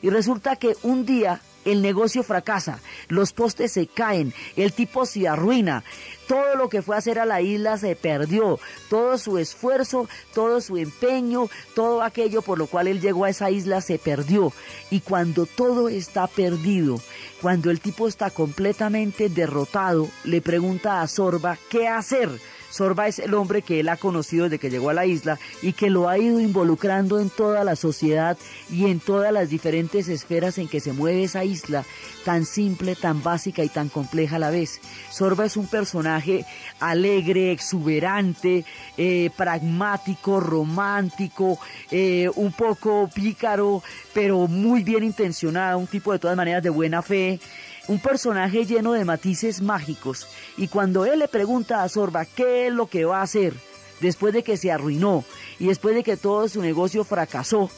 Y 0.02 0.10
resulta 0.10 0.56
que 0.56 0.76
un 0.82 1.06
día 1.06 1.40
el 1.64 1.82
negocio 1.82 2.22
fracasa, 2.22 2.80
los 3.08 3.32
postes 3.32 3.72
se 3.72 3.86
caen, 3.86 4.32
el 4.56 4.72
tipo 4.72 5.06
se 5.06 5.28
arruina, 5.28 5.84
todo 6.26 6.56
lo 6.56 6.68
que 6.68 6.82
fue 6.82 6.94
a 6.94 6.98
hacer 6.98 7.18
a 7.18 7.24
la 7.24 7.40
isla 7.40 7.78
se 7.78 7.96
perdió, 7.96 8.60
todo 8.90 9.18
su 9.18 9.38
esfuerzo, 9.38 10.08
todo 10.34 10.60
su 10.60 10.76
empeño, 10.76 11.48
todo 11.74 12.02
aquello 12.02 12.42
por 12.42 12.58
lo 12.58 12.66
cual 12.66 12.86
él 12.86 13.00
llegó 13.00 13.24
a 13.24 13.30
esa 13.30 13.50
isla 13.50 13.80
se 13.80 13.98
perdió. 13.98 14.52
Y 14.90 15.00
cuando 15.00 15.46
todo 15.46 15.88
está 15.88 16.26
perdido, 16.26 17.00
cuando 17.40 17.70
el 17.70 17.80
tipo 17.80 18.08
está 18.08 18.30
completamente 18.30 19.28
derrotado, 19.28 20.08
le 20.24 20.42
pregunta 20.42 21.00
a 21.00 21.08
Sorba 21.08 21.58
qué 21.70 21.88
hacer 21.88 22.28
Sorba 22.70 23.08
es 23.08 23.18
el 23.18 23.34
hombre 23.34 23.62
que 23.62 23.80
él 23.80 23.88
ha 23.88 23.96
conocido 23.96 24.44
desde 24.44 24.58
que 24.58 24.70
llegó 24.70 24.90
a 24.90 24.94
la 24.94 25.06
isla 25.06 25.38
y 25.62 25.72
que 25.72 25.90
lo 25.90 26.08
ha 26.08 26.18
ido 26.18 26.40
involucrando 26.40 27.18
en 27.18 27.30
toda 27.30 27.64
la 27.64 27.76
sociedad 27.76 28.36
y 28.70 28.86
en 28.86 29.00
todas 29.00 29.32
las 29.32 29.48
diferentes 29.48 30.08
esferas 30.08 30.58
en 30.58 30.68
que 30.68 30.80
se 30.80 30.92
mueve 30.92 31.24
esa 31.24 31.44
isla, 31.44 31.84
tan 32.24 32.44
simple, 32.44 32.94
tan 32.94 33.22
básica 33.22 33.64
y 33.64 33.68
tan 33.68 33.88
compleja 33.88 34.36
a 34.36 34.38
la 34.38 34.50
vez. 34.50 34.80
Sorba 35.10 35.46
es 35.46 35.56
un 35.56 35.66
personaje 35.66 36.44
alegre, 36.80 37.52
exuberante, 37.52 38.64
eh, 38.96 39.30
pragmático, 39.36 40.40
romántico, 40.40 41.58
eh, 41.90 42.30
un 42.36 42.52
poco 42.52 43.08
pícaro, 43.12 43.82
pero 44.12 44.46
muy 44.46 44.82
bien 44.82 45.04
intencionado, 45.04 45.78
un 45.78 45.86
tipo 45.86 46.12
de 46.12 46.18
todas 46.18 46.36
maneras 46.36 46.62
de 46.62 46.70
buena 46.70 47.02
fe 47.02 47.40
un 47.88 47.98
personaje 47.98 48.66
lleno 48.66 48.92
de 48.92 49.04
matices 49.04 49.62
mágicos, 49.62 50.28
y 50.56 50.68
cuando 50.68 51.06
él 51.06 51.18
le 51.18 51.28
pregunta 51.28 51.82
a 51.82 51.88
Sorba 51.88 52.26
qué 52.26 52.68
es 52.68 52.72
lo 52.72 52.86
que 52.86 53.04
va 53.04 53.20
a 53.20 53.22
hacer 53.22 53.54
después 54.00 54.32
de 54.32 54.42
que 54.42 54.56
se 54.56 54.70
arruinó 54.70 55.24
y 55.58 55.66
después 55.66 55.94
de 55.94 56.04
que 56.04 56.16
todo 56.16 56.48
su 56.48 56.62
negocio 56.62 57.02
fracasó, 57.02 57.70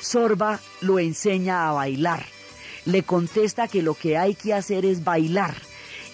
Sorba 0.00 0.60
lo 0.80 0.98
enseña 0.98 1.68
a 1.68 1.72
bailar. 1.72 2.24
Le 2.84 3.02
contesta 3.02 3.68
que 3.68 3.80
lo 3.80 3.94
que 3.94 4.18
hay 4.18 4.34
que 4.34 4.52
hacer 4.52 4.84
es 4.84 5.02
bailar. 5.04 5.54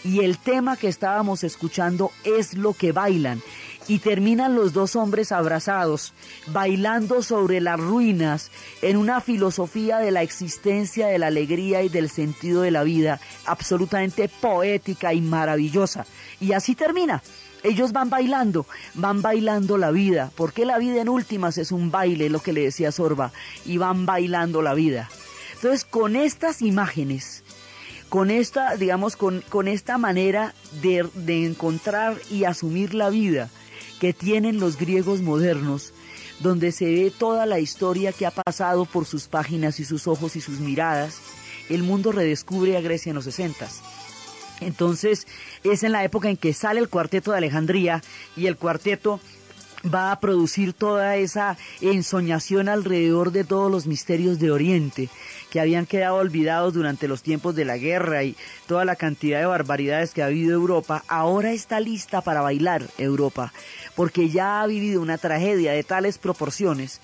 Y 0.05 0.21
el 0.21 0.39
tema 0.39 0.77
que 0.77 0.89
estábamos 0.89 1.43
escuchando 1.43 2.13
es 2.25 2.55
lo 2.55 2.75
que 2.75 2.93
bailan 2.93 3.43
y 3.91 3.99
terminan 3.99 4.55
los 4.55 4.73
dos 4.73 4.95
hombres 4.95 5.33
abrazados, 5.33 6.15
bailando 6.47 7.25
sobre 7.25 7.61
las 7.61 7.81
ruinas 7.81 8.53
en 8.83 8.97
una 8.97 9.21
filosofía 9.21 9.99
de 9.99 10.13
la 10.13 10.23
existencia, 10.23 11.09
de 11.09 11.19
la 11.19 11.27
alegría 11.27 11.83
y 11.83 11.89
del 11.89 12.09
sentido 12.09 12.63
de 12.63 12.71
la 12.71 12.85
vida, 12.85 13.19
absolutamente 13.47 14.29
poética 14.29 15.13
y 15.13 15.21
maravillosa. 15.21 16.07
Y 16.39 16.53
así 16.53 16.77
termina. 16.77 17.21
Ellos 17.65 17.91
van 17.91 18.11
bailando, 18.11 18.65
van 18.95 19.23
bailando 19.23 19.77
la 19.77 19.91
vida, 19.91 20.31
porque 20.37 20.65
la 20.65 20.79
vida 20.79 21.01
en 21.01 21.09
últimas 21.09 21.59
es 21.59 21.73
un 21.73 21.91
baile, 21.91 22.31
lo 22.31 22.39
que 22.41 22.53
le 22.53 22.63
decía 22.63 22.93
Sorba, 22.93 23.33
y 23.67 23.79
van 23.79 24.07
bailando 24.07 24.63
la 24.63 24.75
vida. 24.75 25.11
Entonces, 25.57 25.85
con 25.85 26.15
estas 26.15 26.63
imágenes, 26.63 27.43
con 28.09 28.31
esta, 28.31 28.77
digamos, 28.77 29.17
con, 29.17 29.43
con 29.49 29.67
esta 29.67 29.99
manera 29.99 30.55
de, 30.81 31.09
de 31.15 31.45
encontrar 31.45 32.17
y 32.31 32.45
asumir 32.45 32.95
la 32.95 33.11
vida, 33.11 33.51
que 34.01 34.13
tienen 34.15 34.59
los 34.59 34.79
griegos 34.79 35.21
modernos, 35.21 35.93
donde 36.41 36.73
se 36.73 36.87
ve 36.87 37.13
toda 37.17 37.47
la 37.47 37.61
historia 37.61 38.13
que 38.13 38.27
ha 38.27 38.31
pasado 38.31 38.87
por 38.87 39.05
sus 39.05 39.29
páginas 39.29 39.79
y 39.79 39.85
sus 39.85 40.09
ojos 40.09 40.35
y 40.37 40.41
sus 40.41 40.59
miradas, 40.59 41.21
el 41.69 41.83
mundo 41.83 42.11
redescubre 42.11 42.77
a 42.77 42.81
Grecia 42.81 43.11
en 43.11 43.17
los 43.17 43.25
sesentas. 43.25 43.83
Entonces 44.61 45.27
es 45.65 45.83
en 45.83 45.93
la 45.93 46.03
época 46.03 46.31
en 46.31 46.37
que 46.37 46.55
sale 46.55 46.81
el 46.81 46.89
cuarteto 46.89 47.31
de 47.31 47.39
Alejandría 47.39 48.03
y 48.37 48.47
el 48.47 48.57
cuarteto 48.57 49.21
va 49.85 50.13
a 50.13 50.21
producir 50.21 50.73
toda 50.73 51.17
esa 51.17 51.57
ensoñación 51.81 52.69
alrededor 52.69 53.33
de 53.33 53.45
todos 53.45 53.71
los 53.71 53.87
misterios 53.87 54.39
de 54.39 54.51
Oriente 54.51 55.09
que 55.51 55.61
habían 55.61 55.87
quedado 55.87 56.17
olvidados 56.17 56.75
durante 56.75 57.09
los 57.09 57.23
tiempos 57.23 57.55
de 57.55 57.65
la 57.65 57.77
guerra 57.77 58.23
y 58.23 58.37
toda 58.67 58.85
la 58.85 58.97
cantidad 58.97 59.41
de 59.41 59.47
barbaridades 59.47 60.13
que 60.13 60.23
ha 60.23 60.27
habido 60.27 60.55
Europa, 60.55 61.03
ahora 61.09 61.53
está 61.53 61.81
lista 61.81 62.21
para 62.21 62.41
bailar 62.41 62.85
Europa, 62.99 63.53
porque 63.97 64.29
ya 64.29 64.63
ha 64.63 64.67
vivido 64.67 65.03
una 65.03 65.19
tragedia 65.19 65.73
de 65.73 65.83
tales 65.83 66.19
proporciones 66.19 67.01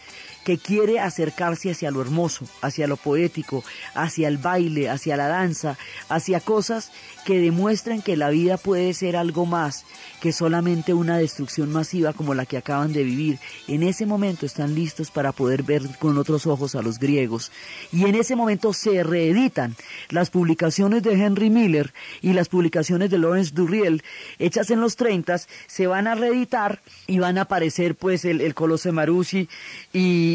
que 0.46 0.58
quiere 0.58 1.00
acercarse 1.00 1.72
hacia 1.72 1.90
lo 1.90 2.00
hermoso, 2.00 2.46
hacia 2.62 2.86
lo 2.86 2.96
poético, 2.96 3.64
hacia 3.96 4.28
el 4.28 4.38
baile, 4.38 4.88
hacia 4.88 5.16
la 5.16 5.26
danza, 5.26 5.76
hacia 6.08 6.38
cosas 6.38 6.92
que 7.24 7.40
demuestran 7.40 8.00
que 8.00 8.16
la 8.16 8.30
vida 8.30 8.56
puede 8.56 8.94
ser 8.94 9.16
algo 9.16 9.44
más 9.44 9.84
que 10.20 10.32
solamente 10.32 10.94
una 10.94 11.18
destrucción 11.18 11.72
masiva 11.72 12.12
como 12.12 12.34
la 12.34 12.46
que 12.46 12.56
acaban 12.56 12.92
de 12.92 13.02
vivir. 13.02 13.38
En 13.66 13.82
ese 13.82 14.06
momento 14.06 14.46
están 14.46 14.74
listos 14.74 15.10
para 15.10 15.32
poder 15.32 15.64
ver 15.64 15.82
con 15.98 16.16
otros 16.16 16.46
ojos 16.46 16.76
a 16.76 16.82
los 16.82 17.00
griegos. 17.00 17.50
Y 17.92 18.04
en 18.04 18.14
ese 18.14 18.36
momento 18.36 18.72
se 18.72 19.02
reeditan 19.02 19.74
las 20.10 20.30
publicaciones 20.30 21.02
de 21.02 21.14
Henry 21.14 21.50
Miller 21.50 21.92
y 22.22 22.32
las 22.34 22.48
publicaciones 22.48 23.10
de 23.10 23.18
Lawrence 23.18 23.52
Durriel, 23.52 24.04
hechas 24.38 24.70
en 24.70 24.80
los 24.80 24.94
30, 24.94 25.40
se 25.66 25.86
van 25.88 26.06
a 26.06 26.14
reeditar 26.14 26.80
y 27.08 27.18
van 27.18 27.36
a 27.36 27.42
aparecer 27.42 27.96
pues 27.96 28.24
el, 28.24 28.40
el 28.40 28.54
de 28.54 28.92
Marusi 28.92 29.48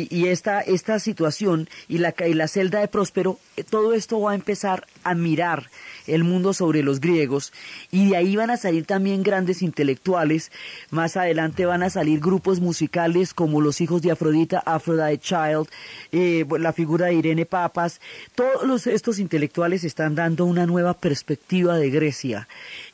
y, 0.09 0.27
esta, 0.27 0.61
esta 0.61 0.99
situación 0.99 1.69
y 1.87 1.97
la, 1.99 2.13
y 2.27 2.33
la 2.33 2.47
celda 2.47 2.79
de 2.79 2.87
Próspero, 2.87 3.37
eh, 3.57 3.63
todo 3.63 3.93
esto 3.93 4.19
va 4.21 4.31
a 4.31 4.35
empezar 4.35 4.87
a 5.03 5.13
mirar 5.15 5.69
el 6.07 6.23
mundo 6.23 6.53
sobre 6.53 6.83
los 6.83 6.99
griegos 6.99 7.53
y 7.91 8.09
de 8.09 8.17
ahí 8.17 8.35
van 8.35 8.49
a 8.49 8.57
salir 8.57 8.85
también 8.85 9.23
grandes 9.23 9.61
intelectuales, 9.61 10.51
más 10.89 11.17
adelante 11.17 11.65
van 11.65 11.83
a 11.83 11.89
salir 11.89 12.19
grupos 12.19 12.59
musicales 12.59 13.33
como 13.33 13.61
los 13.61 13.81
hijos 13.81 14.01
de 14.01 14.11
Afrodita, 14.11 14.59
Aphrodite 14.65 15.19
Child, 15.19 15.67
eh, 16.11 16.45
la 16.59 16.73
figura 16.73 17.07
de 17.07 17.15
Irene 17.15 17.45
Papas, 17.45 18.01
todos 18.35 18.87
estos 18.87 19.19
intelectuales 19.19 19.83
están 19.83 20.15
dando 20.15 20.45
una 20.45 20.65
nueva 20.65 20.93
perspectiva 20.93 21.77
de 21.77 21.89
Grecia 21.89 22.47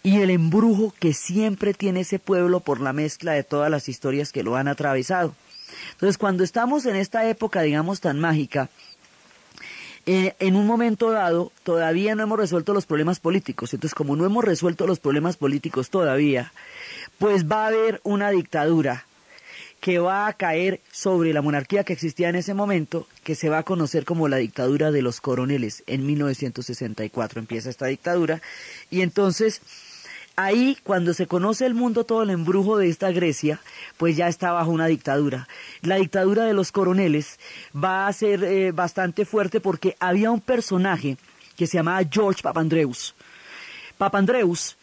y 0.03 0.21
el 0.21 0.29
embrujo 0.29 0.93
que 0.99 1.13
siempre 1.13 1.73
tiene 1.73 2.01
ese 2.01 2.19
pueblo 2.19 2.59
por 2.59 2.81
la 2.81 2.93
mezcla 2.93 3.33
de 3.33 3.43
todas 3.43 3.69
las 3.69 3.89
historias 3.89 4.31
que 4.31 4.43
lo 4.43 4.55
han 4.55 4.67
atravesado. 4.67 5.33
Entonces, 5.91 6.17
cuando 6.17 6.43
estamos 6.43 6.85
en 6.85 6.95
esta 6.95 7.27
época, 7.29 7.61
digamos, 7.61 8.01
tan 8.01 8.19
mágica, 8.19 8.69
eh, 10.05 10.35
en 10.39 10.55
un 10.55 10.65
momento 10.65 11.11
dado 11.11 11.51
todavía 11.63 12.15
no 12.15 12.23
hemos 12.23 12.39
resuelto 12.39 12.73
los 12.73 12.85
problemas 12.85 13.19
políticos. 13.19 13.73
Entonces, 13.73 13.93
como 13.93 14.15
no 14.15 14.25
hemos 14.25 14.43
resuelto 14.43 14.87
los 14.87 14.99
problemas 14.99 15.35
políticos 15.35 15.89
todavía, 15.89 16.53
pues 17.19 17.45
va 17.45 17.65
a 17.65 17.67
haber 17.67 17.99
una 18.03 18.29
dictadura 18.29 19.05
que 19.81 19.99
va 19.99 20.27
a 20.27 20.33
caer 20.33 20.81
sobre 20.91 21.33
la 21.33 21.41
monarquía 21.41 21.83
que 21.83 21.93
existía 21.93 22.29
en 22.29 22.35
ese 22.35 22.53
momento, 22.53 23.05
que 23.23 23.35
se 23.35 23.49
va 23.49 23.59
a 23.59 23.63
conocer 23.63 24.05
como 24.05 24.27
la 24.27 24.37
dictadura 24.37 24.91
de 24.91 25.01
los 25.01 25.21
coroneles. 25.21 25.83
En 25.87 26.05
1964 26.05 27.39
empieza 27.39 27.69
esta 27.69 27.87
dictadura 27.87 28.41
y 28.89 29.01
entonces 29.01 29.61
ahí 30.37 30.77
cuando 30.83 31.13
se 31.13 31.27
conoce 31.27 31.65
el 31.65 31.73
mundo 31.73 32.05
todo 32.05 32.21
el 32.21 32.29
embrujo 32.29 32.77
de 32.77 32.87
esta 32.87 33.11
Grecia, 33.11 33.59
pues 33.97 34.15
ya 34.15 34.29
está 34.29 34.53
bajo 34.53 34.71
una 34.71 34.85
dictadura. 34.85 35.47
La 35.81 35.95
dictadura 35.95 36.45
de 36.45 36.53
los 36.53 36.71
coroneles 36.71 37.39
va 37.75 38.07
a 38.07 38.13
ser 38.13 38.43
eh, 38.43 38.71
bastante 38.71 39.25
fuerte 39.25 39.59
porque 39.59 39.97
había 39.99 40.31
un 40.31 40.39
personaje 40.39 41.17
que 41.57 41.67
se 41.67 41.77
llamaba 41.77 42.07
George 42.09 42.41
Papandreous. 42.43 43.15
Papandreous 43.97 44.77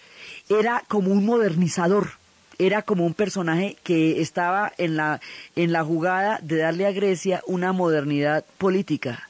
era 0.49 0.83
como 0.89 1.13
un 1.13 1.25
modernizador, 1.25 2.11
era 2.59 2.83
como 2.83 3.07
un 3.07 3.15
personaje 3.15 3.77
que 3.85 4.21
estaba 4.21 4.73
en 4.77 4.97
la, 4.97 5.21
en 5.55 5.73
la 5.73 5.85
jugada 5.85 6.41
de 6.43 6.57
darle 6.57 6.87
a 6.87 6.93
Grecia 6.93 7.43
una 7.47 7.73
modernidad 7.73 8.45
política 8.59 9.29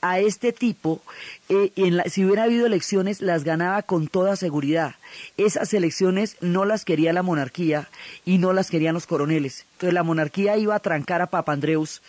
a 0.00 0.20
este 0.20 0.52
tipo, 0.52 1.00
eh, 1.48 1.72
si 2.06 2.24
hubiera 2.24 2.44
habido 2.44 2.66
elecciones, 2.66 3.20
las 3.20 3.44
ganaba 3.44 3.82
con 3.82 4.06
toda 4.06 4.36
seguridad. 4.36 4.94
Esas 5.36 5.74
elecciones 5.74 6.36
no 6.40 6.64
las 6.64 6.84
quería 6.84 7.12
la 7.12 7.22
monarquía 7.22 7.88
y 8.24 8.38
no 8.38 8.52
las 8.52 8.70
querían 8.70 8.94
los 8.94 9.06
coroneles. 9.06 9.66
Entonces 9.72 9.94
la 9.94 10.02
monarquía 10.02 10.56
iba 10.56 10.74
a 10.74 10.80
trancar 10.80 11.20
a 11.22 11.26
Papandreus 11.26 12.02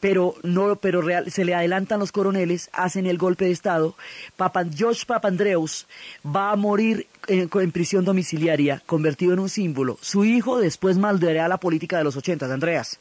pero 0.00 0.34
no, 0.42 0.76
pero 0.76 1.02
real, 1.02 1.30
se 1.30 1.44
le 1.44 1.54
adelantan 1.54 1.98
los 1.98 2.12
coroneles, 2.12 2.68
hacen 2.72 3.06
el 3.06 3.18
golpe 3.18 3.46
de 3.46 3.52
estado. 3.52 3.94
Papa, 4.36 4.64
George 4.64 5.04
Papandreous 5.06 5.86
va 6.24 6.50
a 6.50 6.56
morir 6.56 7.06
en, 7.28 7.50
en, 7.52 7.72
prisión 7.72 8.04
domiciliaria, 8.04 8.82
convertido 8.86 9.32
en 9.32 9.40
un 9.40 9.48
símbolo. 9.48 9.98
Su 10.00 10.24
hijo 10.24 10.58
después 10.58 10.98
maldeará 10.98 11.48
la 11.48 11.58
política 11.58 11.98
de 11.98 12.04
los 12.04 12.16
80, 12.16 12.52
Andreas. 12.52 12.98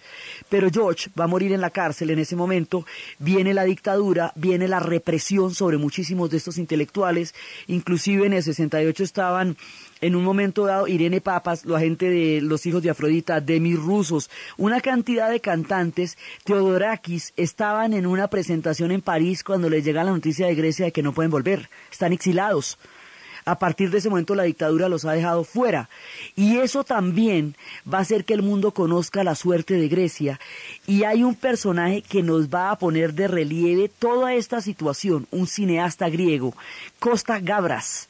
Pero 0.49 0.69
George 0.71 1.09
va 1.19 1.25
a 1.25 1.27
morir 1.27 1.51
en 1.51 1.61
la 1.61 1.69
cárcel 1.69 2.09
en 2.09 2.19
ese 2.19 2.35
momento. 2.35 2.85
Viene 3.19 3.53
la 3.53 3.63
dictadura, 3.63 4.31
viene 4.35 4.67
la 4.67 4.79
represión 4.79 5.53
sobre 5.53 5.77
muchísimos 5.77 6.29
de 6.29 6.37
estos 6.37 6.57
intelectuales. 6.57 7.35
Inclusive 7.67 8.25
en 8.25 8.33
el 8.33 8.43
68 8.43 9.03
estaban 9.03 9.57
en 10.01 10.15
un 10.15 10.23
momento 10.23 10.65
dado 10.65 10.87
Irene 10.87 11.21
Papas, 11.21 11.65
la 11.65 11.79
gente 11.79 12.09
de 12.09 12.41
Los 12.41 12.65
Hijos 12.65 12.83
de 12.83 12.89
Afrodita, 12.89 13.41
Demi 13.41 13.75
Rusos, 13.75 14.29
una 14.57 14.81
cantidad 14.81 15.29
de 15.29 15.39
cantantes, 15.39 16.17
Teodorakis, 16.43 17.33
estaban 17.37 17.93
en 17.93 18.05
una 18.05 18.27
presentación 18.27 18.91
en 18.91 19.01
París 19.01 19.43
cuando 19.43 19.69
les 19.69 19.83
llega 19.83 20.03
la 20.03 20.11
noticia 20.11 20.47
de 20.47 20.55
Grecia 20.55 20.85
de 20.85 20.91
que 20.91 21.03
no 21.03 21.13
pueden 21.13 21.31
volver, 21.31 21.69
están 21.91 22.13
exilados. 22.13 22.77
A 23.47 23.59
partir 23.59 23.91
de 23.91 23.99
ese 23.99 24.09
momento 24.09 24.33
la 24.33 24.43
dictadura 24.43 24.89
los 24.89 25.05
ha 25.05 25.11
dejado 25.11 25.43
fuera. 25.43 25.87
Y 26.35 26.57
eso 26.57 26.83
también 26.83 27.55
va 27.91 27.99
a 27.99 28.01
hacer 28.01 28.25
que 28.25 28.33
el 28.33 28.41
mundo 28.41 28.71
conozca 28.71 29.23
la 29.23 29.35
suerte 29.35 29.75
de 29.75 29.87
Grecia. 29.87 30.39
Y 30.87 31.03
hay 31.03 31.23
un 31.23 31.35
personaje 31.35 32.01
que 32.01 32.23
nos 32.23 32.49
va 32.49 32.71
a 32.71 32.79
poner 32.79 33.13
de 33.13 33.27
relieve 33.27 33.87
toda 33.87 34.33
esta 34.33 34.61
situación, 34.61 35.27
un 35.29 35.45
cineasta 35.45 36.09
griego, 36.09 36.55
Costa 36.97 37.39
Gabras. 37.39 38.09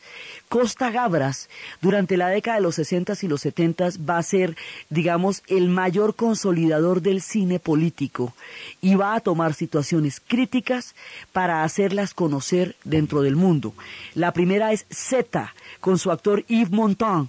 Costa 0.56 0.90
Gabras, 0.90 1.50
durante 1.82 2.16
la 2.16 2.30
década 2.30 2.56
de 2.56 2.64
los 2.64 2.76
60 2.76 3.16
y 3.22 3.28
los 3.28 3.42
70 3.42 3.90
va 4.10 4.18
a 4.18 4.24
ser, 4.24 4.56
digamos, 4.90 5.44
el 5.48 5.68
mayor 5.68 6.16
consolidador 6.16 7.02
del 7.02 7.22
cine 7.22 7.60
político 7.60 8.34
y 8.80 8.96
va 8.96 9.16
a 9.16 9.20
tomar 9.20 9.54
situaciones 9.54 10.22
críticas 10.26 10.96
para 11.34 11.66
hacerlas 11.66 12.14
conocer 12.14 12.78
dentro 12.86 13.22
del 13.22 13.36
mundo. 13.36 13.74
La 14.14 14.32
primera 14.32 14.72
es 14.72 14.86
Z, 14.90 15.54
con 15.82 15.98
su 15.98 16.10
actor 16.10 16.46
Yves 16.48 16.72
Montand 16.72 17.28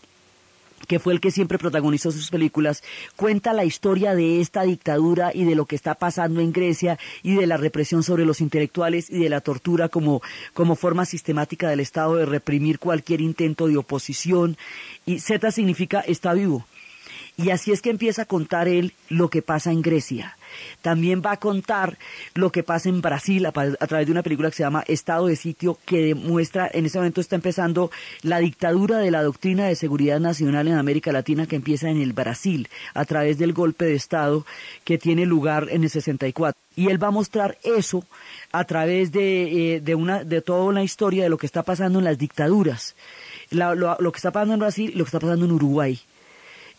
que 0.87 0.99
fue 0.99 1.13
el 1.13 1.21
que 1.21 1.31
siempre 1.31 1.59
protagonizó 1.59 2.11
sus 2.11 2.31
películas, 2.31 2.83
cuenta 3.17 3.53
la 3.53 3.65
historia 3.65 4.15
de 4.15 4.41
esta 4.41 4.63
dictadura 4.63 5.31
y 5.35 5.45
de 5.45 5.55
lo 5.55 5.67
que 5.67 5.77
está 5.77 5.95
pasando 5.95 6.41
en 6.41 6.53
Grecia 6.53 6.99
y 7.23 7.35
de 7.35 7.47
la 7.47 7.57
represión 7.57 8.03
sobre 8.03 8.25
los 8.25 8.41
intelectuales 8.41 9.11
y 9.11 9.19
de 9.19 9.29
la 9.29 9.41
tortura 9.41 9.89
como, 9.89 10.23
como 10.55 10.77
forma 10.77 11.05
sistemática 11.05 11.69
del 11.69 11.81
Estado 11.81 12.17
de 12.17 12.27
reprimir 12.27 12.79
cualquier 12.79 13.21
intento 13.21 13.67
de 13.69 13.77
oposición. 13.77 14.57
Y 15.05 15.21
Z 15.21 15.51
significa 15.51 16.01
está 16.01 16.33
vivo. 16.33 16.65
Y 17.39 17.51
así 17.51 17.71
es 17.71 17.83
que 17.83 17.91
empieza 17.91 18.23
a 18.23 18.27
contar 18.27 18.67
él 18.67 18.95
lo 19.11 19.29
que 19.29 19.43
pasa 19.43 19.71
en 19.71 19.83
Grecia. 19.83 20.37
También 20.81 21.21
va 21.25 21.33
a 21.33 21.37
contar 21.37 21.99
lo 22.35 22.51
que 22.51 22.63
pasa 22.63 22.89
en 22.89 23.03
Brasil 23.03 23.45
a, 23.45 23.53
través 23.53 24.07
de 24.07 24.13
una 24.13 24.23
película 24.23 24.49
que 24.49 24.57
se 24.57 24.63
llama 24.63 24.85
Estado 24.87 25.27
de 25.27 25.37
Sitio, 25.37 25.79
que 25.85 26.01
demuestra, 26.01 26.71
en 26.73 26.87
ese 26.87 26.97
momento 26.97 27.21
está 27.21 27.37
empezando 27.37 27.91
la 28.23 28.39
dictadura 28.39 28.99
de 28.99 29.11
la 29.11 29.23
doctrina 29.23 29.67
de 29.67 29.75
seguridad 29.75 30.19
nacional 30.19 30.67
en 30.69 30.79
América 30.79 31.13
Latina 31.13 31.47
que 31.47 31.57
empieza 31.57 31.91
en 31.91 32.01
el 32.01 32.15
Brasil, 32.15 32.69
a 32.95 33.05
través 33.05 33.37
del 33.37 33.53
golpe 33.53 33.85
de 33.85 33.97
Estado 33.97 34.47
que 34.85 34.97
tiene 34.97 35.27
lugar 35.27 35.69
en 35.71 35.85
el 35.85 35.91
64. 35.91 36.59
Y 36.75 36.89
él 36.89 37.03
va 37.03 37.09
a 37.09 37.11
mostrar 37.11 37.59
eso 37.65 38.05
a 38.53 38.65
través 38.65 39.13
de, 39.13 39.75
eh, 39.75 39.81
de, 39.81 39.95
una, 39.95 40.25
de 40.25 40.41
toda 40.41 40.65
una 40.65 40.83
historia 40.83 41.25
de 41.25 41.29
lo 41.29 41.37
que 41.37 41.47
está 41.47 41.63
pasando 41.63 41.99
en 41.99 42.07
las 42.07 42.17
dictaduras. 42.17 42.97
lo, 43.51 43.75
lo 43.75 44.13
que 44.13 44.17
está 44.17 44.31
pasando 44.31 44.55
en 44.55 44.61
Brasil 44.61 44.91
y 44.95 44.97
lo 44.97 45.05
que 45.05 45.09
está 45.09 45.21
pasando 45.21 45.45
en 45.45 45.53
Uruguay 45.53 46.01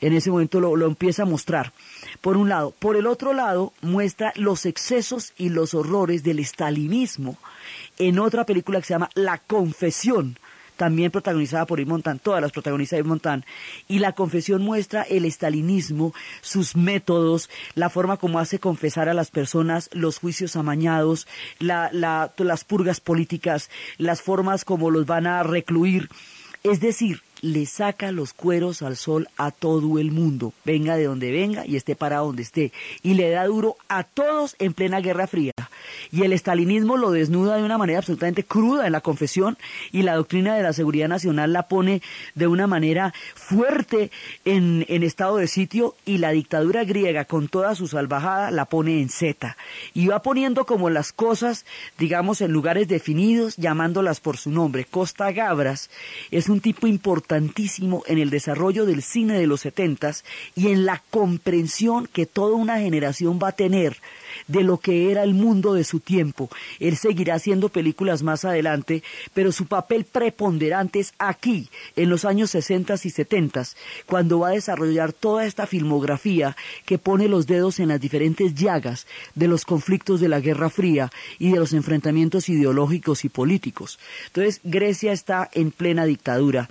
en 0.02 0.14
ese 0.14 0.32
momento 0.32 0.60
lo, 0.60 0.86
empieza 0.86 1.24
a 1.24 1.26
mostrar. 1.26 1.74
Por 2.22 2.38
un 2.38 2.50
lado. 2.50 2.74
Por 2.78 2.96
el 2.96 3.08
otro 3.08 3.34
lado, 3.34 3.74
muestra 3.82 4.34
los 4.36 4.66
excesos 4.66 5.34
y 5.38 5.50
los 5.50 5.74
horrores 5.74 6.24
del 6.24 6.40
estalinismo 6.40 7.38
en 7.98 8.20
otra 8.20 8.46
película 8.46 8.80
que 8.80 8.86
se 8.86 8.94
llama 8.94 9.10
La 9.16 9.40
Confesión, 9.40 10.38
también 10.76 11.12
protagonizada 11.12 11.66
por 11.66 11.80
Yves 11.80 11.90
Montand, 11.90 12.22
todas 12.22 12.42
las 12.42 12.52
protagonistas 12.52 12.98
de 12.98 13.02
Yves 13.02 13.10
Montand, 13.10 13.44
y 13.88 14.00
la 14.00 14.14
confesión 14.14 14.62
muestra 14.62 15.02
el 15.02 15.26
estalinismo, 15.26 16.14
sus 16.42 16.76
métodos, 16.76 17.50
la 17.74 17.90
forma 17.90 18.18
como 18.18 18.40
hace 18.40 18.60
confesar 18.60 19.10
a 19.10 19.16
las 19.16 19.32
personas, 19.32 19.90
los 19.92 20.20
juicios 20.20 20.56
amañados, 20.56 21.28
las 21.60 22.64
purgas 22.66 23.00
políticas, 23.00 23.70
las 23.98 24.22
formas 24.22 24.64
como 24.64 24.92
los 24.92 25.06
van 25.08 25.26
a 25.26 25.42
recluir. 25.44 26.10
Es 26.64 26.80
decir, 26.80 27.22
le 27.42 27.66
saca 27.66 28.12
los 28.12 28.34
cueros 28.34 28.82
al 28.82 28.98
sol 28.98 29.28
a 29.38 29.52
todo 29.52 30.00
el 30.00 30.12
mundo, 30.12 30.54
venga 30.66 30.96
de 30.96 31.06
donde 31.06 31.32
venga 31.32 31.66
y 31.66 31.76
esté 31.76 31.96
para 31.96 32.18
donde 32.18 32.44
esté, 32.44 32.72
y 33.04 33.14
le 33.14 33.30
da 33.30 33.46
duro 33.46 33.78
a 33.90 34.04
todos 34.04 34.56
en 34.60 34.74
plena 34.74 35.02
Guerra 35.02 35.28
Fría. 35.28 35.52
Y 36.12 36.24
el 36.24 36.34
estalinismo 36.34 36.98
lo 36.98 37.12
desnuda 37.12 37.58
de 37.58 37.64
una 37.64 37.78
manera 37.78 38.00
absolutamente 38.00 38.44
cruda 38.44 38.86
en 38.86 38.94
la 38.94 39.02
confesión 39.02 39.58
y 39.92 40.04
la 40.04 40.16
doctrina 40.16 40.56
de 40.56 40.64
la 40.64 40.74
seguridad 40.74 41.08
nacional 41.08 41.54
la 41.54 41.68
pone 41.68 42.02
de 42.36 42.48
una 42.48 42.68
manera 42.68 43.14
fuerte 43.36 44.12
en, 44.46 44.86
en 44.88 45.04
estado 45.04 45.38
de 45.38 45.48
sitio 45.48 45.96
y 46.06 46.18
la 46.20 46.32
dictadura 46.32 46.84
griega 46.84 47.26
con 47.26 47.48
toda 47.48 47.76
su 47.76 47.88
salvajada 47.88 48.52
la 48.52 48.66
pone 48.66 49.02
en 49.02 49.10
Z. 49.10 49.58
Y 49.94 50.08
va 50.08 50.22
poniendo 50.22 50.66
como 50.66 50.90
las 50.90 51.12
cosas, 51.12 51.66
digamos, 51.98 52.42
en 52.42 52.52
lugares 52.52 52.88
definidos, 52.88 53.56
llamándolas 53.58 54.20
por 54.20 54.38
su 54.38 54.50
nombre. 54.50 54.86
Costa 54.86 55.32
Gabras 55.32 55.90
es 56.32 56.50
un 56.50 56.62
tipo 56.62 56.88
importante 56.88 57.27
importantísimo 57.28 58.04
en 58.08 58.20
el 58.20 58.30
desarrollo 58.30 58.86
del 58.86 59.04
cine 59.04 59.38
de 59.38 59.48
los 59.48 59.62
setentas 59.62 60.24
y 60.56 60.70
en 60.70 60.86
la 60.86 61.04
comprensión 61.10 62.08
que 62.08 62.26
toda 62.26 62.56
una 62.56 62.80
generación 62.80 63.38
va 63.44 63.50
a 63.50 63.52
tener 63.52 63.98
de 64.48 64.64
lo 64.64 64.78
que 64.78 65.12
era 65.12 65.24
el 65.24 65.34
mundo 65.34 65.74
de 65.74 65.84
su 65.84 66.00
tiempo. 66.00 66.50
Él 66.80 66.96
seguirá 66.96 67.36
haciendo 67.36 67.68
películas 67.68 68.24
más 68.24 68.46
adelante, 68.46 69.04
pero 69.34 69.52
su 69.52 69.66
papel 69.66 70.06
preponderante 70.06 71.00
es 71.00 71.14
aquí, 71.18 71.70
en 71.98 72.10
los 72.10 72.24
años 72.24 72.52
60 72.52 72.94
y 73.04 73.10
70, 73.10 73.64
cuando 74.06 74.40
va 74.40 74.50
a 74.50 74.52
desarrollar 74.52 75.12
toda 75.12 75.46
esta 75.46 75.68
filmografía 75.68 76.56
que 76.86 76.98
pone 76.98 77.28
los 77.28 77.46
dedos 77.46 77.80
en 77.80 77.90
las 77.90 78.00
diferentes 78.00 78.56
llagas 78.56 79.06
de 79.36 79.50
los 79.50 79.66
conflictos 79.66 80.22
de 80.22 80.30
la 80.30 80.40
Guerra 80.40 80.70
Fría 80.70 81.12
y 81.40 81.52
de 81.52 81.60
los 81.60 81.74
enfrentamientos 81.74 82.48
ideológicos 82.48 83.26
y 83.26 83.30
políticos. 83.30 84.00
Entonces, 84.28 84.62
Grecia 84.64 85.12
está 85.12 85.50
en 85.54 85.72
plena 85.72 86.06
dictadura 86.06 86.70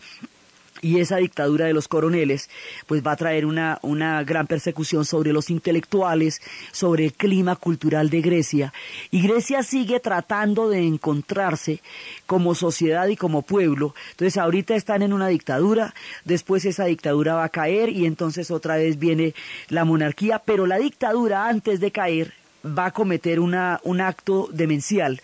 y 0.86 1.00
esa 1.00 1.16
dictadura 1.16 1.66
de 1.66 1.72
los 1.72 1.88
coroneles 1.88 2.48
pues 2.86 3.04
va 3.04 3.12
a 3.12 3.16
traer 3.16 3.44
una, 3.44 3.80
una, 3.82 4.22
gran 4.22 4.46
persecución 4.46 5.04
sobre 5.04 5.32
los 5.32 5.50
intelectuales, 5.50 6.40
sobre 6.70 7.06
el 7.06 7.12
clima 7.12 7.56
cultural 7.56 8.08
de 8.08 8.20
Grecia. 8.20 8.72
Y 9.10 9.22
Grecia 9.22 9.64
sigue 9.64 9.98
tratando 9.98 10.68
de 10.68 10.86
encontrarse 10.86 11.80
como 12.26 12.54
sociedad 12.54 13.08
y 13.08 13.16
como 13.16 13.42
pueblo. 13.42 13.96
Entonces 14.12 14.38
ahorita 14.38 14.76
están 14.76 15.02
en 15.02 15.12
una 15.12 15.26
dictadura, 15.26 15.92
después 16.24 16.64
esa 16.64 16.84
dictadura 16.84 17.34
va 17.34 17.44
a 17.44 17.48
caer 17.48 17.88
y 17.88 18.06
entonces 18.06 18.52
otra 18.52 18.76
vez 18.76 18.96
viene 18.96 19.34
la 19.68 19.84
monarquía, 19.84 20.40
pero 20.44 20.66
la 20.66 20.78
dictadura 20.78 21.48
antes 21.48 21.80
de 21.80 21.90
caer 21.90 22.32
va 22.64 22.86
a 22.86 22.90
cometer 22.92 23.40
una, 23.40 23.80
un 23.82 24.00
acto 24.00 24.48
demencial 24.52 25.20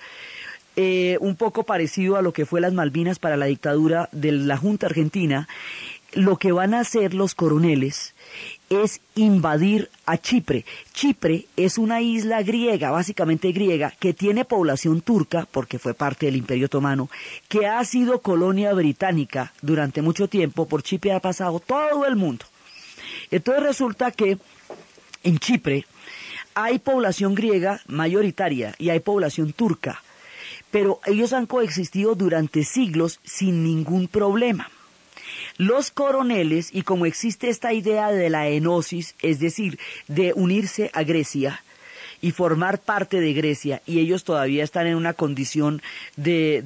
eh, 0.76 1.18
un 1.20 1.36
poco 1.36 1.64
parecido 1.64 2.16
a 2.16 2.22
lo 2.22 2.32
que 2.32 2.46
fue 2.46 2.60
las 2.60 2.72
Malvinas 2.72 3.18
para 3.18 3.36
la 3.36 3.46
dictadura 3.46 4.08
de 4.12 4.32
la 4.32 4.56
Junta 4.56 4.86
Argentina, 4.86 5.48
lo 6.14 6.36
que 6.36 6.52
van 6.52 6.74
a 6.74 6.80
hacer 6.80 7.14
los 7.14 7.34
coroneles 7.34 8.14
es 8.70 9.00
invadir 9.14 9.90
a 10.06 10.18
Chipre. 10.18 10.64
Chipre 10.92 11.46
es 11.56 11.78
una 11.78 12.00
isla 12.00 12.42
griega, 12.42 12.90
básicamente 12.90 13.52
griega, 13.52 13.92
que 13.98 14.14
tiene 14.14 14.44
población 14.44 15.00
turca, 15.00 15.46
porque 15.50 15.78
fue 15.78 15.94
parte 15.94 16.26
del 16.26 16.36
Imperio 16.36 16.66
Otomano, 16.66 17.10
que 17.48 17.66
ha 17.66 17.84
sido 17.84 18.20
colonia 18.20 18.72
británica 18.72 19.52
durante 19.60 20.02
mucho 20.02 20.28
tiempo, 20.28 20.66
por 20.66 20.82
Chipre 20.82 21.12
ha 21.12 21.20
pasado 21.20 21.60
todo 21.60 22.06
el 22.06 22.16
mundo. 22.16 22.46
Entonces 23.30 23.62
resulta 23.62 24.10
que 24.10 24.38
en 25.22 25.38
Chipre 25.38 25.86
hay 26.54 26.78
población 26.78 27.34
griega 27.34 27.80
mayoritaria 27.86 28.74
y 28.78 28.90
hay 28.90 29.00
población 29.00 29.52
turca 29.52 30.02
pero 30.72 30.98
ellos 31.06 31.32
han 31.32 31.46
coexistido 31.46 32.16
durante 32.16 32.64
siglos 32.64 33.20
sin 33.22 33.62
ningún 33.62 34.08
problema. 34.08 34.68
Los 35.58 35.92
coroneles, 35.92 36.70
y 36.72 36.82
como 36.82 37.06
existe 37.06 37.48
esta 37.48 37.72
idea 37.72 38.10
de 38.10 38.30
la 38.30 38.48
enosis, 38.48 39.14
es 39.22 39.38
decir, 39.38 39.78
de 40.08 40.32
unirse 40.34 40.90
a 40.94 41.04
Grecia, 41.04 41.62
y 42.22 42.30
formar 42.30 42.78
parte 42.78 43.20
de 43.20 43.32
Grecia 43.34 43.82
y 43.84 43.98
ellos 43.98 44.22
todavía 44.22 44.62
están 44.62 44.86
en 44.86 44.94
una 44.94 45.12
condición 45.12 45.82
de, 46.16 46.62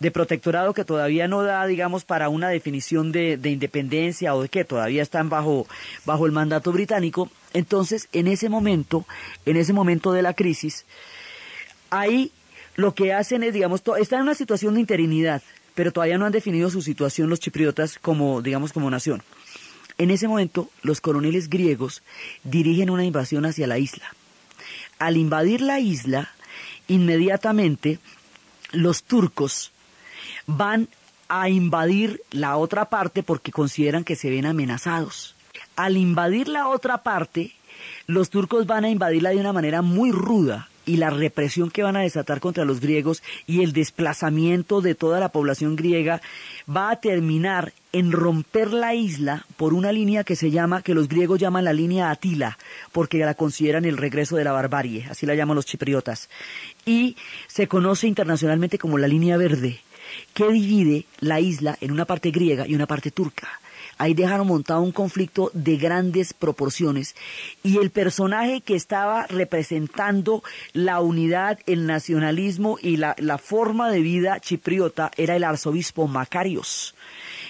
de, 0.00 0.10
protectorado 0.10 0.74
que 0.74 0.84
todavía 0.84 1.28
no 1.28 1.44
da, 1.44 1.64
digamos, 1.66 2.04
para 2.04 2.28
una 2.28 2.48
definición 2.48 3.12
de, 3.12 3.36
de, 3.36 3.50
independencia 3.50 4.34
o 4.34 4.42
de 4.42 4.48
que 4.48 4.64
todavía 4.64 5.02
están 5.02 5.28
bajo, 5.28 5.68
bajo 6.04 6.26
el 6.26 6.32
mandato 6.32 6.72
británico. 6.72 7.30
Entonces, 7.54 8.08
en 8.12 8.26
ese 8.26 8.48
momento, 8.48 9.06
en 9.46 9.56
ese 9.56 9.72
momento 9.72 10.12
de 10.12 10.22
la 10.22 10.34
crisis, 10.34 10.84
hay 11.90 12.32
lo 12.76 12.94
que 12.94 13.12
hacen 13.12 13.42
es, 13.42 13.54
digamos, 13.54 13.82
están 13.98 14.20
en 14.20 14.24
una 14.24 14.34
situación 14.34 14.74
de 14.74 14.80
interinidad, 14.80 15.42
pero 15.74 15.92
todavía 15.92 16.18
no 16.18 16.26
han 16.26 16.32
definido 16.32 16.70
su 16.70 16.82
situación 16.82 17.30
los 17.30 17.40
chipriotas 17.40 17.98
como, 17.98 18.42
digamos, 18.42 18.72
como 18.72 18.90
nación. 18.90 19.22
En 19.98 20.10
ese 20.10 20.28
momento, 20.28 20.70
los 20.82 21.00
coroneles 21.00 21.48
griegos 21.48 22.02
dirigen 22.44 22.90
una 22.90 23.04
invasión 23.04 23.46
hacia 23.46 23.66
la 23.66 23.78
isla. 23.78 24.14
al 24.98 25.18
invadir 25.18 25.60
la 25.60 25.78
isla, 25.78 26.30
inmediatamente 26.88 27.98
los 28.72 29.02
turcos 29.02 29.70
van 30.46 30.88
a 31.28 31.50
invadir 31.50 32.22
la 32.30 32.56
otra 32.56 32.88
parte 32.88 33.22
porque 33.22 33.52
consideran 33.52 34.04
que 34.04 34.16
se 34.16 34.30
ven 34.30 34.46
amenazados. 34.46 35.34
Al 35.76 35.98
invadir 35.98 36.48
la 36.48 36.68
otra 36.68 37.02
parte, 37.02 37.52
los 38.06 38.30
turcos 38.30 38.66
van 38.66 38.86
a 38.86 38.90
invadirla 38.90 39.30
de 39.30 39.36
una 39.36 39.52
manera 39.52 39.82
muy 39.82 40.12
ruda 40.12 40.70
y 40.86 40.96
la 40.96 41.10
represión 41.10 41.70
que 41.70 41.82
van 41.82 41.96
a 41.96 42.00
desatar 42.00 42.40
contra 42.40 42.64
los 42.64 42.80
griegos 42.80 43.22
y 43.46 43.62
el 43.62 43.72
desplazamiento 43.72 44.80
de 44.80 44.94
toda 44.94 45.20
la 45.20 45.30
población 45.30 45.76
griega 45.76 46.22
va 46.74 46.90
a 46.90 47.00
terminar 47.00 47.72
en 47.92 48.12
romper 48.12 48.72
la 48.72 48.94
isla 48.94 49.44
por 49.56 49.74
una 49.74 49.90
línea 49.92 50.22
que 50.22 50.36
se 50.36 50.50
llama, 50.50 50.82
que 50.82 50.94
los 50.94 51.08
griegos 51.08 51.40
llaman 51.40 51.64
la 51.64 51.72
línea 51.72 52.10
Atila, 52.10 52.56
porque 52.92 53.18
la 53.18 53.34
consideran 53.34 53.84
el 53.84 53.96
regreso 53.96 54.36
de 54.36 54.44
la 54.44 54.52
barbarie, 54.52 55.06
así 55.10 55.26
la 55.26 55.34
llaman 55.34 55.56
los 55.56 55.66
chipriotas, 55.66 56.28
y 56.84 57.16
se 57.48 57.66
conoce 57.66 58.06
internacionalmente 58.06 58.78
como 58.78 58.98
la 58.98 59.08
línea 59.08 59.36
verde, 59.36 59.80
que 60.34 60.48
divide 60.48 61.06
la 61.20 61.40
isla 61.40 61.76
en 61.80 61.90
una 61.90 62.04
parte 62.04 62.30
griega 62.30 62.66
y 62.66 62.74
una 62.74 62.86
parte 62.86 63.10
turca. 63.10 63.48
Ahí 63.98 64.12
dejaron 64.12 64.46
montado 64.46 64.82
un 64.82 64.92
conflicto 64.92 65.50
de 65.54 65.76
grandes 65.76 66.34
proporciones 66.34 67.14
y 67.62 67.78
el 67.78 67.90
personaje 67.90 68.60
que 68.60 68.74
estaba 68.74 69.26
representando 69.26 70.42
la 70.74 71.00
unidad, 71.00 71.58
el 71.66 71.86
nacionalismo 71.86 72.78
y 72.82 72.98
la, 72.98 73.16
la 73.18 73.38
forma 73.38 73.90
de 73.90 74.00
vida 74.00 74.38
chipriota 74.40 75.10
era 75.16 75.36
el 75.36 75.44
arzobispo 75.44 76.06
Macarios. 76.08 76.94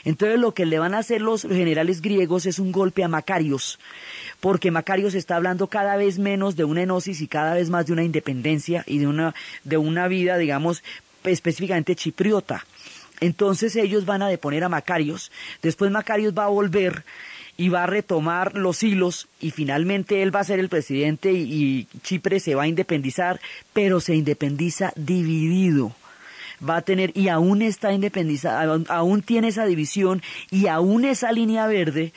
Entonces 0.05 0.38
lo 0.38 0.55
que 0.55 0.66
le 0.66 0.78
van 0.78 0.94
a 0.94 0.99
hacer 0.99 1.20
los 1.20 1.42
generales 1.42 2.01
griegos 2.01 2.47
es 2.47 2.61
un 2.61 2.70
golpe 2.70 3.03
a 3.03 3.09
Macarios, 3.09 3.80
porque 4.38 4.70
Macarios 4.70 5.14
está 5.14 5.34
hablando 5.34 5.66
cada 5.66 5.97
vez 5.97 6.20
menos 6.20 6.55
de 6.55 6.62
una 6.62 6.82
enosis 6.82 7.20
y 7.22 7.26
cada 7.26 7.55
vez 7.55 7.70
más 7.70 7.86
de 7.86 7.92
una 7.92 8.05
independencia 8.05 8.84
y 8.86 8.99
de 8.99 9.09
una, 9.09 9.34
de 9.64 9.78
una 9.78 10.07
vida, 10.07 10.38
digamos, 10.38 10.84
específicamente 11.24 11.97
chipriota. 11.97 12.64
Entonces 13.20 13.76
ellos 13.76 14.04
van 14.06 14.22
a 14.22 14.28
deponer 14.28 14.64
a 14.64 14.68
Macarios, 14.68 15.30
después 15.62 15.90
Macarios 15.90 16.34
va 16.34 16.44
a 16.44 16.48
volver 16.48 17.04
y 17.56 17.70
va 17.70 17.84
a 17.84 17.86
retomar 17.86 18.54
los 18.54 18.82
hilos 18.82 19.28
y 19.40 19.50
finalmente 19.50 20.22
él 20.22 20.34
va 20.34 20.40
a 20.40 20.44
ser 20.44 20.60
el 20.60 20.68
presidente 20.68 21.32
y, 21.32 21.86
y 21.92 22.00
Chipre 22.02 22.40
se 22.40 22.54
va 22.54 22.64
a 22.64 22.68
independizar, 22.68 23.40
pero 23.72 24.00
se 24.00 24.14
independiza 24.14 24.92
dividido 24.96 25.94
va 26.66 26.76
a 26.76 26.82
tener 26.82 27.12
y 27.14 27.28
aún 27.28 27.62
está 27.62 27.92
independizada, 27.92 28.80
aún 28.88 29.22
tiene 29.22 29.48
esa 29.48 29.66
división 29.66 30.22
y 30.50 30.66
aún 30.66 31.04
esa 31.04 31.32
línea 31.32 31.66
verde 31.66 32.12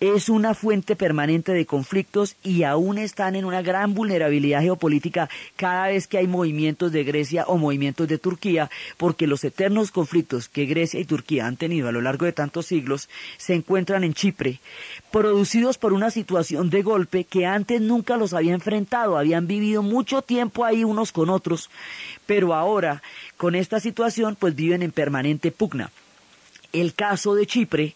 es 0.00 0.28
una 0.28 0.54
fuente 0.54 0.96
permanente 0.96 1.52
de 1.52 1.66
conflictos 1.66 2.36
y 2.42 2.62
aún 2.62 2.98
están 2.98 3.36
en 3.36 3.44
una 3.44 3.62
gran 3.62 3.94
vulnerabilidad 3.94 4.62
geopolítica 4.62 5.28
cada 5.56 5.88
vez 5.88 6.06
que 6.06 6.18
hay 6.18 6.26
movimientos 6.26 6.92
de 6.92 7.04
Grecia 7.04 7.44
o 7.46 7.58
movimientos 7.58 8.08
de 8.08 8.18
Turquía, 8.18 8.70
porque 8.96 9.26
los 9.26 9.44
eternos 9.44 9.90
conflictos 9.90 10.48
que 10.48 10.66
Grecia 10.66 11.00
y 11.00 11.04
Turquía 11.04 11.46
han 11.46 11.56
tenido 11.56 11.88
a 11.88 11.92
lo 11.92 12.00
largo 12.00 12.26
de 12.26 12.32
tantos 12.32 12.66
siglos 12.66 13.08
se 13.36 13.54
encuentran 13.54 14.04
en 14.04 14.14
Chipre, 14.14 14.60
producidos 15.10 15.78
por 15.78 15.92
una 15.92 16.10
situación 16.10 16.70
de 16.70 16.82
golpe 16.82 17.24
que 17.24 17.46
antes 17.46 17.80
nunca 17.80 18.16
los 18.16 18.32
había 18.32 18.54
enfrentado, 18.54 19.18
habían 19.18 19.46
vivido 19.46 19.82
mucho 19.82 20.22
tiempo 20.22 20.64
ahí 20.64 20.84
unos 20.84 21.12
con 21.12 21.30
otros, 21.30 21.70
pero 22.26 22.54
ahora 22.54 23.02
con 23.40 23.54
esta 23.54 23.80
situación 23.80 24.36
pues 24.38 24.54
viven 24.54 24.82
en 24.82 24.92
permanente 24.92 25.50
pugna. 25.50 25.90
El 26.74 26.92
caso 26.92 27.34
de 27.34 27.46
Chipre 27.46 27.94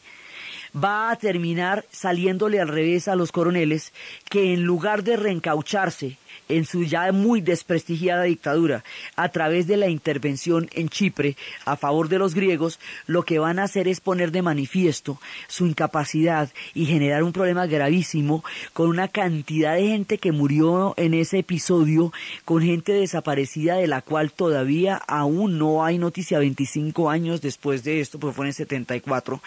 va 0.75 1.11
a 1.11 1.17
terminar 1.17 1.85
saliéndole 1.91 2.63
al 2.63 2.69
revés 2.69 3.09
a 3.09 3.15
los 3.15 3.31
coroneles 3.31 3.93
que 4.31 4.55
en 4.55 4.63
lugar 4.63 5.05
de 5.05 5.17
reencaucharse 5.19 6.17
en 6.49 6.65
su 6.65 6.85
ya 6.85 7.11
muy 7.13 7.41
desprestigiada 7.41 8.25
dictadura 8.25 8.85
a 9.17 9.29
través 9.31 9.67
de 9.67 9.77
la 9.77 9.89
intervención 9.89 10.69
en 10.73 10.89
Chipre 10.89 11.37
a 11.65 11.77
favor 11.77 12.09
de 12.09 12.19
los 12.19 12.35
griegos, 12.35 12.79
lo 13.07 13.25
que 13.25 13.39
van 13.39 13.59
a 13.59 13.65
hacer 13.65 13.89
es 13.89 14.01
poner 14.01 14.31
de 14.31 14.43
manifiesto 14.43 15.21
su 15.49 15.67
incapacidad 15.67 16.51
y 16.75 16.87
generar 16.87 17.23
un 17.23 17.33
problema 17.33 17.67
gravísimo 17.67 18.45
con 18.73 18.89
una 18.89 19.09
cantidad 19.09 19.75
de 19.75 19.89
gente 19.89 20.19
que 20.19 20.33
murió 20.33 20.95
en 20.97 21.15
ese 21.15 21.39
episodio, 21.39 22.13
con 22.45 22.63
gente 22.63 22.93
desaparecida 22.93 23.77
de 23.77 23.87
la 23.87 24.03
cual 24.03 24.33
todavía 24.33 24.97
aún 24.97 25.59
no 25.59 25.85
hay 25.85 25.99
noticia 25.99 26.39
25 26.39 27.11
años 27.11 27.41
después 27.41 27.85
de 27.85 28.01
esto, 28.01 28.19
porque 28.19 28.35
fue 28.35 28.45
en 28.47 28.49
el 28.49 28.55
74. 28.55 29.43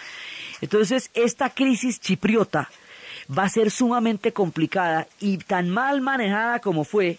Entonces, 0.62 1.12
esta 1.14 1.50
crisis 1.50 2.00
chipriota 2.00 2.70
va 3.36 3.44
a 3.44 3.50
ser 3.50 3.72
sumamente 3.72 4.34
complicada 4.34 5.08
y 5.20 5.38
tan 5.38 5.70
mal 5.70 6.02
manejada 6.02 6.60
como 6.60 6.84
fue, 6.84 7.18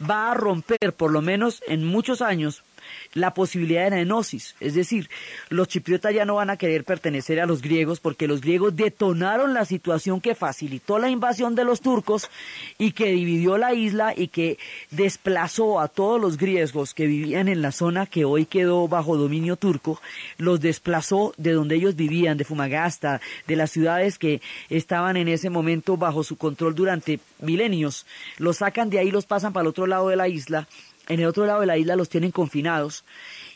va 0.00 0.30
a 0.30 0.34
romper, 0.34 0.92
por 0.96 1.12
lo 1.12 1.22
menos 1.22 1.62
en 1.66 1.84
muchos 1.84 2.22
años, 2.22 2.62
la 3.12 3.34
posibilidad 3.34 3.84
de 3.84 3.90
la 3.90 4.00
enosis. 4.00 4.54
Es 4.60 4.74
decir, 4.74 5.08
los 5.48 5.68
chipriotas 5.68 6.14
ya 6.14 6.24
no 6.24 6.36
van 6.36 6.50
a 6.50 6.56
querer 6.56 6.84
pertenecer 6.84 7.40
a 7.40 7.46
los 7.46 7.62
griegos 7.62 8.00
porque 8.00 8.28
los 8.28 8.40
griegos 8.40 8.76
detonaron 8.76 9.54
la 9.54 9.64
situación 9.64 10.20
que 10.20 10.34
facilitó 10.34 10.98
la 10.98 11.10
invasión 11.10 11.54
de 11.54 11.64
los 11.64 11.80
turcos 11.80 12.30
y 12.78 12.92
que 12.92 13.06
dividió 13.06 13.58
la 13.58 13.74
isla 13.74 14.14
y 14.16 14.28
que 14.28 14.58
desplazó 14.90 15.80
a 15.80 15.88
todos 15.88 16.20
los 16.20 16.36
griegos 16.36 16.94
que 16.94 17.06
vivían 17.06 17.48
en 17.48 17.62
la 17.62 17.72
zona 17.72 18.06
que 18.06 18.24
hoy 18.24 18.46
quedó 18.46 18.88
bajo 18.88 19.16
dominio 19.16 19.56
turco, 19.56 20.00
los 20.38 20.60
desplazó 20.60 21.34
de 21.36 21.52
donde 21.52 21.76
ellos 21.76 21.96
vivían, 21.96 22.36
de 22.36 22.44
Fumagasta, 22.44 23.20
de 23.46 23.56
las 23.56 23.70
ciudades 23.70 24.18
que 24.18 24.40
estaban 24.70 25.16
en 25.16 25.28
ese 25.28 25.50
momento 25.50 25.96
bajo 25.96 26.22
su 26.22 26.36
control 26.36 26.74
durante 26.74 27.20
milenios, 27.40 28.06
los 28.38 28.58
sacan 28.58 28.90
de 28.90 28.98
ahí, 28.98 29.10
los 29.10 29.26
pasan 29.26 29.52
para 29.52 29.62
el 29.62 29.68
otro 29.68 29.86
lado 29.86 30.08
de 30.08 30.16
la 30.16 30.28
isla 30.28 30.68
en 31.08 31.20
el 31.20 31.26
otro 31.26 31.46
lado 31.46 31.60
de 31.60 31.66
la 31.66 31.78
isla 31.78 31.96
los 31.96 32.08
tienen 32.08 32.30
confinados 32.30 33.04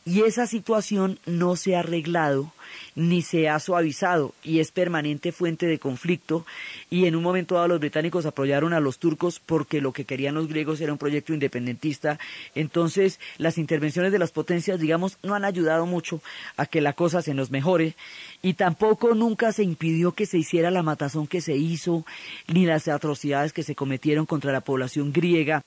y 0.08 0.22
esa 0.22 0.46
situación 0.46 1.18
no 1.26 1.54
se 1.54 1.76
ha 1.76 1.80
arreglado 1.80 2.52
ni 2.94 3.20
se 3.20 3.48
ha 3.48 3.60
suavizado 3.60 4.34
y 4.42 4.60
es 4.60 4.72
permanente 4.72 5.32
fuente 5.32 5.66
de 5.66 5.78
conflicto. 5.78 6.46
Y 6.88 7.04
en 7.04 7.14
un 7.14 7.22
momento 7.22 7.56
dado 7.56 7.68
los 7.68 7.80
británicos 7.80 8.24
apoyaron 8.24 8.72
a 8.72 8.80
los 8.80 8.98
turcos 8.98 9.38
porque 9.38 9.82
lo 9.82 9.92
que 9.92 10.06
querían 10.06 10.34
los 10.34 10.48
griegos 10.48 10.80
era 10.80 10.92
un 10.92 10.98
proyecto 10.98 11.34
independentista. 11.34 12.18
Entonces 12.54 13.20
las 13.36 13.58
intervenciones 13.58 14.10
de 14.10 14.18
las 14.18 14.30
potencias 14.30 14.80
digamos 14.80 15.18
no 15.22 15.34
han 15.34 15.44
ayudado 15.44 15.84
mucho 15.84 16.22
a 16.56 16.64
que 16.64 16.80
la 16.80 16.94
cosa 16.94 17.20
se 17.20 17.34
nos 17.34 17.50
mejore 17.50 17.94
y 18.40 18.54
tampoco 18.54 19.14
nunca 19.14 19.52
se 19.52 19.62
impidió 19.62 20.12
que 20.12 20.24
se 20.24 20.38
hiciera 20.38 20.70
la 20.70 20.82
matazón 20.82 21.26
que 21.26 21.42
se 21.42 21.56
hizo 21.56 22.06
ni 22.46 22.64
las 22.64 22.88
atrocidades 22.88 23.52
que 23.52 23.62
se 23.62 23.74
cometieron 23.74 24.24
contra 24.24 24.52
la 24.52 24.62
población 24.62 25.12
griega 25.12 25.62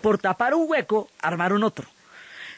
por 0.00 0.18
tapar 0.18 0.54
un 0.54 0.68
hueco, 0.68 1.08
armaron 1.20 1.64
otro. 1.64 1.86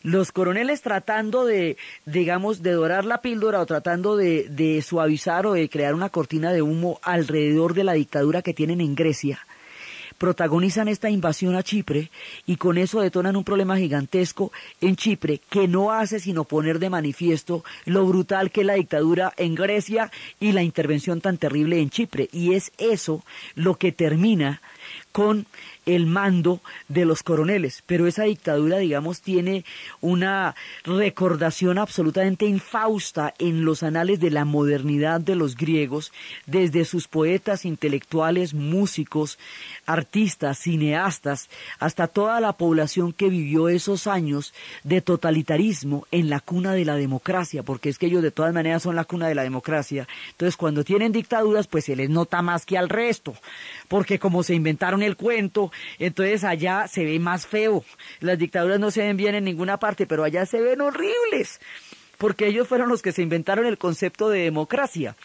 Los 0.03 0.32
coroneles 0.32 0.80
tratando 0.80 1.45
de, 1.45 1.76
digamos, 2.07 2.62
de 2.62 2.72
dorar 2.72 3.05
la 3.05 3.20
píldora 3.20 3.61
o 3.61 3.66
tratando 3.66 4.16
de, 4.16 4.49
de 4.49 4.80
suavizar 4.80 5.47
o 5.47 5.53
de 5.53 5.68
crear 5.68 5.95
una 5.95 6.09
cortina 6.09 6.53
de 6.53 6.62
humo 6.62 6.99
alrededor 7.03 7.74
de 7.74 7.84
la 7.84 7.93
dictadura 7.93 8.41
que 8.41 8.55
tienen 8.55 8.80
en 8.80 8.95
Grecia, 8.95 9.41
protagonizan 10.20 10.88
esta 10.88 11.09
invasión 11.09 11.57
a 11.57 11.62
Chipre 11.62 12.11
y 12.45 12.57
con 12.57 12.76
eso 12.76 13.01
detonan 13.01 13.36
un 13.36 13.43
problema 13.43 13.78
gigantesco 13.78 14.53
en 14.82 14.95
Chipre 14.95 15.41
que 15.49 15.66
no 15.66 15.93
hace 15.93 16.20
sino 16.20 16.45
poner 16.45 16.78
de 16.78 16.91
manifiesto 16.91 17.64
lo 17.86 18.05
brutal 18.05 18.51
que 18.51 18.61
es 18.61 18.66
la 18.66 18.74
dictadura 18.74 19.32
en 19.38 19.55
Grecia 19.55 20.12
y 20.38 20.53
la 20.53 20.62
intervención 20.62 21.22
tan 21.22 21.38
terrible 21.38 21.80
en 21.80 21.88
Chipre. 21.88 22.28
Y 22.32 22.53
es 22.53 22.70
eso 22.76 23.24
lo 23.55 23.76
que 23.76 23.93
termina 23.93 24.61
con 25.12 25.46
el 25.86 26.06
mando 26.06 26.61
de 26.88 27.04
los 27.04 27.22
coroneles, 27.22 27.82
pero 27.86 28.06
esa 28.06 28.24
dictadura, 28.24 28.78
digamos, 28.78 29.22
tiene 29.22 29.64
una 30.00 30.54
recordación 30.84 31.78
absolutamente 31.78 32.46
infausta 32.46 33.34
en 33.38 33.64
los 33.64 33.82
anales 33.82 34.20
de 34.20 34.30
la 34.30 34.44
modernidad 34.44 35.20
de 35.20 35.34
los 35.34 35.56
griegos, 35.56 36.12
desde 36.46 36.84
sus 36.84 37.08
poetas, 37.08 37.64
intelectuales, 37.64 38.54
músicos, 38.54 39.38
artistas, 39.86 40.58
cineastas, 40.58 41.48
hasta 41.78 42.06
toda 42.06 42.40
la 42.40 42.52
población 42.52 43.12
que 43.12 43.28
vivió 43.28 43.68
esos 43.68 44.06
años 44.06 44.54
de 44.84 45.00
totalitarismo 45.00 46.06
en 46.11 46.30
la 46.30 46.40
cuna 46.40 46.72
de 46.72 46.84
la 46.84 46.94
democracia, 46.94 47.62
porque 47.62 47.88
es 47.88 47.98
que 47.98 48.06
ellos 48.06 48.22
de 48.22 48.30
todas 48.30 48.54
maneras 48.54 48.82
son 48.82 48.96
la 48.96 49.04
cuna 49.04 49.28
de 49.28 49.34
la 49.34 49.42
democracia. 49.42 50.06
Entonces, 50.30 50.56
cuando 50.56 50.84
tienen 50.84 51.12
dictaduras, 51.12 51.66
pues 51.66 51.86
se 51.86 51.96
les 51.96 52.11
nota 52.11 52.42
más 52.42 52.66
que 52.66 52.78
al 52.78 52.88
resto, 52.88 53.34
porque 53.88 54.18
como 54.18 54.42
se 54.42 54.54
inventaron 54.54 54.99
el 55.03 55.16
cuento, 55.16 55.72
entonces 55.98 56.44
allá 56.44 56.88
se 56.88 57.05
ve 57.05 57.18
más 57.18 57.46
feo. 57.46 57.84
Las 58.20 58.38
dictaduras 58.38 58.80
no 58.80 58.90
se 58.90 59.03
ven 59.03 59.16
bien 59.16 59.34
en 59.34 59.44
ninguna 59.44 59.78
parte, 59.78 60.07
pero 60.07 60.24
allá 60.24 60.46
se 60.46 60.61
ven 60.61 60.80
horribles, 60.80 61.61
porque 62.18 62.46
ellos 62.46 62.68
fueron 62.68 62.88
los 62.88 63.03
que 63.03 63.12
se 63.12 63.22
inventaron 63.22 63.66
el 63.66 63.78
concepto 63.78 64.28
de 64.28 64.40
democracia. 64.40 65.16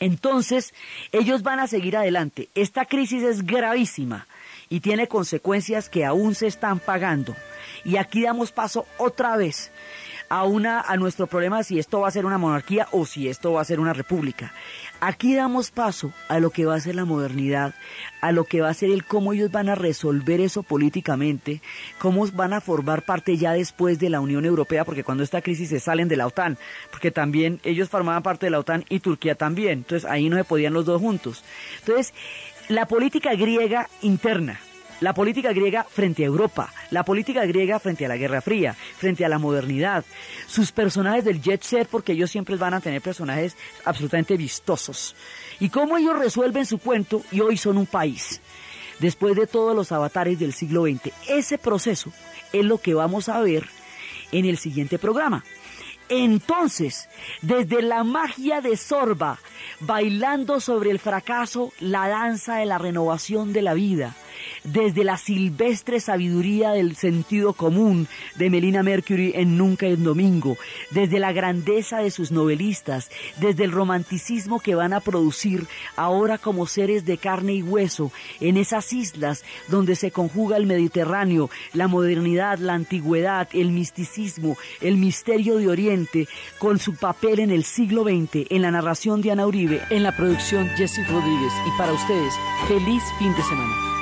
Entonces, 0.00 0.72
ellos 1.12 1.42
van 1.42 1.60
a 1.60 1.66
seguir 1.66 1.96
adelante. 1.96 2.48
Esta 2.54 2.86
crisis 2.86 3.22
es 3.22 3.44
gravísima 3.44 4.26
y 4.70 4.80
tiene 4.80 5.08
consecuencias 5.08 5.90
que 5.90 6.06
aún 6.06 6.34
se 6.34 6.46
están 6.46 6.78
pagando. 6.78 7.36
Y 7.84 7.96
aquí 7.96 8.22
damos 8.22 8.50
paso 8.50 8.86
otra 8.96 9.36
vez 9.36 9.70
a 10.30 10.44
una 10.44 10.80
a 10.80 10.96
nuestro 10.96 11.26
problema 11.26 11.62
si 11.64 11.78
esto 11.78 12.00
va 12.00 12.08
a 12.08 12.12
ser 12.12 12.24
una 12.24 12.38
monarquía 12.38 12.88
o 12.92 13.04
si 13.04 13.28
esto 13.28 13.52
va 13.52 13.60
a 13.60 13.64
ser 13.64 13.78
una 13.78 13.92
república. 13.92 14.54
Aquí 15.02 15.34
damos 15.34 15.70
paso 15.70 16.12
a 16.28 16.40
lo 16.40 16.50
que 16.50 16.66
va 16.66 16.74
a 16.74 16.80
ser 16.80 16.94
la 16.94 17.06
modernidad, 17.06 17.74
a 18.20 18.32
lo 18.32 18.44
que 18.44 18.60
va 18.60 18.68
a 18.68 18.74
ser 18.74 18.90
el 18.90 19.04
cómo 19.04 19.32
ellos 19.32 19.50
van 19.50 19.70
a 19.70 19.74
resolver 19.74 20.40
eso 20.40 20.62
políticamente, 20.62 21.62
cómo 21.98 22.26
van 22.32 22.52
a 22.52 22.60
formar 22.60 23.02
parte 23.02 23.38
ya 23.38 23.54
después 23.54 23.98
de 23.98 24.10
la 24.10 24.20
Unión 24.20 24.44
Europea, 24.44 24.84
porque 24.84 25.02
cuando 25.02 25.24
esta 25.24 25.40
crisis 25.40 25.70
se 25.70 25.80
salen 25.80 26.08
de 26.08 26.16
la 26.16 26.26
OTAN, 26.26 26.58
porque 26.90 27.10
también 27.10 27.60
ellos 27.64 27.88
formaban 27.88 28.22
parte 28.22 28.46
de 28.46 28.50
la 28.50 28.58
OTAN 28.58 28.84
y 28.90 29.00
Turquía 29.00 29.36
también, 29.36 29.78
entonces 29.78 30.10
ahí 30.10 30.28
no 30.28 30.36
se 30.36 30.44
podían 30.44 30.74
los 30.74 30.84
dos 30.84 31.00
juntos. 31.00 31.44
Entonces, 31.78 32.12
la 32.68 32.86
política 32.86 33.34
griega 33.34 33.88
interna, 34.02 34.60
la 35.00 35.14
política 35.14 35.52
griega 35.52 35.84
frente 35.84 36.22
a 36.22 36.26
Europa, 36.26 36.72
la 36.90 37.04
política 37.04 37.44
griega 37.46 37.78
frente 37.80 38.04
a 38.04 38.08
la 38.08 38.16
Guerra 38.16 38.40
Fría, 38.40 38.74
frente 38.74 39.24
a 39.24 39.28
la 39.28 39.38
modernidad, 39.38 40.04
sus 40.46 40.72
personajes 40.72 41.24
del 41.24 41.40
jet 41.40 41.62
set, 41.62 41.88
porque 41.88 42.12
ellos 42.12 42.30
siempre 42.30 42.56
van 42.56 42.74
a 42.74 42.80
tener 42.80 43.00
personajes 43.00 43.56
absolutamente 43.84 44.36
vistosos, 44.36 45.16
y 45.58 45.68
cómo 45.70 45.96
ellos 45.96 46.18
resuelven 46.18 46.66
su 46.66 46.78
cuento 46.78 47.22
y 47.32 47.40
hoy 47.40 47.56
son 47.56 47.78
un 47.78 47.86
país, 47.86 48.40
después 48.98 49.34
de 49.36 49.46
todos 49.46 49.74
los 49.74 49.92
avatares 49.92 50.38
del 50.38 50.52
siglo 50.52 50.84
XX. 50.84 51.12
Ese 51.28 51.58
proceso 51.58 52.12
es 52.52 52.64
lo 52.64 52.78
que 52.78 52.94
vamos 52.94 53.28
a 53.28 53.40
ver 53.40 53.66
en 54.32 54.44
el 54.44 54.58
siguiente 54.58 54.98
programa. 54.98 55.44
Entonces, 56.08 57.08
desde 57.40 57.82
la 57.82 58.02
magia 58.02 58.60
de 58.60 58.76
Sorba, 58.76 59.38
bailando 59.78 60.58
sobre 60.58 60.90
el 60.90 60.98
fracaso, 60.98 61.72
la 61.78 62.08
danza 62.08 62.56
de 62.56 62.66
la 62.66 62.78
renovación 62.78 63.52
de 63.52 63.62
la 63.62 63.74
vida, 63.74 64.16
desde 64.64 65.04
la 65.04 65.16
silvestre 65.16 66.00
sabiduría 66.00 66.72
del 66.72 66.96
sentido 66.96 67.52
común 67.52 68.08
de 68.36 68.50
Melina 68.50 68.82
Mercury 68.82 69.32
en 69.34 69.56
Nunca 69.56 69.86
es 69.86 70.02
Domingo, 70.02 70.56
desde 70.90 71.18
la 71.18 71.32
grandeza 71.32 71.98
de 71.98 72.10
sus 72.10 72.30
novelistas, 72.30 73.10
desde 73.40 73.64
el 73.64 73.72
romanticismo 73.72 74.60
que 74.60 74.74
van 74.74 74.92
a 74.92 75.00
producir 75.00 75.66
ahora 75.96 76.38
como 76.38 76.66
seres 76.66 77.04
de 77.04 77.18
carne 77.18 77.54
y 77.54 77.62
hueso 77.62 78.12
en 78.40 78.56
esas 78.56 78.92
islas 78.92 79.44
donde 79.68 79.96
se 79.96 80.10
conjuga 80.10 80.56
el 80.56 80.66
Mediterráneo, 80.66 81.50
la 81.72 81.88
modernidad, 81.88 82.58
la 82.58 82.74
antigüedad, 82.74 83.48
el 83.52 83.70
misticismo, 83.70 84.56
el 84.80 84.96
misterio 84.96 85.56
de 85.56 85.68
Oriente, 85.68 86.28
con 86.58 86.78
su 86.78 86.94
papel 86.94 87.40
en 87.40 87.50
el 87.50 87.64
siglo 87.64 88.04
XX, 88.04 88.46
en 88.50 88.62
la 88.62 88.70
narración 88.70 89.22
de 89.22 89.32
Ana 89.32 89.46
Uribe, 89.46 89.80
en 89.90 90.02
la 90.02 90.16
producción 90.16 90.68
Jesse 90.76 91.06
Rodríguez. 91.08 91.52
Y 91.66 91.78
para 91.78 91.92
ustedes, 91.92 92.34
feliz 92.68 93.02
fin 93.18 93.34
de 93.34 93.42
semana. 93.42 93.99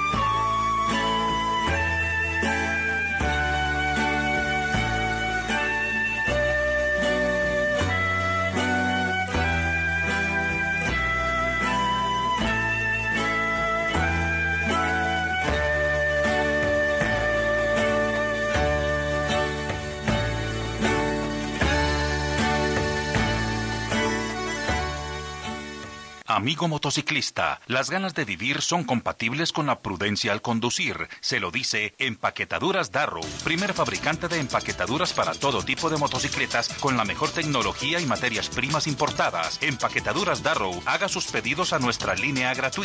Amigo 26.49 26.67
motociclista, 26.67 27.61
las 27.67 27.91
ganas 27.91 28.15
de 28.15 28.25
vivir 28.25 28.63
son 28.63 28.85
compatibles 28.85 29.53
con 29.53 29.67
la 29.67 29.81
prudencia 29.81 30.33
al 30.33 30.41
conducir. 30.41 31.07
Se 31.21 31.41
lo 31.41 31.51
dice 31.51 31.95
Empaquetaduras 31.99 32.91
Darrow, 32.91 33.23
primer 33.45 33.75
fabricante 33.75 34.29
de 34.29 34.41
empaquetaduras 34.41 35.13
para 35.13 35.35
todo 35.35 35.63
tipo 35.63 35.91
de 35.91 35.99
motocicletas 35.99 36.71
con 36.81 36.97
la 36.97 37.05
mejor 37.05 37.29
tecnología 37.33 38.01
y 38.01 38.07
materias 38.07 38.49
primas 38.49 38.87
importadas. 38.87 39.59
Empaquetaduras 39.61 40.43
Darrow, 40.43 40.83
haga 40.87 41.11
sus 41.11 41.27
pedidos 41.27 41.75
a 41.75 41.81
nuestra 41.81 42.15
línea 42.15 42.55
gratuita 42.55 42.79